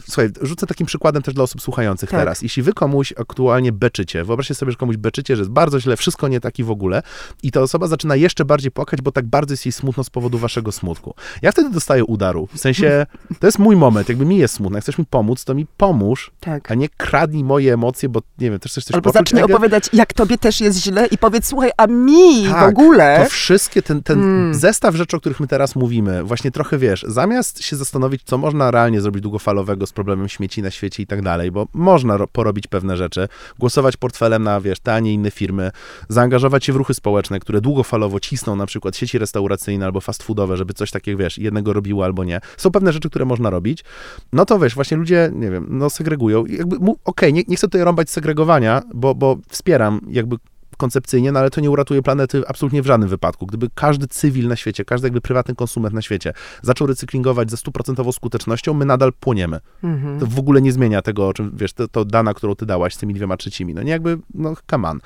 Słuchaj, 0.00 0.30
rzucę 0.42 0.66
takim 0.66 0.86
przykładem 0.86 1.22
też 1.22 1.34
dla 1.34 1.44
osób 1.44 1.62
słuchających 1.62 2.10
Tak. 2.10 2.20
teraz. 2.20 2.42
Jeśli 2.42 2.62
wy 2.62 2.72
komuś 2.72 3.14
aktualnie 3.20 3.72
beczycie, 3.72 4.24
wyobraźcie 4.24 4.54
sobie, 4.54 4.72
że 4.72 4.78
komuś 4.78 4.96
beczycie, 4.96 5.36
że 5.36 5.40
jest 5.40 5.50
bardzo 5.50 5.80
źle, 5.80 5.96
wszystko 5.96 6.28
nie 6.28 6.40
tak 6.40 6.58
i 6.58 6.64
w 6.64 6.70
ogóle 6.70 7.02
i 7.42 7.50
ta 7.52 7.60
osoba 7.60 7.86
zaczyna 7.86 8.16
jeszcze 8.16 8.44
bardziej 8.44 8.70
płakać, 8.70 9.02
bo 9.02 9.12
tak 9.12 9.26
bardzo 9.26 9.52
jest 9.52 9.66
jej 9.66 9.72
smutno 9.72 10.04
z 10.04 10.10
powodu 10.10 10.38
waszego 10.38 10.72
smutku. 10.72 11.14
Ja 11.42 11.52
wtedy 11.52 11.70
dostaję 11.70 12.04
udaru. 12.04 12.48
W 12.54 12.58
sensie, 12.58 13.06
to 13.40 13.46
jest 13.46 13.58
mój 13.58 13.76
moment, 13.76 14.08
jakby 14.08 14.24
mi 14.24 14.36
jest 14.38 14.54
smutno. 14.54 14.76
Jak 14.76 14.84
chcesz 14.84 14.98
mi 14.98 15.04
pomóc, 15.04 15.44
to 15.44 15.54
mi 15.54 15.66
pomóż, 15.76 16.30
Tak. 16.40 16.70
a 16.70 16.74
nie 16.74 16.88
kradnij 16.88 17.44
moje 17.44 17.74
emocje, 17.74 18.08
bo 18.08 18.20
nie 18.38 18.50
wiem, 18.50 18.58
też 18.58 18.72
chcesz 18.72 18.84
coś 18.84 18.94
Albo 18.94 19.12
poczuć, 19.12 19.28
zacznij 19.30 19.42
opowiadać, 19.42 19.90
jak 19.92 20.12
tobie 20.12 20.38
też 20.38 20.60
jest 20.60 20.78
źle 20.78 21.06
i 21.06 21.18
powiedz, 21.18 21.46
słuchaj, 21.46 21.70
a 21.76 21.86
mi 21.86 22.46
w 22.48 22.50
Tak, 22.50 22.68
ogóle... 22.68 23.20
To 23.24 23.30
wszystkie, 23.30 23.82
ten, 23.82 24.02
ten 24.02 24.22
Mm. 24.22 24.54
zestaw 24.54 24.94
rzeczy, 24.96 25.16
o 25.16 25.20
których 25.20 25.40
my 25.40 25.46
teraz 25.46 25.76
mówimy, 25.76 26.24
właśnie 26.24 26.50
trochę 26.50 26.78
wiesz, 26.78 27.04
zamiast 27.08 27.62
się 27.64 27.76
zastanowić, 27.76 28.22
co 28.24 28.38
można 28.38 28.70
realnie 28.70 29.00
zrobić 29.00 29.22
długofalowego 29.22 29.81
z 29.86 29.92
problemem 29.92 30.28
śmieci 30.28 30.62
na 30.62 30.70
świecie 30.70 31.02
i 31.02 31.06
tak 31.06 31.22
dalej, 31.22 31.50
bo 31.50 31.66
można 31.74 32.16
ro- 32.16 32.26
porobić 32.26 32.66
pewne 32.66 32.96
rzeczy, 32.96 33.28
głosować 33.58 33.96
portfelem 33.96 34.42
na, 34.42 34.60
wiesz, 34.60 34.80
te, 34.80 34.94
a 34.94 35.00
nie 35.00 35.12
inne 35.12 35.30
firmy, 35.30 35.70
zaangażować 36.08 36.64
się 36.64 36.72
w 36.72 36.76
ruchy 36.76 36.94
społeczne, 36.94 37.40
które 37.40 37.60
długofalowo 37.60 38.20
cisną 38.20 38.56
na 38.56 38.66
przykład 38.66 38.96
sieci 38.96 39.18
restauracyjne 39.18 39.84
albo 39.84 40.00
fast 40.00 40.22
foodowe, 40.22 40.56
żeby 40.56 40.74
coś 40.74 40.90
takiego, 40.90 41.18
wiesz, 41.18 41.38
jednego 41.38 41.72
robiło 41.72 42.04
albo 42.04 42.24
nie. 42.24 42.40
Są 42.56 42.70
pewne 42.70 42.92
rzeczy, 42.92 43.10
które 43.10 43.24
można 43.24 43.50
robić. 43.50 43.84
No 44.32 44.44
to 44.44 44.58
wiesz, 44.58 44.74
właśnie 44.74 44.96
ludzie, 44.96 45.30
nie 45.34 45.50
wiem, 45.50 45.66
no 45.70 45.90
segregują. 45.90 46.46
Jakby, 46.46 46.76
okej, 47.04 47.32
nie, 47.32 47.42
nie 47.48 47.56
chcę 47.56 47.66
tutaj 47.66 47.84
rąbać 47.84 48.10
segregowania, 48.10 48.82
bo, 48.94 49.14
bo 49.14 49.36
wspieram 49.48 50.00
jakby 50.08 50.36
koncepcyjnie, 50.82 51.32
no 51.32 51.40
ale 51.40 51.50
to 51.50 51.60
nie 51.60 51.70
uratuje 51.70 52.02
planety 52.02 52.42
absolutnie 52.48 52.82
w 52.82 52.86
żadnym 52.86 53.08
wypadku. 53.08 53.46
Gdyby 53.46 53.68
każdy 53.74 54.06
cywil 54.06 54.48
na 54.48 54.56
świecie, 54.56 54.84
każdy 54.84 55.06
jakby 55.06 55.20
prywatny 55.20 55.54
konsument 55.54 55.94
na 55.94 56.02
świecie 56.02 56.32
zaczął 56.62 56.86
recyklingować 56.86 57.50
ze 57.50 57.56
stuprocentową 57.56 58.12
skutecznością, 58.12 58.74
my 58.74 58.84
nadal 58.84 59.12
płoniemy. 59.12 59.60
Mhm. 59.82 60.20
To 60.20 60.26
w 60.26 60.38
ogóle 60.38 60.62
nie 60.62 60.72
zmienia 60.72 61.02
tego, 61.02 61.28
o 61.28 61.32
czym, 61.32 61.52
wiesz, 61.54 61.72
to, 61.72 61.88
to 61.88 62.04
dana, 62.04 62.34
którą 62.34 62.54
ty 62.54 62.66
dałaś 62.66 62.94
z 62.94 62.98
tymi 62.98 63.14
dwiema 63.14 63.36
trzecimi. 63.36 63.74
No 63.74 63.82
nie 63.82 63.90
jakby, 63.90 64.18
no 64.34 64.54
come 64.70 64.88
on. 64.88 65.00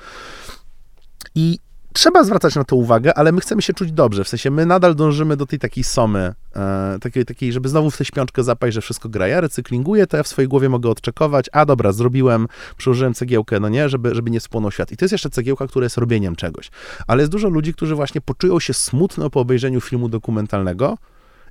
I 1.35 1.59
trzeba 1.97 2.23
zwracać 2.23 2.55
na 2.55 2.63
to 2.63 2.75
uwagę, 2.75 3.17
ale 3.17 3.31
my 3.31 3.41
chcemy 3.41 3.61
się 3.61 3.73
czuć 3.73 3.91
dobrze, 3.91 4.23
w 4.23 4.27
sensie 4.27 4.51
my 4.51 4.65
nadal 4.65 4.95
dążymy 4.95 5.37
do 5.37 5.45
tej 5.45 5.59
takiej 5.59 5.83
somy, 5.83 6.33
e, 6.55 6.97
takiej, 7.01 7.25
takiej, 7.25 7.53
żeby 7.53 7.69
znowu 7.69 7.91
w 7.91 7.97
tę 7.97 8.05
śpiączkę 8.05 8.43
zapaść, 8.43 8.75
że 8.75 8.81
wszystko 8.81 9.09
gra. 9.09 9.27
Ja 9.27 9.41
recyklinguję, 9.41 10.07
to 10.07 10.17
ja 10.17 10.23
w 10.23 10.27
swojej 10.27 10.49
głowie 10.49 10.69
mogę 10.69 10.89
odczekować, 10.89 11.45
a 11.51 11.65
dobra, 11.65 11.91
zrobiłem, 11.91 12.47
przyłożyłem 12.77 13.13
cegiełkę, 13.13 13.59
no 13.59 13.69
nie, 13.69 13.89
żeby, 13.89 14.15
żeby 14.15 14.31
nie 14.31 14.39
spłonął 14.39 14.71
świat. 14.71 14.91
I 14.91 14.97
to 14.97 15.05
jest 15.05 15.11
jeszcze 15.11 15.29
cegiełka, 15.29 15.67
która 15.67 15.83
jest 15.83 15.97
robieniem 15.97 16.35
czegoś. 16.35 16.71
Ale 17.07 17.21
jest 17.21 17.31
dużo 17.31 17.49
ludzi, 17.49 17.73
którzy 17.73 17.95
właśnie 17.95 18.21
poczują 18.21 18.59
się 18.59 18.73
smutno 18.73 19.29
po 19.29 19.39
obejrzeniu 19.39 19.81
filmu 19.81 20.09
dokumentalnego, 20.09 20.97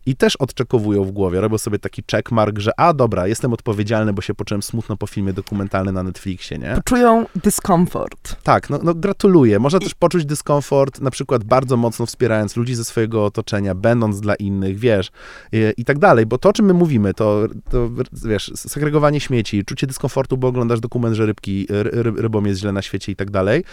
i 0.06 0.16
też 0.16 0.36
odczekowują 0.36 1.04
w 1.04 1.10
głowie, 1.10 1.40
robią 1.40 1.58
sobie 1.58 1.78
taki 1.78 2.02
checkmark, 2.10 2.58
że 2.58 2.80
a 2.80 2.92
dobra, 2.92 3.26
jestem 3.26 3.52
odpowiedzialny, 3.52 4.12
bo 4.12 4.22
się 4.22 4.34
poczułem 4.34 4.62
smutno 4.62 4.96
po 4.96 5.06
filmie 5.06 5.32
dokumentalnym 5.32 5.94
na 5.94 6.02
Netflixie, 6.02 6.58
nie? 6.58 6.74
Poczują 6.74 7.26
dyskomfort. 7.44 8.42
Tak, 8.42 8.70
no, 8.70 8.78
no 8.82 8.94
gratuluję. 8.94 9.58
Można 9.58 9.78
też 9.78 9.94
poczuć 9.94 10.24
dyskomfort, 10.24 11.00
na 11.00 11.10
przykład 11.10 11.44
bardzo 11.44 11.76
mocno 11.76 12.06
wspierając 12.06 12.56
ludzi 12.56 12.74
ze 12.74 12.84
swojego 12.84 13.24
otoczenia, 13.24 13.74
będąc 13.74 14.20
dla 14.20 14.34
innych, 14.34 14.78
wiesz, 14.78 15.10
i, 15.52 15.72
i 15.76 15.84
tak 15.84 15.98
dalej, 15.98 16.26
bo 16.26 16.38
to, 16.38 16.48
o 16.48 16.52
czym 16.52 16.66
my 16.66 16.74
mówimy, 16.74 17.14
to, 17.14 17.46
to 17.70 17.90
wiesz, 18.12 18.52
segregowanie 18.54 19.20
śmieci, 19.20 19.64
czucie 19.64 19.86
dyskomfortu, 19.86 20.36
bo 20.36 20.48
oglądasz 20.48 20.80
dokument, 20.80 21.16
że 21.16 21.26
rybki, 21.26 21.66
ry, 21.68 21.90
ry- 22.02 22.22
rybom 22.22 22.46
jest 22.46 22.60
źle 22.60 22.72
na 22.72 22.82
świecie 22.82 23.12
i 23.12 23.16
tak 23.16 23.30
dalej, 23.30 23.64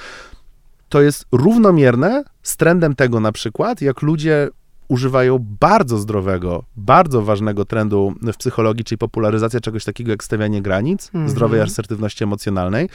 to 0.89 1.01
jest 1.01 1.25
równomierne 1.31 2.23
z 2.43 2.57
trendem 2.57 2.95
tego 2.95 3.19
na 3.19 3.31
przykład, 3.31 3.81
jak 3.81 4.01
ludzie 4.01 4.49
używają 4.87 5.39
bardzo 5.59 5.97
zdrowego, 5.97 6.63
bardzo 6.75 7.21
ważnego 7.21 7.65
trendu 7.65 8.13
w 8.21 8.37
psychologii, 8.37 8.83
czyli 8.83 8.97
popularyzacja 8.97 9.59
czegoś 9.59 9.83
takiego 9.85 10.11
jak 10.11 10.23
stawianie 10.23 10.61
granic, 10.61 11.07
Mhm. 11.07 11.29
zdrowej 11.29 11.61
asertywności 11.61 12.23
emocjonalnej. 12.23 12.89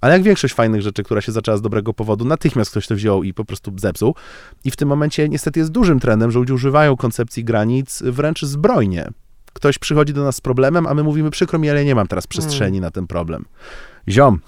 Ale 0.00 0.12
jak 0.12 0.22
większość 0.22 0.54
fajnych 0.54 0.82
rzeczy, 0.82 1.02
która 1.02 1.20
się 1.20 1.32
zaczęła 1.32 1.56
z 1.56 1.62
dobrego 1.62 1.94
powodu, 1.94 2.24
natychmiast 2.24 2.70
ktoś 2.70 2.86
to 2.86 2.94
wziął 2.94 3.22
i 3.22 3.34
po 3.34 3.44
prostu 3.44 3.72
zepsuł. 3.76 4.14
I 4.64 4.70
w 4.70 4.76
tym 4.76 4.88
momencie 4.88 5.28
niestety 5.28 5.60
jest 5.60 5.72
dużym 5.72 6.00
trendem, 6.00 6.30
że 6.30 6.38
ludzie 6.38 6.54
używają 6.54 6.96
koncepcji 6.96 7.44
granic 7.44 8.02
wręcz 8.02 8.42
zbrojnie. 8.42 9.10
Ktoś 9.52 9.78
przychodzi 9.78 10.12
do 10.12 10.24
nas 10.24 10.36
z 10.36 10.40
problemem, 10.40 10.86
a 10.86 10.94
my 10.94 11.02
mówimy, 11.02 11.30
przykro 11.30 11.58
mi, 11.58 11.70
ale 11.70 11.84
nie 11.84 11.94
mam 11.94 12.06
teraz 12.06 12.26
przestrzeni 12.26 12.80
na 12.80 12.90
ten 12.90 13.06
problem. 13.06 13.44
Ziom, 14.08 14.40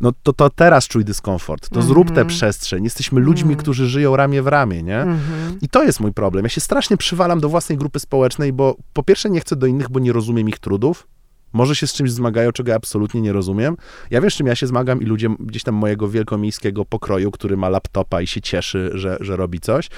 no 0.00 0.12
to, 0.22 0.32
to 0.32 0.50
teraz 0.50 0.88
czuj 0.88 1.04
dyskomfort, 1.04 1.68
to 1.68 1.82
zrób 1.82 2.06
tę 2.06 2.10
Mhm. 2.10 2.26
przestrzeń. 2.26 2.84
Jesteśmy 2.84 3.20
ludźmi, 3.20 3.42
Mhm. 3.50 3.60
którzy 3.60 3.86
żyją 3.86 4.16
ramię 4.16 4.42
w 4.42 4.46
ramię, 4.46 4.82
nie? 4.82 5.00
Mhm. 5.00 5.58
I 5.62 5.68
to 5.68 5.82
jest 5.84 6.00
mój 6.00 6.12
problem. 6.12 6.44
Ja 6.44 6.48
się 6.48 6.60
strasznie 6.60 6.96
przywalam 6.96 7.40
do 7.40 7.48
własnej 7.48 7.78
grupy 7.78 8.00
społecznej, 8.00 8.52
bo 8.52 8.76
po 8.92 9.02
pierwsze 9.02 9.30
nie 9.30 9.40
chcę 9.40 9.56
do 9.56 9.66
innych, 9.66 9.90
bo 9.90 10.00
nie 10.00 10.12
rozumiem 10.12 10.48
ich 10.48 10.58
trudów. 10.58 11.06
Może 11.52 11.76
się 11.76 11.86
z 11.86 11.92
czymś 11.92 12.10
zmagają, 12.10 12.52
czego 12.52 12.70
ja 12.70 12.76
absolutnie 12.76 13.20
nie 13.20 13.32
rozumiem. 13.32 13.76
Ja 14.10 14.20
wiem, 14.20 14.30
z 14.30 14.34
czym 14.34 14.46
ja 14.46 14.54
się 14.56 14.66
zmagam 14.66 15.02
i 15.02 15.04
ludzie 15.04 15.28
gdzieś 15.40 15.62
tam 15.62 15.74
mojego 15.74 16.08
wielkomiejskiego 16.08 16.84
pokroju, 16.84 17.30
który 17.30 17.56
ma 17.56 17.68
laptopa 17.68 18.22
i 18.22 18.26
się 18.26 18.40
cieszy, 18.40 18.90
że, 18.94 19.16
że 19.20 19.36
robi 19.36 19.60
coś. 19.60 19.88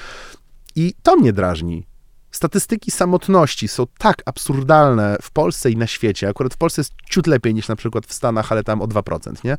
I 0.77 0.94
to 1.03 1.16
mnie 1.16 1.33
drażni. 1.33 1.87
Statystyki 2.35 2.90
samotności 2.90 3.68
są 3.68 3.87
tak 3.99 4.23
absurdalne 4.27 5.16
w 5.23 5.31
Polsce 5.31 5.70
i 5.70 5.77
na 5.77 5.87
świecie. 5.87 6.29
Akurat 6.29 6.55
w 6.55 6.57
Polsce 6.57 6.81
jest 6.81 6.92
ciut 7.11 7.27
lepiej 7.27 7.55
niż 7.55 7.68
na 7.68 7.77
przykład 7.77 8.07
w 8.07 8.12
Stanach, 8.12 8.53
ale 8.53 8.64
tam 8.64 8.83
o 8.83 8.87
2%, 8.87 9.44
nie? 9.44 9.57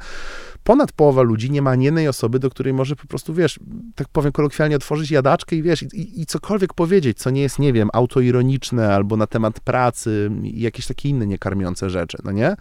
Ponad 0.63 0.91
połowa 0.91 1.21
ludzi 1.21 1.51
nie 1.51 1.61
ma 1.61 1.71
ani 1.71 1.85
jednej 1.85 2.07
osoby, 2.07 2.39
do 2.39 2.49
której 2.49 2.73
może 2.73 2.95
po 2.95 3.07
prostu, 3.07 3.33
wiesz, 3.33 3.59
tak 3.95 4.07
powiem 4.07 4.31
kolokwialnie, 4.31 4.75
otworzyć 4.75 5.11
jadaczkę 5.11 5.55
i 5.55 5.63
wiesz, 5.63 5.83
i, 5.83 6.21
i, 6.21 6.25
cokolwiek 6.25 6.73
powiedzieć, 6.73 7.17
co 7.17 7.29
nie 7.29 7.41
jest, 7.41 7.59
nie 7.59 7.73
wiem, 7.73 7.89
autoironiczne 7.93 8.95
albo 8.95 9.17
na 9.17 9.27
temat 9.27 9.59
pracy 9.59 10.31
i 10.43 10.61
jakieś 10.61 10.87
takie 10.87 11.09
inne 11.09 11.27
niekarmiące 11.27 11.89
rzeczy, 11.89 12.17
no 12.23 12.31
nie? 12.31 12.55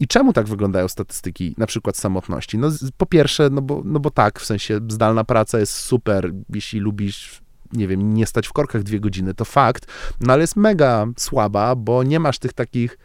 I 0.00 0.08
czemu 0.08 0.32
tak 0.32 0.46
wyglądają 0.46 0.88
statystyki, 0.88 1.54
na 1.58 1.66
przykład 1.66 1.96
samotności? 1.96 2.58
No 2.58 2.70
po 2.96 3.06
pierwsze, 3.06 3.50
no 3.50 3.62
bo, 3.62 3.82
no 3.84 4.00
bo 4.00 4.10
tak, 4.10 4.40
w 4.40 4.46
sensie 4.46 4.80
zdalna 4.88 5.24
praca 5.24 5.58
jest 5.58 5.72
super, 5.72 6.32
jeśli 6.54 6.80
lubisz 6.80 7.41
nie 7.72 7.88
wiem, 7.88 8.14
nie 8.14 8.26
stać 8.26 8.46
w 8.48 8.52
korkach 8.52 8.82
dwie 8.82 9.00
godziny, 9.00 9.34
to 9.34 9.44
fakt, 9.44 9.86
no 10.20 10.32
ale 10.32 10.40
jest 10.42 10.56
mega 10.56 11.06
słaba, 11.16 11.74
bo 11.76 12.02
nie 12.02 12.20
masz 12.20 12.38
tych 12.38 12.52
takich, 12.52 12.98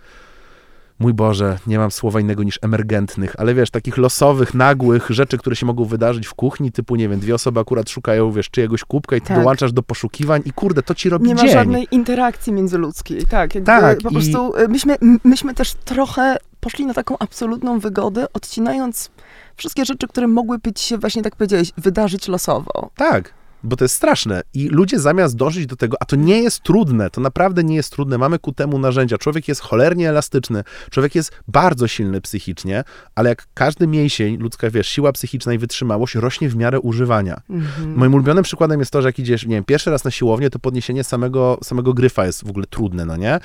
mój 1.00 1.14
Boże, 1.14 1.58
nie 1.68 1.78
mam 1.80 1.92
słowa 1.92 2.20
innego 2.20 2.44
niż 2.44 2.60
emergentnych, 2.62 3.36
ale 3.38 3.54
wiesz, 3.54 3.70
takich 3.70 3.98
losowych, 3.98 4.54
nagłych 4.54 5.10
rzeczy, 5.10 5.38
które 5.38 5.56
się 5.56 5.66
mogą 5.66 5.86
wydarzyć 5.86 6.28
w 6.28 6.34
kuchni, 6.34 6.72
typu, 6.72 6.96
nie 6.96 7.10
wiem, 7.10 7.20
dwie 7.20 7.36
osoby 7.36 7.60
akurat 7.60 7.90
szukają, 7.90 8.32
wiesz, 8.32 8.50
czyjegoś 8.50 8.84
kubka 8.84 9.16
i 9.16 9.22
ty 9.22 9.28
Tak. 9.28 9.38
dołączasz 9.40 9.74
do 9.74 9.84
poszukiwań 9.84 10.42
i 10.46 10.52
kurde, 10.52 10.84
to 10.84 10.96
ci 10.96 11.10
robi 11.10 11.28
Nie 11.28 11.36
ma 11.36 11.42
dzień. 11.42 11.52
żadnej 11.52 11.88
interakcji 11.92 12.54
międzyludzkiej. 12.54 13.26
Tak, 13.26 13.52
Tak, 13.66 13.98
po 14.02 14.10
i- 14.10 14.12
prostu 14.14 14.56
y, 14.60 14.68
myśmy, 14.68 14.96
myśmy 15.24 15.54
też 15.54 15.74
trochę 15.74 16.38
poszli 16.60 16.86
na 16.86 16.94
taką 16.94 17.18
absolutną 17.20 17.80
wygodę, 17.80 18.26
odcinając 18.34 19.10
wszystkie 19.56 19.86
rzeczy, 19.86 20.08
które 20.08 20.28
mogłyby 20.28 20.74
ci 20.74 20.86
się, 20.88 20.98
właśnie 20.98 21.22
tak 21.24 21.36
powiedziałeś, 21.36 21.72
wydarzyć 21.78 22.28
losowo. 22.28 22.90
Tak, 22.96 23.34
bo 23.63 23.76
to 23.76 23.86
jest 23.86 23.96
straszne. 23.96 24.41
I 24.54 24.67
ludzie 24.67 25.00
zamiast 25.00 25.36
dążyć 25.36 25.65
do 25.65 25.76
tego, 25.76 25.98
a 26.00 26.06
to 26.06 26.15
nie 26.15 26.41
jest 26.41 26.60
trudne, 26.60 27.10
to 27.10 27.22
naprawdę 27.22 27.63
nie 27.63 27.76
jest 27.76 27.91
trudne, 27.91 28.17
mamy 28.17 28.39
ku 28.39 28.52
temu 28.52 28.80
narzędzia. 28.80 29.17
Człowiek 29.17 29.48
jest 29.48 29.62
cholernie 29.62 30.10
elastyczny, 30.10 30.63
człowiek 30.91 31.15
jest 31.15 31.32
bardzo 31.48 31.88
silny 31.88 32.22
psychicznie, 32.22 32.84
ale 33.15 33.30
jak 33.30 33.48
każdy 33.54 33.88
mięsień, 33.88 34.38
ludzka, 34.38 34.70
wiesz, 34.70 34.88
siła 34.88 35.12
psychiczna 35.12 35.54
i 35.54 35.58
wytrzymałość 35.58 36.15
rośnie 36.15 36.50
w 36.50 36.56
miarę 36.56 36.80
używania. 36.80 37.41
Mhm. 37.50 37.96
Moim 37.96 38.13
ulubionym 38.13 38.43
przykładem 38.43 38.80
jest 38.80 38.91
to, 38.91 39.02
że 39.02 39.10
jak 39.10 39.20
idziesz, 39.20 39.46
nie 39.46 39.56
wiem, 39.56 39.63
pierwszy 39.63 39.91
raz 39.91 40.04
na 40.04 40.12
siłownię, 40.12 40.50
to 40.50 40.60
podniesienie 40.60 41.04
samego, 41.04 41.60
samego 41.63 41.93
gryfa 41.93 42.26
jest 42.26 42.43
w 42.46 42.50
ogóle 42.50 42.65
trudne, 42.65 43.06
no 43.06 43.17
nie? 43.17 43.39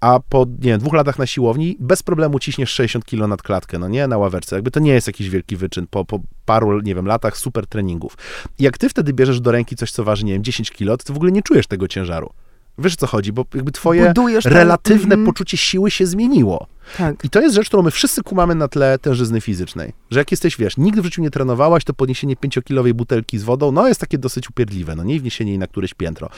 A 0.00 0.20
po, 0.28 0.44
nie 0.44 0.70
wiem, 0.70 0.80
dwóch 0.80 0.92
latach 0.94 1.18
na 1.18 1.26
siłowni 1.26 1.76
bez 1.80 2.02
problemu 2.02 2.38
ciśniesz 2.38 2.70
60 2.70 3.04
kilo 3.04 3.26
nad 3.28 3.42
klatkę, 3.42 3.78
no 3.78 3.88
nie, 3.88 4.06
na 4.06 4.18
ławerce. 4.18 4.56
Jakby 4.56 4.70
to 4.70 4.80
nie 4.80 4.92
jest 4.92 5.06
jakiś 5.06 5.30
wielki 5.30 5.56
wyczyn 5.56 5.86
po, 5.90 6.04
po 6.04 6.20
paru, 6.44 6.80
nie 6.80 6.94
wiem, 6.94 7.06
latach 7.06 7.36
super 7.36 7.66
treningów. 7.66 8.16
I 8.58 8.62
jak 8.62 8.78
ty 8.78 8.88
wtedy 8.88 9.12
bierzesz 9.12 9.40
do 9.40 9.52
ręki 9.52 9.76
coś, 9.76 9.90
co 9.90 10.04
waży, 10.04 10.24
nie 10.24 10.32
wiem, 10.32 10.44
10 10.44 10.70
kilo, 10.70 10.96
to 10.96 11.04
ty 11.04 11.12
w 11.12 11.16
ogóle 11.16 11.32
nie 11.32 11.42
czujesz 11.42 11.66
tego 11.66 11.88
ciężaru. 11.88 12.30
Wiesz 12.78 12.94
o 12.94 12.96
co 12.96 13.06
chodzi, 13.06 13.32
bo 13.32 13.44
jakby 13.54 13.72
twoje 13.72 14.06
Budujesz 14.06 14.44
ten- 14.44 14.52
relatywne 14.52 15.14
mhm. 15.14 15.26
poczucie 15.26 15.56
siły 15.56 15.90
się 15.90 16.06
zmieniło. 16.06 16.66
Tak. 16.96 17.24
I 17.24 17.30
to 17.30 17.40
jest 17.40 17.54
rzecz, 17.54 17.68
którą 17.68 17.82
my 17.82 17.90
wszyscy 17.90 18.22
kumamy 18.22 18.54
na 18.54 18.68
tle 18.68 18.98
tężyzny 18.98 19.40
fizycznej. 19.40 19.92
Że 20.10 20.20
jak 20.20 20.30
jesteś, 20.30 20.56
wiesz, 20.56 20.76
nigdy 20.76 21.02
w 21.02 21.04
życiu 21.04 21.22
nie 21.22 21.30
trenowałaś, 21.30 21.84
to 21.84 21.94
podniesienie 21.94 22.36
pięciokilowej 22.36 22.94
butelki 22.94 23.38
z 23.38 23.42
wodą, 23.42 23.72
no 23.72 23.88
jest 23.88 24.00
takie 24.00 24.18
dosyć 24.18 24.50
upierdliwe, 24.50 24.96
no 24.96 25.04
nie 25.04 25.20
wniesienie 25.20 25.50
jej 25.50 25.58
na 25.58 25.66
któreś 25.66 25.94
piętro. 25.94 26.28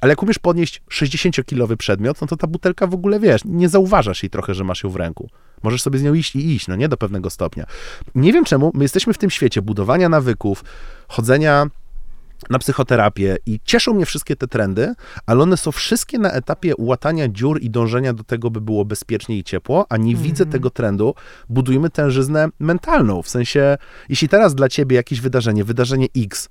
Ale 0.00 0.12
jak 0.12 0.22
umiesz 0.22 0.38
podnieść 0.38 0.82
60-kilowy 0.90 1.76
przedmiot, 1.76 2.20
no 2.20 2.26
to 2.26 2.36
ta 2.36 2.46
butelka 2.46 2.86
w 2.86 2.94
ogóle, 2.94 3.20
wiesz, 3.20 3.42
nie 3.44 3.68
zauważasz 3.68 4.22
jej 4.22 4.30
trochę, 4.30 4.54
że 4.54 4.64
masz 4.64 4.84
ją 4.84 4.90
w 4.90 4.96
ręku. 4.96 5.30
Możesz 5.62 5.82
sobie 5.82 5.98
z 5.98 6.02
nią 6.02 6.14
iść 6.14 6.36
i 6.36 6.54
iść, 6.54 6.68
no 6.68 6.76
nie, 6.76 6.88
do 6.88 6.96
pewnego 6.96 7.30
stopnia. 7.30 7.66
Nie 8.14 8.32
wiem 8.32 8.44
czemu, 8.44 8.72
my 8.74 8.84
jesteśmy 8.84 9.14
w 9.14 9.18
tym 9.18 9.30
świecie 9.30 9.62
budowania 9.62 10.08
nawyków, 10.08 10.64
chodzenia 11.08 11.66
na 12.50 12.58
psychoterapię 12.58 13.36
i 13.46 13.60
cieszą 13.64 13.94
mnie 13.94 14.06
wszystkie 14.06 14.36
te 14.36 14.46
trendy, 14.46 14.94
ale 15.26 15.42
one 15.42 15.56
są 15.56 15.72
wszystkie 15.72 16.18
na 16.18 16.32
etapie 16.32 16.72
łatania 16.78 17.28
dziur 17.28 17.60
i 17.60 17.70
dążenia 17.70 18.12
do 18.12 18.24
tego, 18.24 18.50
by 18.50 18.60
było 18.60 18.84
bezpiecznie 18.84 19.38
i 19.38 19.44
ciepło, 19.44 19.86
a 19.88 19.96
nie 19.96 20.16
widzę 20.16 20.46
tego 20.46 20.70
trendu. 20.70 21.14
Budujmy 21.48 21.90
tężyznę 21.90 22.48
mentalną, 22.58 23.22
w 23.22 23.28
sensie, 23.28 23.78
jeśli 24.08 24.28
teraz 24.28 24.54
dla 24.54 24.68
ciebie 24.68 24.96
jakieś 24.96 25.20
wydarzenie, 25.20 25.64
wydarzenie 25.64 26.06
X 26.16 26.48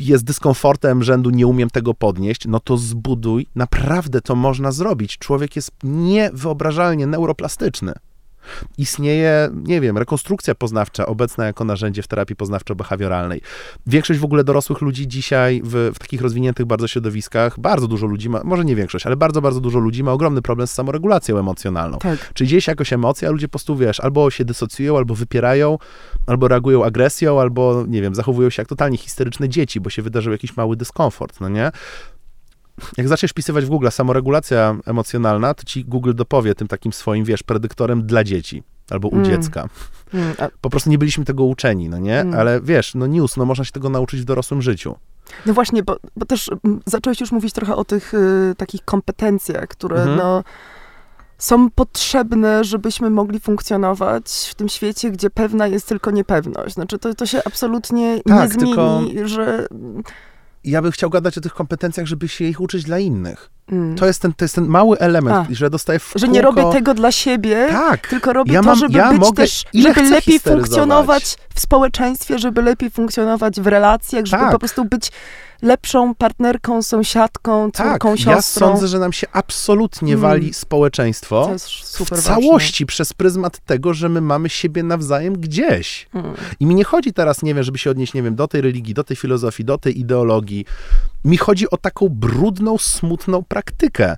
jest 0.00 0.24
dyskomfortem 0.24 1.02
rzędu 1.02 1.30
nie 1.30 1.46
umiem 1.46 1.70
tego 1.70 1.94
podnieść, 1.94 2.46
no 2.46 2.60
to 2.60 2.76
zbuduj, 2.76 3.46
naprawdę 3.54 4.20
to 4.20 4.34
można 4.34 4.72
zrobić. 4.72 5.18
Człowiek 5.18 5.56
jest 5.56 5.70
niewyobrażalnie 5.82 7.06
neuroplastyczny 7.06 7.92
istnieje, 8.78 9.50
nie 9.54 9.80
wiem, 9.80 9.98
rekonstrukcja 9.98 10.54
poznawcza, 10.54 11.06
obecna 11.06 11.46
jako 11.46 11.64
narzędzie 11.64 12.02
w 12.02 12.08
terapii 12.08 12.36
poznawczo-behawioralnej. 12.36 13.40
Większość 13.86 14.20
w 14.20 14.24
ogóle 14.24 14.44
dorosłych 14.44 14.80
ludzi 14.80 15.08
dzisiaj 15.08 15.62
w, 15.64 15.90
w 15.94 15.98
takich 15.98 16.20
rozwiniętych 16.20 16.66
bardzo 16.66 16.88
środowiskach, 16.88 17.60
bardzo 17.60 17.88
dużo 17.88 18.06
ludzi 18.06 18.30
ma, 18.30 18.40
może 18.44 18.64
nie 18.64 18.76
większość, 18.76 19.06
ale 19.06 19.16
bardzo, 19.16 19.42
bardzo 19.42 19.60
dużo 19.60 19.78
ludzi 19.78 20.04
ma 20.04 20.12
ogromny 20.12 20.42
problem 20.42 20.66
z 20.66 20.70
samoregulacją 20.70 21.38
emocjonalną. 21.38 21.98
Tak. 21.98 22.32
Czyli 22.34 22.48
dzieje 22.48 22.60
się 22.60 22.72
jakoś 22.72 22.92
emocja, 22.92 23.28
a 23.28 23.30
ludzie 23.30 23.48
po 23.48 23.52
prostu, 23.52 23.76
wiesz, 23.76 24.00
albo 24.00 24.30
się 24.30 24.44
dysocjują, 24.44 24.96
albo 24.96 25.14
wypierają, 25.14 25.78
albo 26.26 26.48
reagują 26.48 26.84
agresją, 26.84 27.40
albo, 27.40 27.84
nie 27.88 28.02
wiem, 28.02 28.14
zachowują 28.14 28.50
się 28.50 28.60
jak 28.62 28.68
totalnie 28.68 28.98
histeryczne 28.98 29.48
dzieci, 29.48 29.80
bo 29.80 29.90
się 29.90 30.02
wydarzył 30.02 30.32
jakiś 30.32 30.56
mały 30.56 30.76
dyskomfort, 30.76 31.40
no 31.40 31.48
nie? 31.48 31.70
Jak 32.96 33.08
zaczniesz 33.08 33.30
wpisywać 33.30 33.64
w 33.64 33.68
Google 33.68 33.88
samoregulacja 33.90 34.76
emocjonalna, 34.86 35.54
to 35.54 35.64
ci 35.64 35.84
Google 35.84 36.12
dopowie 36.14 36.54
tym 36.54 36.68
takim 36.68 36.92
swoim, 36.92 37.24
wiesz, 37.24 37.42
predyktorem 37.42 38.06
dla 38.06 38.24
dzieci 38.24 38.62
albo 38.90 39.08
u 39.08 39.14
Mm. 39.14 39.24
dziecka. 39.24 39.68
Mm, 40.14 40.34
a, 40.38 40.48
Po 40.60 40.70
prostu 40.70 40.90
nie 40.90 40.98
byliśmy 40.98 41.24
tego 41.24 41.44
uczeni, 41.44 41.88
no 41.88 41.98
nie? 41.98 42.20
Mm. 42.20 42.34
Ale 42.40 42.60
wiesz, 42.60 42.94
no 42.94 43.06
news, 43.06 43.36
no 43.36 43.44
można 43.44 43.64
się 43.64 43.72
tego 43.72 43.88
nauczyć 43.88 44.20
w 44.20 44.24
dorosłym 44.24 44.62
życiu. 44.62 44.94
no 45.46 45.54
właśnie, 45.54 45.82
bo, 45.82 45.96
bo 46.16 46.26
też 46.26 46.50
mm, 46.64 46.80
zacząłeś 46.86 47.20
już 47.20 47.32
mówić 47.32 47.52
trochę 47.54 47.76
o 47.76 47.84
tych 47.84 48.14
y, 48.14 48.54
takich 48.56 48.84
kompetencjach, 48.84 49.68
które 49.68 49.96
Mhm. 49.96 50.16
no, 50.18 50.44
są 51.38 51.70
potrzebne, 51.70 52.64
żebyśmy 52.64 53.10
mogli 53.10 53.40
funkcjonować 53.40 54.48
w 54.50 54.54
tym 54.54 54.68
świecie, 54.68 55.10
gdzie 55.10 55.30
pewna 55.30 55.66
jest 55.66 55.88
tylko 55.88 56.10
niepewność. 56.10 56.74
Znaczy 56.74 56.98
to, 56.98 57.14
to 57.14 57.26
się 57.26 57.40
absolutnie 57.44 58.20
Tak, 58.26 58.42
nie 58.42 58.48
zmieni, 58.48 58.74
tylko- 58.74 59.28
że... 59.28 59.66
Ja 60.64 60.82
bym 60.82 60.92
chciał 60.92 61.10
gadać 61.10 61.38
o 61.38 61.40
tych 61.40 61.54
kompetencjach, 61.54 62.06
żeby 62.06 62.28
się 62.28 62.44
ich 62.44 62.60
uczyć 62.60 62.84
dla 62.84 62.98
innych. 62.98 63.50
Mm, 63.72 63.96
To 63.96 64.06
jest 64.06 64.22
ten, 64.22 64.32
to 64.34 64.44
jest 64.44 64.54
ten 64.54 64.66
mały 64.66 64.98
element, 64.98 65.36
A. 65.50 65.54
że 65.54 65.70
dostaję 65.70 65.98
w 65.98 66.12
że 66.16 66.28
nie 66.28 66.42
robię 66.42 66.62
tego 66.72 66.94
dla 66.94 67.12
siebie, 67.12 67.66
Tak, 67.70 68.08
tylko 68.08 68.32
robię 68.32 68.52
Ja 68.52 68.60
to, 68.60 68.66
mam- 68.66 68.78
żeby 68.78 68.98
ja 68.98 69.10
być 69.12 69.20
mogę- 69.20 69.42
też, 69.42 69.64
żeby 69.74 70.02
lepiej 70.02 70.40
funkcjonować 70.40 71.36
w 71.54 71.60
społeczeństwie, 71.60 72.38
żeby 72.38 72.62
lepiej 72.62 72.90
funkcjonować 72.90 73.60
w 73.60 73.66
relacjach, 73.66 74.26
żeby 74.26 74.42
Tak. 74.42 74.52
po 74.52 74.58
prostu 74.58 74.84
być 74.84 75.12
lepszą 75.62 76.14
partnerką, 76.14 76.82
sąsiadką, 76.82 77.70
tak. 77.70 77.86
córką, 77.92 78.10
Ja 78.10 78.16
siostrą. 78.16 78.66
sądzę, 78.68 78.88
że 78.88 78.98
nam 78.98 79.12
się 79.12 79.26
absolutnie 79.32 80.12
Mm. 80.12 80.20
wali 80.22 80.54
społeczeństwo 80.54 81.50
to 81.98 82.04
w 82.04 82.10
całości 82.22 82.86
przez 82.86 83.12
pryzmat 83.12 83.58
tego, 83.58 83.94
że 83.94 84.08
my 84.08 84.20
mamy 84.20 84.48
siebie 84.48 84.82
nawzajem 84.82 85.38
gdzieś. 85.38 86.06
Ważne. 86.12 86.28
Mm. 86.30 86.40
I 86.60 86.66
mi 86.66 86.74
nie 86.74 86.84
chodzi 86.84 87.12
teraz, 87.12 87.42
nie 87.42 87.54
wiem, 87.54 87.64
żeby 87.64 87.78
się 87.78 87.90
odnieść, 87.90 88.14
nie 88.14 88.22
wiem, 88.22 88.34
do 88.34 88.48
tej 88.48 88.60
religii, 88.60 88.94
do 88.94 89.04
tej 89.04 89.16
filozofii, 89.16 89.64
do 89.64 89.78
tej 89.78 90.00
ideologii. 90.00 90.64
Mi 91.24 91.36
chodzi 91.36 91.70
o 91.70 91.76
taką 91.76 92.08
brudną, 92.08 92.78
smutną 92.78 93.42
praktykę. 93.54 94.16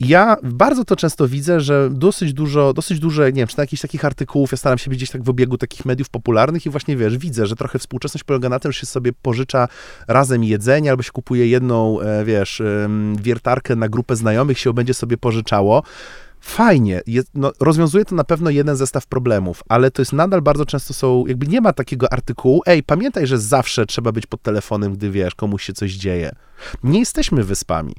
Ja 0.00 0.36
bardzo 0.42 0.84
to 0.84 0.96
często 0.96 1.28
widzę, 1.28 1.60
że 1.60 1.88
dosyć 1.90 2.32
dużo, 2.32 2.72
dosyć 2.72 2.98
duże, 2.98 3.32
nie 3.32 3.40
wiem, 3.40 3.48
czy 3.48 3.58
na 3.58 3.62
jakichś 3.62 3.82
takich 3.82 4.04
artykułów, 4.04 4.52
ja 4.52 4.58
staram 4.58 4.78
się 4.78 4.90
być 4.90 4.98
gdzieś 4.98 5.10
tak 5.10 5.22
w 5.22 5.28
obiegu 5.28 5.58
takich 5.58 5.84
mediów 5.84 6.08
popularnych 6.08 6.66
i 6.66 6.70
właśnie, 6.70 6.96
wiesz, 6.96 7.18
widzę, 7.18 7.46
że 7.46 7.56
trochę 7.56 7.78
współczesność 7.78 8.24
polega 8.24 8.48
na 8.48 8.58
tym, 8.58 8.72
że 8.72 8.80
się 8.80 8.86
sobie 8.86 9.12
pożycza 9.12 9.68
razem 10.08 10.44
jedzenie, 10.44 10.90
albo 10.90 11.02
się 11.02 11.12
kupuje 11.12 11.46
jedną, 11.46 12.00
e, 12.00 12.24
wiesz, 12.24 12.62
wiertarkę 13.20 13.76
na 13.76 13.88
grupę 13.88 14.16
znajomych, 14.16 14.58
się 14.58 14.72
będzie 14.72 14.94
sobie 14.94 15.16
pożyczało. 15.16 15.82
fajnie, 16.40 17.00
jest, 17.06 17.28
no, 17.34 17.52
rozwiązuje 17.60 18.04
to 18.04 18.14
na 18.14 18.24
pewno 18.24 18.50
jeden 18.50 18.76
zestaw 18.76 19.06
problemów, 19.06 19.62
ale 19.68 19.90
to 19.90 20.02
jest 20.02 20.12
nadal 20.12 20.42
bardzo 20.42 20.66
często 20.66 20.94
są, 20.94 21.26
jakby 21.26 21.46
nie 21.46 21.60
ma 21.60 21.72
takiego 21.72 22.12
artykułu, 22.12 22.62
ej, 22.66 22.82
pamiętaj, 22.82 23.26
że 23.26 23.38
zawsze 23.38 23.86
trzeba 23.86 24.12
być 24.12 24.26
pod 24.26 24.42
telefonem, 24.42 24.92
gdy 24.92 25.10
wiesz, 25.10 25.34
komuś 25.34 25.62
się 25.62 25.72
coś 25.72 25.92
dzieje. 25.92 26.32
Nie 26.82 26.98
jesteśmy 26.98 27.44
wyspami. 27.44 27.94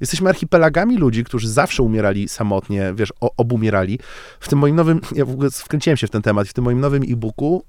Jesteśmy 0.00 0.28
archipelagami 0.28 0.96
ludzi, 0.96 1.24
którzy 1.24 1.48
zawsze 1.48 1.82
umierali 1.82 2.28
samotnie, 2.28 2.92
wiesz, 2.94 3.12
obumierali. 3.20 3.98
W 4.40 4.48
tym 4.48 4.58
moim 4.58 4.76
nowym, 4.76 5.00
ja 5.14 5.24
w 5.24 5.30
ogóle 5.30 5.50
wkręciłem 5.50 5.96
się 5.96 6.06
w 6.06 6.10
ten 6.10 6.22
temat, 6.22 6.48
w 6.48 6.52
tym 6.52 6.64
moim 6.64 6.80
nowym 6.80 7.02
e-booku 7.02 7.64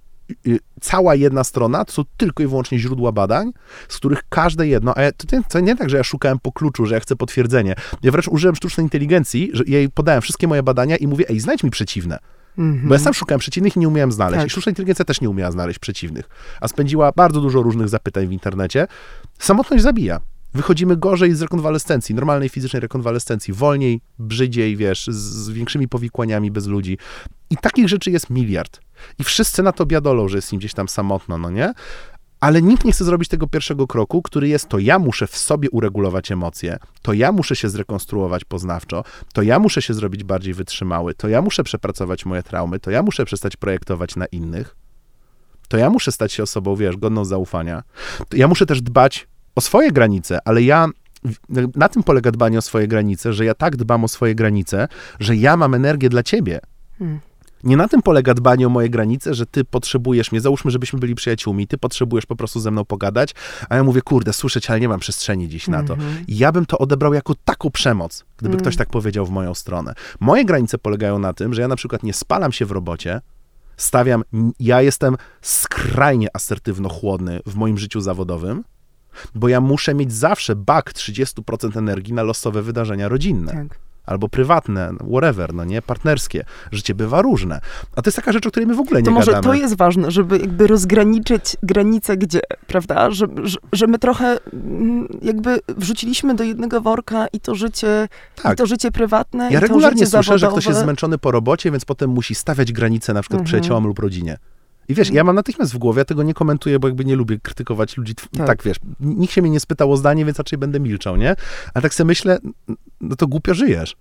cała 0.81 1.15
jedna 1.15 1.43
strona 1.43 1.85
to 1.85 1.91
są 1.91 2.03
tylko 2.17 2.43
i 2.43 2.47
wyłącznie 2.47 2.79
źródła 2.79 3.11
badań, 3.11 3.51
z 3.89 3.97
których 3.97 4.23
każde 4.29 4.67
jedno, 4.67 4.97
a 4.97 5.01
ja, 5.01 5.11
to, 5.11 5.35
nie, 5.35 5.43
to 5.49 5.59
nie 5.59 5.75
tak, 5.75 5.89
że 5.89 5.97
ja 5.97 6.03
szukałem 6.03 6.39
po 6.39 6.51
kluczu, 6.51 6.85
że 6.85 6.95
ja 6.95 7.01
chcę 7.01 7.15
potwierdzenie. 7.15 7.75
Ja 8.03 8.11
wręcz 8.11 8.27
użyłem 8.27 8.55
sztucznej 8.55 8.85
inteligencji, 8.85 9.49
że 9.53 9.63
jej 9.67 9.89
podałem 9.89 10.21
wszystkie 10.21 10.47
moje 10.47 10.63
badania 10.63 10.97
i 10.97 11.07
mówię, 11.07 11.25
ej, 11.29 11.39
znajdź 11.39 11.63
mi 11.63 11.71
przeciwne. 11.71 12.19
Mhm. 12.57 12.87
Bo 12.87 12.93
ja 12.95 12.99
sam 12.99 13.13
szukałem 13.13 13.39
przeciwnych 13.39 13.75
i 13.75 13.79
nie 13.79 13.87
umiałem 13.87 14.11
znaleźć. 14.11 14.39
Tak. 14.39 14.47
I 14.47 14.49
sztuczna 14.49 14.69
inteligencja 14.69 15.05
też 15.05 15.21
nie 15.21 15.29
umiała 15.29 15.51
znaleźć 15.51 15.79
przeciwnych. 15.79 16.29
A 16.61 16.67
spędziła 16.67 17.11
bardzo 17.15 17.41
dużo 17.41 17.61
różnych 17.61 17.89
zapytań 17.89 18.27
w 18.27 18.31
internecie. 18.31 18.87
Samotność 19.39 19.83
zabija. 19.83 20.19
Wychodzimy 20.53 20.97
gorzej 20.97 21.35
z 21.35 21.41
rekonwalescencji, 21.41 22.15
normalnej 22.15 22.49
fizycznej 22.49 22.79
rekonwalescencji, 22.79 23.53
wolniej, 23.53 24.01
brzydziej, 24.19 24.75
wiesz, 24.75 25.07
z, 25.07 25.49
większymi 25.49 25.87
powikłaniami 25.87 26.51
bez 26.51 26.67
ludzi. 26.67 26.97
I 27.49 27.57
takich 27.57 27.89
rzeczy 27.89 28.11
jest 28.11 28.29
miliard. 28.29 28.79
I 29.19 29.23
wszyscy 29.23 29.63
na 29.63 29.71
to 29.71 29.85
biadolą, 29.85 30.27
że 30.27 30.37
jest 30.37 30.53
im 30.53 30.59
gdzieś 30.59 30.73
tam 30.73 30.87
samotno, 30.87 31.37
no 31.37 31.49
nie? 31.49 31.73
Ale 32.39 32.61
nikt 32.61 32.85
nie 32.85 32.91
chce 32.91 33.05
zrobić 33.05 33.29
tego 33.29 33.47
pierwszego 33.47 33.87
kroku, 33.87 34.21
który 34.21 34.47
jest 34.47 34.69
to 34.69 34.79
ja 34.79 34.99
muszę 34.99 35.27
w 35.27 35.37
sobie 35.37 35.69
uregulować 35.69 36.31
emocje, 36.31 36.77
to 37.01 37.13
ja 37.13 37.31
muszę 37.31 37.55
się 37.55 37.69
zrekonstruować 37.69 38.45
poznawczo, 38.45 39.03
to 39.33 39.41
ja 39.41 39.59
muszę 39.59 39.81
się 39.81 39.93
zrobić 39.93 40.23
bardziej 40.23 40.53
wytrzymały, 40.53 41.13
to 41.13 41.27
ja 41.27 41.41
muszę 41.41 41.63
przepracować 41.63 42.25
moje 42.25 42.43
traumy, 42.43 42.79
to 42.79 42.91
ja 42.91 43.03
muszę 43.03 43.25
przestać 43.25 43.55
projektować 43.55 44.15
na 44.15 44.25
innych, 44.25 44.75
to 45.67 45.77
ja 45.77 45.89
muszę 45.89 46.11
stać 46.11 46.33
się 46.33 46.43
osobą, 46.43 46.75
wiesz, 46.75 46.97
godną 46.97 47.25
zaufania. 47.25 47.83
To 48.29 48.37
ja 48.37 48.47
muszę 48.47 48.65
też 48.65 48.81
dbać 48.81 49.27
o 49.57 49.61
swoje 49.61 49.91
granice, 49.91 50.39
ale 50.45 50.63
ja 50.63 50.87
na 51.75 51.89
tym 51.89 52.03
polega 52.03 52.31
dbanie 52.31 52.57
o 52.57 52.61
swoje 52.61 52.87
granice, 52.87 53.33
że 53.33 53.45
ja 53.45 53.53
tak 53.53 53.75
dbam 53.75 54.03
o 54.03 54.07
swoje 54.07 54.35
granice, 54.35 54.87
że 55.19 55.35
ja 55.35 55.57
mam 55.57 55.73
energię 55.73 56.09
dla 56.09 56.23
ciebie. 56.23 56.59
Hmm. 56.99 57.19
Nie 57.63 57.77
na 57.77 57.87
tym 57.87 58.01
polega 58.01 58.33
dbanie 58.33 58.67
o 58.67 58.69
moje 58.69 58.89
granice, 58.89 59.33
że 59.33 59.45
ty 59.45 59.65
potrzebujesz 59.65 60.31
mnie, 60.31 60.41
załóżmy, 60.41 60.71
żebyśmy 60.71 60.99
byli 60.99 61.15
przyjaciółmi, 61.15 61.67
ty 61.67 61.77
potrzebujesz 61.77 62.25
po 62.25 62.35
prostu 62.35 62.59
ze 62.59 62.71
mną 62.71 62.85
pogadać, 62.85 63.35
a 63.69 63.75
ja 63.75 63.83
mówię, 63.83 64.01
kurde, 64.01 64.33
słyszeć, 64.33 64.69
ale 64.69 64.79
nie 64.79 64.89
mam 64.89 64.99
przestrzeni 64.99 65.49
dziś 65.49 65.67
na 65.67 65.83
to. 65.83 65.93
Mhm. 65.93 66.27
I 66.27 66.37
ja 66.37 66.51
bym 66.51 66.65
to 66.65 66.77
odebrał 66.77 67.13
jako 67.13 67.35
taką 67.45 67.69
przemoc, 67.69 68.25
gdyby 68.37 68.53
Mm. 68.53 68.61
ktoś 68.61 68.75
tak 68.75 68.89
powiedział 68.89 69.25
w 69.25 69.29
moją 69.29 69.55
stronę. 69.55 69.93
Moje 70.19 70.45
granice 70.45 70.77
polegają 70.77 71.19
na 71.19 71.33
tym, 71.33 71.53
że 71.53 71.61
ja 71.61 71.67
na 71.67 71.75
przykład 71.75 72.03
nie 72.03 72.13
spalam 72.13 72.51
się 72.51 72.65
w 72.65 72.71
robocie, 72.71 73.21
stawiam, 73.77 74.23
ja 74.59 74.81
jestem 74.81 75.17
skrajnie 75.41 76.27
asertywno-chłodny 76.33 77.39
w 77.45 77.55
moim 77.55 77.77
życiu 77.77 78.01
zawodowym, 78.01 78.63
bo 79.35 79.47
ja 79.47 79.61
muszę 79.61 79.93
mieć 79.93 80.13
zawsze 80.13 80.55
bak 80.55 80.93
30% 80.93 81.77
energii 81.77 82.13
na 82.13 82.23
losowe 82.23 82.61
wydarzenia 82.61 83.07
rodzinne 83.07 83.51
Tak. 83.51 83.79
albo 84.05 84.29
prywatne, 84.29 84.93
whatever, 85.11 85.53
no 85.53 85.65
nie, 85.65 85.81
partnerskie. 85.81 86.45
Życie 86.71 86.95
bywa 86.95 87.21
różne. 87.21 87.61
A 87.95 88.01
to 88.01 88.07
jest 88.07 88.15
taka 88.15 88.31
rzecz, 88.31 88.47
o 88.47 88.49
której 88.51 88.67
my 88.67 88.75
w 88.75 88.79
ogóle 88.79 88.99
nie 89.01 89.05
To 89.05 89.11
może 89.11 89.31
gadamy. 89.31 89.43
to 89.43 89.53
jest 89.53 89.77
ważne, 89.77 90.11
żeby 90.11 90.37
jakby 90.37 90.67
rozgraniczyć 90.67 91.57
granice 91.63 92.17
gdzie, 92.17 92.39
prawda? 92.67 93.11
Że, 93.11 93.27
że, 93.43 93.57
że 93.73 93.87
my 93.87 93.99
trochę 93.99 94.37
mm, 94.53 95.07
jakby 95.21 95.59
wrzuciliśmy 95.67 96.35
do 96.35 96.43
jednego 96.43 96.81
worka 96.81 97.27
i 97.33 97.39
to 97.39 97.55
życie, 97.55 98.07
Tak. 98.43 98.53
i 98.53 98.55
to 98.57 98.65
życie 98.65 98.91
prywatne, 98.91 99.49
Ja 99.51 99.59
regularnie 99.59 100.05
słyszę, 100.07 100.23
że 100.23 100.39
zawodowe. 100.39 100.51
ktoś 100.61 100.65
jest 100.65 100.79
zmęczony 100.79 101.17
po 101.17 101.31
robocie, 101.31 101.71
więc 101.71 101.85
potem 101.85 102.09
musi 102.09 102.35
stawiać 102.35 102.71
granice 102.73 103.13
na 103.13 103.21
przykład 103.21 103.39
Mhm. 103.41 103.45
przyjaciołom 103.45 103.87
lub 103.87 103.99
rodzinie. 103.99 104.37
I 104.89 104.93
wiesz, 104.93 105.09
ja 105.11 105.23
mam 105.23 105.35
natychmiast 105.35 105.73
w 105.73 105.77
głowie, 105.77 105.99
ja 105.99 106.05
tego 106.05 106.23
nie 106.23 106.33
komentuję, 106.33 106.79
bo 106.79 106.87
jakby 106.87 107.05
nie 107.05 107.15
lubię 107.15 107.39
krytykować 107.39 107.97
ludzi. 107.97 108.15
Tak, 108.15 108.27
Tak. 108.31 108.47
tak 108.47 108.63
wiesz, 108.63 108.77
nikt 108.99 109.33
się 109.33 109.41
mnie 109.41 109.51
nie 109.51 109.59
spytał 109.59 109.91
o 109.91 109.97
zdanie, 109.97 110.25
więc 110.25 110.37
raczej 110.37 110.59
będę 110.59 110.79
milczał, 110.79 111.15
nie? 111.17 111.35
Ale 111.73 111.81
tak 111.81 111.93
sobie 111.93 112.07
myślę, 112.07 112.39
no 113.01 113.15
to 113.15 113.27
głupio 113.27 113.53
żyjesz. 113.53 113.95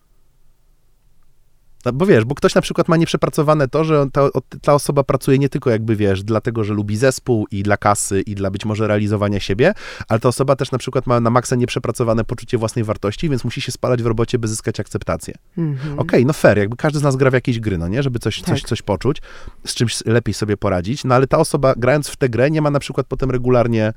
Bo 1.93 2.07
wiesz, 2.07 2.25
bo 2.25 2.35
ktoś 2.35 2.55
na 2.55 2.61
przykład 2.61 2.89
ma 2.89 2.97
nieprzepracowane 2.97 3.69
to, 3.69 3.85
że 3.85 4.07
ta, 4.13 4.29
ta 4.63 4.75
osoba 4.75 5.05
pracuje 5.05 5.39
nie 5.39 5.49
tylko 5.49 5.71
jakby, 5.71 5.97
wiesz, 5.97 6.23
dlatego, 6.23 6.65
że 6.65 6.75
lubi 6.75 6.97
zespół 6.97 7.47
i 7.51 7.63
dla 7.63 7.77
kasy 7.77 8.21
i 8.21 8.35
dla 8.35 8.51
być 8.51 8.65
może 8.65 8.87
realizowania 8.87 9.41
siebie, 9.41 9.73
ale 10.09 10.21
ta 10.21 10.29
osoba 10.29 10.57
też 10.57 10.73
na 10.73 10.79
przykład 10.79 11.07
ma 11.07 11.21
na 11.21 11.31
maksa 11.31 11.57
nieprzepracowane 11.57 12.25
poczucie 12.25 12.59
własnej 12.59 12.85
wartości, 12.85 13.29
więc 13.29 13.45
musi 13.45 13.61
się 13.61 13.73
spalać 13.73 14.03
w 14.03 14.07
robocie, 14.07 14.39
by 14.39 14.49
zyskać 14.49 14.81
akceptację. 14.81 15.35
Mhm. 15.59 15.99
Okej, 15.99 16.27
no 16.27 16.33
fair, 16.33 16.59
jakby 16.59 16.77
każdy 16.77 16.99
z 16.99 17.03
nas 17.03 17.17
gra 17.17 17.31
w 17.31 17.35
jakieś 17.35 17.61
gry, 17.61 17.79
no 17.79 17.89
nie? 17.89 18.03
Żeby 18.03 18.19
coś, 18.19 18.43
coś, 18.43 18.61
Tak. 18.61 18.69
coś 18.69 18.83
poczuć, 18.83 19.23
z 19.65 19.75
czymś 19.75 20.07
lepiej 20.07 20.35
sobie 20.35 20.57
poradzić, 20.57 21.05
no 21.05 21.15
ale 21.15 21.27
ta 21.27 21.39
osoba 21.39 21.75
grając 21.77 22.09
w 22.09 22.17
tę 22.17 22.29
grę 22.29 22.51
nie 22.51 22.63
ma 22.63 22.71
na 22.71 22.79
przykład 22.79 23.07
potem 23.07 23.31
regularnie 23.31 23.93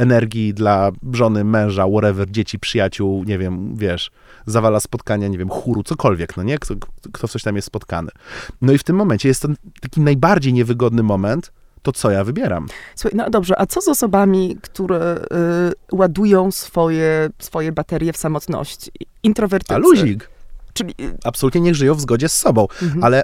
energii 0.00 0.54
dla 0.54 0.90
żony, 1.12 1.44
męża, 1.44 1.86
whatever, 1.88 2.30
dzieci, 2.30 2.58
przyjaciół, 2.58 3.24
nie 3.24 3.38
wiem, 3.38 3.76
wiesz, 3.76 4.10
zawala 4.46 4.80
spotkania, 4.80 5.28
nie 5.28 5.38
wiem, 5.38 5.48
chóru, 5.48 5.82
cokolwiek, 5.82 6.36
no 6.36 6.42
nie? 6.42 6.58
Kto, 6.58 6.74
kto 7.12 7.26
w 7.26 7.30
coś 7.30 7.42
tam 7.42 7.56
jest 7.56 7.66
spotkany. 7.66 8.10
No 8.62 8.72
i 8.72 8.78
w 8.78 8.84
tym 8.84 8.96
momencie 8.96 9.28
jest 9.28 9.42
to 9.42 9.48
taki 9.80 10.00
najbardziej 10.00 10.52
niewygodny 10.52 11.02
moment, 11.02 11.52
to 11.82 11.92
co 11.92 12.10
ja 12.10 12.24
wybieram? 12.24 12.66
Słuchaj, 12.94 13.16
no 13.16 13.30
dobrze, 13.30 13.60
a 13.60 13.66
co 13.66 13.80
z 13.80 13.88
osobami, 13.88 14.58
które 14.62 15.16
y, 15.92 15.96
ładują 15.96 16.50
swoje, 16.50 17.30
swoje 17.38 17.72
baterie 17.72 18.12
w 18.12 18.16
samotności? 18.16 18.90
Introwertycy. 19.22 19.74
A 19.74 19.78
luzik. 19.78 20.28
Czyli, 20.72 20.94
y, 21.00 21.18
Absolutnie 21.24 21.60
niech 21.60 21.74
żyją 21.74 21.94
w 21.94 22.00
zgodzie 22.00 22.28
z 22.28 22.32
sobą. 22.32 22.66
mhm. 22.82 23.04
Ale 23.04 23.22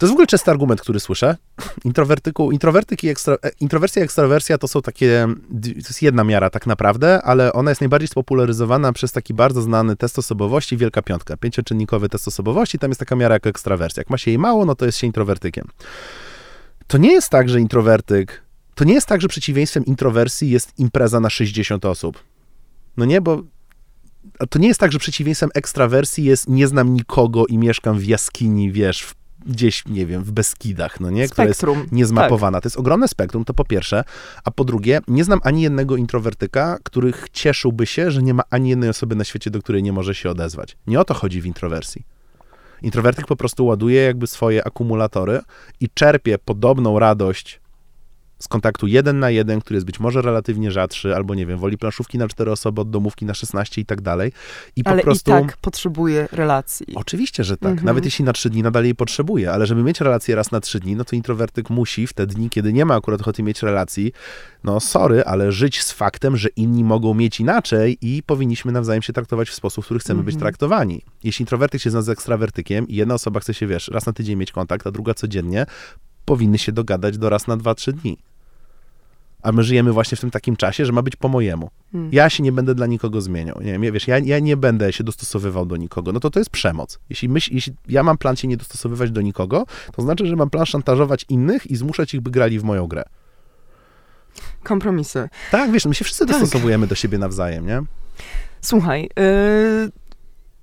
to 0.00 0.06
jest 0.06 0.12
w 0.12 0.16
ogóle 0.16 0.26
częsty 0.26 0.50
argument, 0.50 0.80
który 0.80 1.00
słyszę. 1.00 1.36
Introwertyku, 1.84 2.52
introwertyk 2.52 3.04
i 3.04 3.08
ekstra, 3.08 3.36
e, 3.42 3.50
introwersja 3.60 4.02
i 4.02 4.04
ekstrawersja 4.04 4.58
to 4.58 4.68
są 4.68 4.82
takie, 4.82 5.26
to 5.62 5.68
jest 5.68 6.02
jedna 6.02 6.24
miara 6.24 6.50
tak 6.50 6.66
naprawdę, 6.66 7.22
ale 7.22 7.52
ona 7.52 7.70
jest 7.70 7.80
najbardziej 7.80 8.08
spopularyzowana 8.08 8.92
przez 8.92 9.12
taki 9.12 9.34
bardzo 9.34 9.62
znany 9.62 9.96
test 9.96 10.18
osobowości, 10.18 10.76
Wielka 10.76 11.02
Piątka, 11.02 11.36
pięcioczynnikowy 11.36 12.08
test 12.08 12.28
osobowości, 12.28 12.78
tam 12.78 12.90
jest 12.90 12.98
taka 12.98 13.16
miara 13.16 13.34
jak 13.34 13.46
ekstrawersja. 13.46 14.00
Jak 14.00 14.10
ma 14.10 14.18
się 14.18 14.30
jej 14.30 14.38
mało, 14.38 14.64
no 14.64 14.74
to 14.74 14.86
jest 14.86 14.98
się 14.98 15.06
introwertykiem. 15.06 15.68
To 16.86 16.98
nie 16.98 17.12
jest 17.12 17.28
tak, 17.28 17.48
że 17.48 17.60
introwertyk, 17.60 18.42
to 18.74 18.84
nie 18.84 18.94
jest 18.94 19.06
tak, 19.06 19.20
że 19.20 19.28
przeciwieństwem 19.28 19.84
introwersji 19.84 20.50
jest 20.50 20.78
impreza 20.78 21.20
na 21.20 21.30
60 21.30 21.84
osób. 21.84 22.24
No 22.96 23.04
nie, 23.04 23.20
bo 23.20 23.42
to 24.50 24.58
nie 24.58 24.68
jest 24.68 24.80
tak, 24.80 24.92
że 24.92 24.98
przeciwieństwem 24.98 25.50
ekstrawersji 25.54 26.24
jest 26.24 26.48
nie 26.48 26.68
znam 26.68 26.94
nikogo 26.94 27.46
i 27.46 27.58
mieszkam 27.58 27.98
w 27.98 28.04
jaskini, 28.04 28.72
wiesz, 28.72 29.02
w, 29.02 29.14
gdzieś, 29.46 29.86
nie 29.86 30.06
wiem, 30.06 30.24
w 30.24 30.32
Beskidach, 30.32 31.00
no 31.00 31.10
nie? 31.10 31.28
Która 31.28 31.46
jest 31.48 31.64
niezmapowana. 31.92 32.60
To 32.60 32.66
jest 32.66 32.76
ogromne 32.76 33.08
spektrum, 33.08 33.44
to 33.44 33.54
po 33.54 33.64
pierwsze. 33.64 34.04
A 34.44 34.50
po 34.50 34.64
drugie, 34.64 35.00
nie 35.08 35.24
znam 35.24 35.40
ani 35.42 35.62
jednego 35.62 35.96
introwertyka, 35.96 36.78
który 36.82 37.12
cieszyłby 37.32 37.86
się, 37.86 38.10
że 38.10 38.22
nie 38.22 38.34
ma 38.34 38.42
ani 38.50 38.70
jednej 38.70 38.90
osoby 38.90 39.16
na 39.16 39.24
świecie, 39.24 39.50
do 39.50 39.62
której 39.62 39.82
nie 39.82 39.92
może 39.92 40.14
się 40.14 40.30
odezwać. 40.30 40.76
Nie 40.86 41.00
o 41.00 41.04
to 41.04 41.14
chodzi 41.14 41.40
w 41.40 41.46
introwersji. 41.46 42.04
Introwertyk 42.82 43.26
po 43.26 43.36
prostu 43.36 43.66
ładuje 43.66 44.02
jakby 44.02 44.26
swoje 44.26 44.66
akumulatory 44.66 45.40
i 45.80 45.88
czerpie 45.94 46.38
podobną 46.38 46.98
radość 46.98 47.60
z 48.40 48.48
kontaktu 48.48 48.86
jeden 48.86 49.18
na 49.18 49.30
jeden, 49.30 49.60
który 49.60 49.76
jest 49.76 49.86
być 49.86 50.00
może 50.00 50.22
relatywnie 50.22 50.70
rzadszy, 50.70 51.16
albo 51.16 51.34
nie 51.34 51.46
wiem, 51.46 51.58
woli 51.58 51.78
planszówki 51.78 52.18
na 52.18 52.28
cztery 52.28 52.50
osoby 52.50 52.80
od 52.80 52.90
domówki 52.90 53.24
na 53.24 53.34
16 53.34 53.80
i 53.80 53.86
tak 53.86 54.00
dalej. 54.00 54.32
I 54.76 54.84
po 54.84 54.90
Ale 54.90 55.02
prostu... 55.02 55.30
i 55.30 55.34
tak 55.34 55.56
potrzebuje 55.56 56.28
relacji. 56.32 56.86
Oczywiście, 56.94 57.44
że 57.44 57.56
tak. 57.56 57.70
Mhm. 57.70 57.86
Nawet 57.86 58.04
jeśli 58.04 58.24
na 58.24 58.32
trzy 58.32 58.50
dni 58.50 58.62
nadal 58.62 58.84
jej 58.84 58.94
potrzebuje, 58.94 59.52
ale 59.52 59.66
żeby 59.66 59.82
mieć 59.82 60.00
relację 60.00 60.34
raz 60.34 60.50
na 60.52 60.60
trzy 60.60 60.80
dni, 60.80 60.96
no 60.96 61.04
to 61.04 61.16
introwertyk 61.16 61.70
musi 61.70 62.06
w 62.06 62.12
te 62.12 62.26
dni, 62.26 62.50
kiedy 62.50 62.72
nie 62.72 62.84
ma 62.84 62.94
akurat 62.94 63.20
ochoty 63.20 63.42
mieć 63.42 63.62
relacji, 63.62 64.12
no 64.64 64.80
sorry, 64.80 65.24
ale 65.24 65.52
żyć 65.52 65.82
z 65.82 65.92
faktem, 65.92 66.36
że 66.36 66.48
inni 66.48 66.84
mogą 66.84 67.14
mieć 67.14 67.40
inaczej 67.40 67.98
i 68.00 68.22
powinniśmy 68.22 68.72
nawzajem 68.72 69.02
się 69.02 69.12
traktować 69.12 69.48
w 69.50 69.54
sposób, 69.54 69.84
w 69.84 69.86
który 69.86 70.00
chcemy 70.00 70.22
być 70.22 70.34
Mhm. 70.34 70.40
traktowani. 70.40 71.02
Jeśli 71.24 71.42
introwertyk 71.42 71.82
się 71.82 71.90
zna 71.90 72.02
z 72.02 72.08
ekstrawertykiem 72.08 72.88
i 72.88 72.94
jedna 72.94 73.14
osoba 73.14 73.40
chce 73.40 73.54
się, 73.54 73.66
wiesz, 73.66 73.88
raz 73.88 74.06
na 74.06 74.12
tydzień 74.12 74.36
mieć 74.36 74.52
kontakt, 74.52 74.86
a 74.86 74.90
druga 74.90 75.14
codziennie, 75.14 75.66
powinny 76.24 76.58
się 76.58 76.72
dogadać 76.72 77.18
do 77.18 77.28
raz 77.28 77.46
na 77.46 77.56
dwa, 77.56 77.74
trzy 77.74 77.92
dni. 77.92 78.18
A 79.42 79.52
my 79.52 79.62
żyjemy 79.62 79.92
właśnie 79.92 80.16
w 80.16 80.20
tym 80.20 80.30
takim 80.30 80.56
czasie, 80.56 80.86
że 80.86 80.92
ma 80.92 81.02
być 81.02 81.16
po 81.16 81.28
mojemu. 81.28 81.70
Hmm. 81.92 82.10
Ja 82.12 82.30
się 82.30 82.42
nie 82.42 82.52
będę 82.52 82.74
dla 82.74 82.86
nikogo 82.86 83.20
zmieniał. 83.20 83.60
Nie, 83.60 83.78
wiem, 83.78 83.92
wiesz, 83.92 84.08
ja, 84.08 84.18
ja 84.18 84.38
nie 84.38 84.56
będę 84.56 84.92
się 84.92 85.04
dostosowywał 85.04 85.66
do 85.66 85.76
nikogo. 85.76 86.12
No 86.12 86.20
to 86.20 86.30
to 86.30 86.38
jest 86.38 86.50
przemoc. 86.50 86.98
Jeśli, 87.10 87.28
myśl, 87.28 87.50
jeśli 87.54 87.72
ja 87.88 88.02
mam 88.02 88.18
plan 88.18 88.36
się 88.36 88.48
nie 88.48 88.56
dostosowywać 88.56 89.10
do 89.10 89.20
nikogo, 89.20 89.66
to 89.92 90.02
znaczy, 90.02 90.26
że 90.26 90.36
mam 90.36 90.50
plan 90.50 90.66
szantażować 90.66 91.26
innych 91.28 91.70
i 91.70 91.76
zmuszać 91.76 92.14
ich, 92.14 92.20
by 92.20 92.30
grali 92.30 92.58
w 92.58 92.64
moją 92.64 92.86
grę. 92.86 93.04
Kompromisy. 94.62 95.28
Tak, 95.50 95.70
wiesz, 95.70 95.86
my 95.86 95.94
się 95.94 96.04
wszyscy 96.04 96.26
Tak. 96.26 96.40
dostosowujemy 96.40 96.86
do 96.86 96.94
siebie 96.94 97.18
nawzajem, 97.18 97.66
nie? 97.66 97.82
Słuchaj, 98.60 99.04
y, 99.18 99.90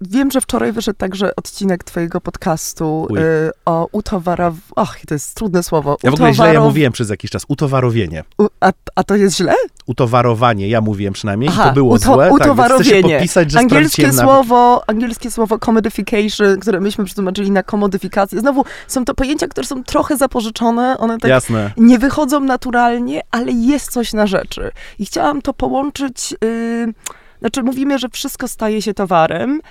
wiem, 0.02 0.32
że 0.32 0.42
wczoraj 0.42 0.72
wyszedł 0.72 0.98
także 0.98 1.36
odcinek 1.36 1.84
twojego 1.84 2.22
podcastu 2.22 3.08
y, 3.18 3.52
o 3.66 3.88
utowarow... 3.92 4.54
Och, 4.76 4.98
to 5.08 5.16
jest 5.16 5.36
trudne 5.36 5.64
słowo. 5.64 5.98
Ja 6.04 6.12
w 6.12 6.14
ogóle 6.14 6.34
źle 6.34 6.54
ja 6.54 6.62
mówiłem 6.62 6.94
przez 6.94 7.10
jakiś 7.10 7.32
czas. 7.32 7.46
Utowarowienie. 7.48 8.24
U, 8.38 8.48
a, 8.60 8.72
a 8.96 9.04
to 9.04 9.16
jest 9.16 9.38
źle? 9.38 9.54
Utowarowanie, 9.86 10.68
ja 10.70 10.82
mówiłem 10.82 11.14
przynajmniej, 11.14 11.50
i 11.50 11.54
Aha, 11.54 11.68
to 11.68 11.74
było 11.74 11.96
uto- 11.96 12.14
złe. 12.14 12.26
Tak, 12.26 12.34
utowarowienie. 12.34 13.14
podpisać, 13.14 13.52
że 13.52 13.60
Angielskie 13.60 13.90
sprawdziłem 13.90 14.16
nawet. 14.16 14.46
słowo, 14.48 14.84
angielskie 14.88 15.32
słowo 15.32 15.60
commodification, 15.60 16.60
które 16.60 16.80
myśmy 16.80 17.06
przetłumaczyli 17.06 17.52
na 17.52 17.64
komodyfikację. 17.64 18.40
Znowu, 18.40 18.66
są 18.88 19.06
to 19.06 19.14
pojęcia, 19.14 19.48
które 19.48 19.68
są 19.68 19.84
trochę 19.84 20.18
zapożyczone, 20.18 20.98
one 20.98 21.18
tak 21.18 21.30
Jasne. 21.30 21.72
nie 21.78 22.00
wychodzą 22.00 22.40
naturalnie, 22.40 23.22
ale 23.32 23.52
jest 23.52 23.92
coś 23.92 24.14
na 24.14 24.28
rzeczy. 24.28 24.72
I 25.00 25.06
chciałam 25.06 25.42
to 25.42 25.54
połączyć, 25.54 26.36
yy, 26.42 26.94
znaczy 27.40 27.64
mówimy, 27.64 28.00
że 28.00 28.10
wszystko 28.10 28.48
staje 28.48 28.82
się 28.82 28.94
towarem, 28.94 29.62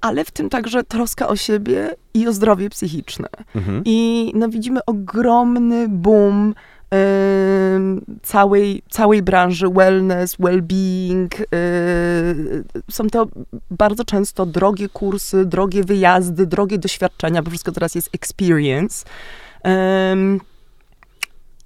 ale 0.00 0.24
w 0.24 0.30
tym 0.30 0.48
także 0.48 0.84
troska 0.84 1.28
o 1.28 1.36
siebie 1.36 1.94
i 2.14 2.28
o 2.28 2.32
zdrowie 2.32 2.70
psychiczne. 2.70 3.28
Mhm. 3.54 3.82
I 3.84 4.32
no, 4.34 4.48
widzimy 4.48 4.80
ogromny 4.86 5.88
boom 5.88 6.54
całej, 8.22 8.82
całej 8.90 9.22
branży 9.22 9.68
wellness, 9.68 10.36
well-being. 10.36 11.40
y, 11.40 12.64
są 12.90 13.08
to 13.08 13.28
bardzo 13.70 14.04
często 14.04 14.46
drogie 14.46 14.88
kursy, 14.88 15.44
drogie 15.44 15.84
wyjazdy, 15.84 16.46
drogie 16.46 16.78
doświadczenia, 16.78 17.42
bo 17.42 17.50
wszystko 17.50 17.72
teraz 17.72 17.94
jest 17.94 18.10
experience. 18.12 19.04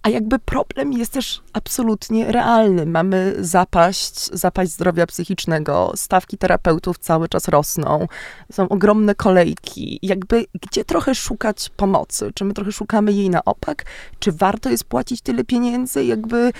A 0.04 0.08
jakby 0.08 0.38
problem 0.38 0.92
jest 0.92 1.12
też 1.12 1.42
absolutnie 1.52 2.32
realny. 2.32 2.86
Mamy 2.86 3.34
zapaść, 3.38 4.14
zapaść 4.32 4.72
zdrowia 4.72 5.06
psychicznego, 5.06 5.92
stawki 5.96 6.38
terapeutów 6.38 6.98
cały 6.98 7.28
czas 7.28 7.48
rosną, 7.48 8.06
są 8.52 8.68
ogromne 8.68 9.14
kolejki. 9.14 9.98
Jakby 10.02 10.44
gdzie 10.62 10.84
trochę 10.84 11.14
szukać 11.14 11.70
pomocy? 11.76 12.30
Czy 12.34 12.44
my 12.44 12.54
trochę 12.54 12.72
szukamy 12.72 13.12
jej 13.12 13.30
na 13.30 13.44
opak? 13.44 13.84
Czy 14.18 14.32
warto 14.32 14.70
jest 14.70 14.84
płacić 14.84 15.20
tyle 15.20 15.44
pieniędzy? 15.44 16.04
Jakby, 16.04 16.52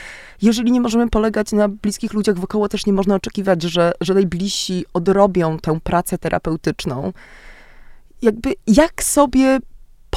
jeżeli 0.43 0.73
nie 0.73 0.81
możemy 0.81 1.09
polegać 1.09 1.53
na 1.53 1.69
bliskich 1.69 2.13
ludziach 2.13 2.39
wokoło, 2.39 2.69
też 2.69 2.87
nie 2.87 2.93
można 2.93 3.15
oczekiwać, 3.15 3.63
że, 3.63 3.93
że 4.01 4.15
najbliżsi 4.15 4.85
odrobią 4.95 5.59
tę 5.59 5.81
pracę 5.81 6.19
terapeutyczną. 6.19 7.13
Jakby 8.23 8.55
jak 8.67 9.03
sobie 9.03 9.59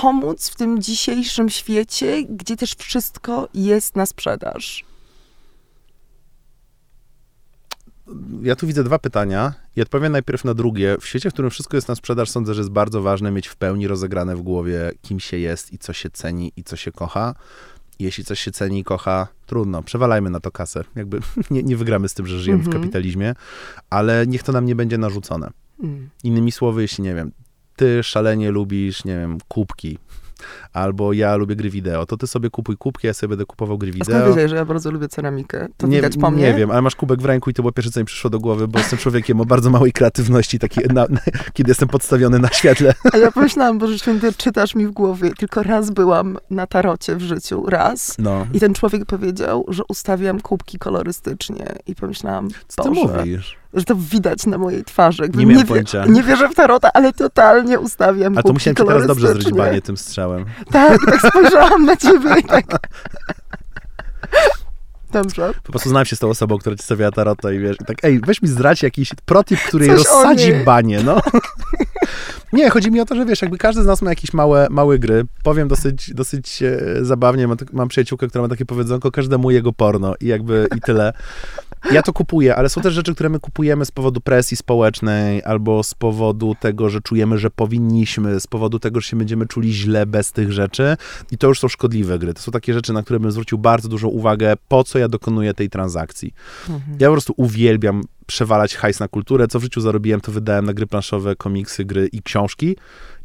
pomóc 0.01 0.49
w 0.49 0.55
tym 0.55 0.81
dzisiejszym 0.81 1.49
świecie, 1.49 2.23
gdzie 2.29 2.57
też 2.57 2.75
wszystko 2.75 3.49
jest 3.53 3.95
na 3.95 4.05
sprzedaż? 4.05 4.85
Ja 8.41 8.55
tu 8.55 8.67
widzę 8.67 8.83
dwa 8.83 8.99
pytania 8.99 9.53
i 9.75 9.81
odpowiem 9.81 10.11
najpierw 10.11 10.45
na 10.45 10.53
drugie. 10.53 10.97
W 11.01 11.05
świecie, 11.05 11.29
w 11.29 11.33
którym 11.33 11.51
wszystko 11.51 11.77
jest 11.77 11.87
na 11.87 11.95
sprzedaż, 11.95 12.29
sądzę, 12.29 12.53
że 12.53 12.61
jest 12.61 12.71
bardzo 12.71 13.01
ważne 13.01 13.31
mieć 13.31 13.47
w 13.47 13.55
pełni 13.55 13.87
rozegrane 13.87 14.35
w 14.35 14.41
głowie, 14.41 14.91
kim 15.01 15.19
się 15.19 15.37
jest 15.37 15.73
i 15.73 15.77
co 15.77 15.93
się 15.93 16.09
ceni 16.09 16.51
i 16.55 16.63
co 16.63 16.75
się 16.75 16.91
kocha. 16.91 17.35
Jeśli 17.99 18.25
coś 18.25 18.39
się 18.39 18.51
ceni 18.51 18.79
i 18.79 18.83
kocha, 18.83 19.27
trudno, 19.45 19.83
przewalajmy 19.83 20.29
na 20.29 20.39
to 20.39 20.51
kasę. 20.51 20.83
Jakby 20.95 21.19
nie, 21.51 21.63
nie 21.63 21.77
wygramy 21.77 22.09
z 22.09 22.13
tym, 22.13 22.27
że 22.27 22.39
żyjemy 22.39 22.63
w 22.63 22.65
Mhm. 22.65 22.83
kapitalizmie, 22.83 23.35
ale 23.89 24.27
niech 24.27 24.43
to 24.43 24.51
nam 24.51 24.65
nie 24.65 24.75
będzie 24.75 24.97
narzucone. 24.97 25.51
Mm. 25.83 26.09
Innymi 26.23 26.51
słowy, 26.51 26.81
jeśli 26.81 27.03
nie 27.03 27.15
wiem, 27.15 27.31
ty 27.77 28.03
szalenie 28.03 28.51
lubisz, 28.51 29.05
nie 29.05 29.17
wiem, 29.19 29.37
kubki, 29.47 29.97
albo 30.73 31.13
ja 31.13 31.35
lubię 31.35 31.55
gry 31.55 31.69
wideo, 31.69 32.05
to 32.05 32.17
ty 32.17 32.27
sobie 32.27 32.49
kupuj 32.49 32.77
kubki, 32.77 33.07
ja 33.07 33.13
sobie 33.13 33.29
będę 33.29 33.45
kupował 33.45 33.77
gry 33.77 33.89
A 33.89 33.93
wideo. 33.93 34.27
wiedziałeś, 34.27 34.49
że 34.49 34.55
ja 34.55 34.65
bardzo 34.65 34.91
lubię 34.91 35.07
ceramikę? 35.07 35.67
To 35.77 35.87
nie, 35.87 35.95
widać 35.97 36.17
po 36.17 36.31
mnie? 36.31 36.43
Nie 36.43 36.53
wiem, 36.53 36.71
ale 36.71 36.81
masz 36.81 36.95
kubek 36.95 37.21
w 37.21 37.25
ręku 37.25 37.49
i 37.49 37.53
to 37.53 37.61
było 37.63 37.71
pierwsze, 37.71 37.91
co 37.91 37.99
mi 37.99 38.05
przyszło 38.05 38.29
do 38.29 38.39
głowy, 38.39 38.67
bo 38.67 38.79
jestem 38.79 38.99
człowiekiem 38.99 39.41
o 39.41 39.45
bardzo 39.45 39.69
małej 39.69 39.91
kreatywności, 39.91 40.59
taki 40.59 40.79
na, 40.93 41.05
na, 41.09 41.19
kiedy 41.53 41.71
jestem 41.71 41.87
podstawiony 41.89 42.39
na 42.39 42.47
świetle. 42.49 42.93
A 43.13 43.17
ja 43.17 43.31
pomyślałam, 43.31 43.77
Boże 43.77 43.99
Święty, 43.99 44.33
czytasz 44.33 44.75
mi 44.75 44.87
w 44.87 44.91
głowie. 44.91 45.31
Tylko 45.37 45.63
raz 45.63 45.89
byłam 45.89 46.37
na 46.49 46.67
tarocie 46.67 47.15
w 47.15 47.21
życiu, 47.21 47.65
raz. 47.67 48.15
No. 48.19 48.47
I 48.53 48.59
ten 48.59 48.73
człowiek 48.73 49.05
powiedział, 49.05 49.65
że 49.67 49.83
ustawiam 49.89 50.41
kubki 50.41 50.79
kolorystycznie. 50.79 51.75
I 51.87 51.95
pomyślałam, 51.95 52.47
Co 52.67 52.83
ty 52.83 52.89
mówisz? 52.89 53.57
Że 53.73 53.83
to 53.83 53.95
widać 53.95 54.45
na 54.45 54.57
mojej 54.57 54.83
twarzy. 54.83 55.23
Nie 55.33 55.45
miałem 55.45 55.65
wie- 55.65 55.69
pojęcia. 55.69 56.05
nie 56.05 56.23
wierzę 56.23 56.49
w 56.49 56.55
tarota, 56.55 56.89
ale 56.93 57.13
totalnie 57.13 57.79
ustawiam 57.79 58.37
A 58.37 58.43
to 58.43 58.53
musiałem 58.53 58.75
teraz 58.75 59.07
dobrze 59.07 59.27
zryć 59.27 59.43
kolorystycznie. 59.43 59.57
banie 59.57 59.81
tym 59.81 59.97
strzałem. 59.97 60.45
Tak, 60.71 60.99
tak 61.05 61.21
spojrzałam 61.31 61.85
na 61.85 61.95
ciebie 61.95 62.29
i 62.39 62.43
tak... 62.43 62.65
Dobrze. 65.11 65.53
Po 65.63 65.71
prostu 65.71 65.89
znałem 65.89 66.05
się 66.05 66.15
z 66.15 66.19
tą 66.19 66.29
osobą, 66.29 66.57
która 66.57 66.75
ci 66.75 66.83
stawiała 66.83 67.11
tarota 67.11 67.51
i 67.51 67.59
wiesz, 67.59 67.77
i 67.81 67.85
tak, 67.85 67.97
ej, 68.05 68.19
weź 68.25 68.41
mi 68.41 68.49
zdradź 68.49 68.83
jakiś 68.83 69.11
protip, 69.25 69.59
który 69.59 69.87
Coś 69.87 69.97
rozsadzi 69.97 70.53
banie, 70.65 71.03
no. 71.03 71.21
Nie, 72.53 72.69
chodzi 72.69 72.91
mi 72.91 72.99
o 73.01 73.05
to, 73.05 73.15
że 73.15 73.25
wiesz, 73.25 73.41
jakby 73.41 73.57
każdy 73.57 73.83
z 73.83 73.85
nas 73.85 74.01
ma 74.01 74.09
jakieś 74.09 74.33
małe, 74.33 74.67
małe 74.69 74.99
gry. 74.99 75.23
Powiem 75.43 75.67
dosyć, 75.67 76.13
dosyć 76.13 76.63
e, 76.63 76.79
zabawnie, 77.01 77.47
mam, 77.47 77.57
tak- 77.57 77.73
mam 77.73 77.87
przyjaciółkę, 77.87 78.27
która 78.27 78.41
ma 78.41 78.47
takie 78.47 78.65
powiedzonko, 78.65 79.11
każdemu 79.11 79.51
jego 79.51 79.73
porno 79.73 80.13
i 80.21 80.27
jakby 80.27 80.67
i 80.77 80.81
tyle. 80.81 81.13
Ja 81.91 82.01
to 82.01 82.13
kupuję, 82.13 82.55
ale 82.55 82.69
są 82.69 82.81
też 82.81 82.93
rzeczy, 82.93 83.15
które 83.15 83.29
my 83.29 83.39
kupujemy 83.39 83.85
z 83.85 83.91
powodu 83.91 84.21
presji 84.21 84.57
społecznej, 84.57 85.43
albo 85.43 85.83
z 85.83 85.93
powodu 85.93 86.55
tego, 86.59 86.89
że 86.89 87.01
czujemy, 87.01 87.37
że 87.37 87.49
powinniśmy, 87.49 88.39
z 88.39 88.47
powodu 88.47 88.79
tego, 88.79 89.01
że 89.01 89.07
się 89.07 89.17
będziemy 89.17 89.45
czuli 89.45 89.73
źle 89.73 90.05
bez 90.05 90.31
tych 90.31 90.51
rzeczy. 90.51 90.97
I 91.31 91.37
to 91.37 91.47
już 91.47 91.59
są 91.59 91.67
szkodliwe 91.67 92.19
gry. 92.19 92.33
To 92.33 92.41
są 92.41 92.51
takie 92.51 92.73
rzeczy, 92.73 92.93
na 92.93 93.03
które 93.03 93.19
bym 93.19 93.31
zwrócił 93.31 93.57
bardzo 93.57 93.89
dużą 93.89 94.07
uwagę, 94.07 94.53
po 94.67 94.83
co 94.83 94.99
ja 94.99 95.07
dokonuję 95.07 95.53
tej 95.53 95.69
transakcji. 95.69 96.33
Mhm. 96.69 96.97
Ja 96.99 97.07
po 97.07 97.13
prostu 97.13 97.33
uwielbiam 97.37 98.03
przewalać 98.25 98.75
hajs 98.75 98.99
na 98.99 99.07
kulturę. 99.07 99.47
Co 99.47 99.59
w 99.59 99.63
życiu 99.63 99.81
zarobiłem, 99.81 100.21
to 100.21 100.31
wydałem 100.31 100.65
na 100.65 100.73
gry 100.73 100.87
planszowe, 100.87 101.35
komiksy, 101.35 101.85
gry 101.85 102.07
i 102.07 102.21
książki. 102.21 102.75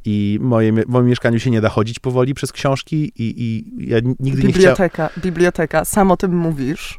I 0.04 0.38
moje, 0.42 0.72
w 0.72 0.88
moim 0.88 1.06
mieszkaniu 1.06 1.38
się 1.38 1.50
nie 1.50 1.60
da 1.60 1.68
chodzić 1.68 1.98
powoli 1.98 2.34
przez 2.34 2.52
książki 2.52 3.12
i, 3.16 3.34
i 3.42 3.64
ja 3.88 3.98
nigdy 4.20 4.20
nie 4.20 4.52
chciałem... 4.52 4.52
Biblioteka, 4.52 5.10
biblioteka, 5.18 5.84
sam 5.84 6.10
o 6.10 6.16
tym 6.16 6.36
mówisz. 6.36 6.98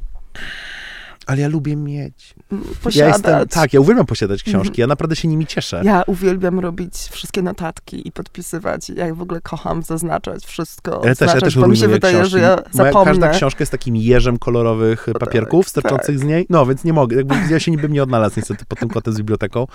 Ale 1.28 1.42
ja 1.42 1.48
lubię 1.48 1.76
mieć. 1.76 2.36
Posiadać. 2.84 2.96
Ja 2.96 3.08
jestem, 3.08 3.48
tak, 3.48 3.74
ja 3.74 3.80
uwielbiam 3.80 4.06
posiadać 4.06 4.44
książki. 4.44 4.68
Mhm. 4.70 4.74
Ja 4.78 4.88
naprawdę 4.88 5.16
się 5.16 5.28
nimi 5.28 5.48
cieszę. 5.48 5.82
Ja 5.86 6.04
uwielbiam 6.08 6.60
robić 6.60 6.94
wszystkie 6.96 7.42
notatki 7.42 8.08
i 8.08 8.12
podpisywać. 8.12 8.90
Ja 8.90 9.16
w 9.16 9.22
ogóle 9.22 9.42
kocham 9.42 9.84
zaznaczać 9.84 10.46
wszystko, 10.46 11.02
Ja 11.06 11.16
też, 11.16 11.34
ja 11.34 11.42
też 11.42 11.56
bo 11.58 11.68
mi 11.68 11.78
się 11.78 11.84
lubię 11.84 11.94
wydaje, 11.94 12.14
książki. 12.16 12.32
że 12.32 12.40
ja 12.40 12.56
Moja 12.74 12.92
każda 12.92 13.04
zapomnę. 13.14 13.30
książka 13.38 13.62
jest 13.62 13.72
takim 13.72 13.96
jeżem 13.96 14.40
kolorowych 14.40 15.04
tak, 15.06 15.18
papierków 15.18 15.70
sterczących 15.70 16.20
z 16.20 16.24
niej. 16.24 16.46
No, 16.50 16.66
więc 16.66 16.84
nie 16.84 16.94
mogę. 16.94 17.18
Jakby 17.18 17.36
ja 17.50 17.60
się 17.60 17.72
niby 17.72 17.90
nie 17.90 18.04
odnalazł 18.04 18.34
niestety 18.38 18.66
pod 18.66 18.80
tym 18.80 18.90
kotem 18.90 19.14
z 19.14 19.18
biblioteką. 19.18 19.68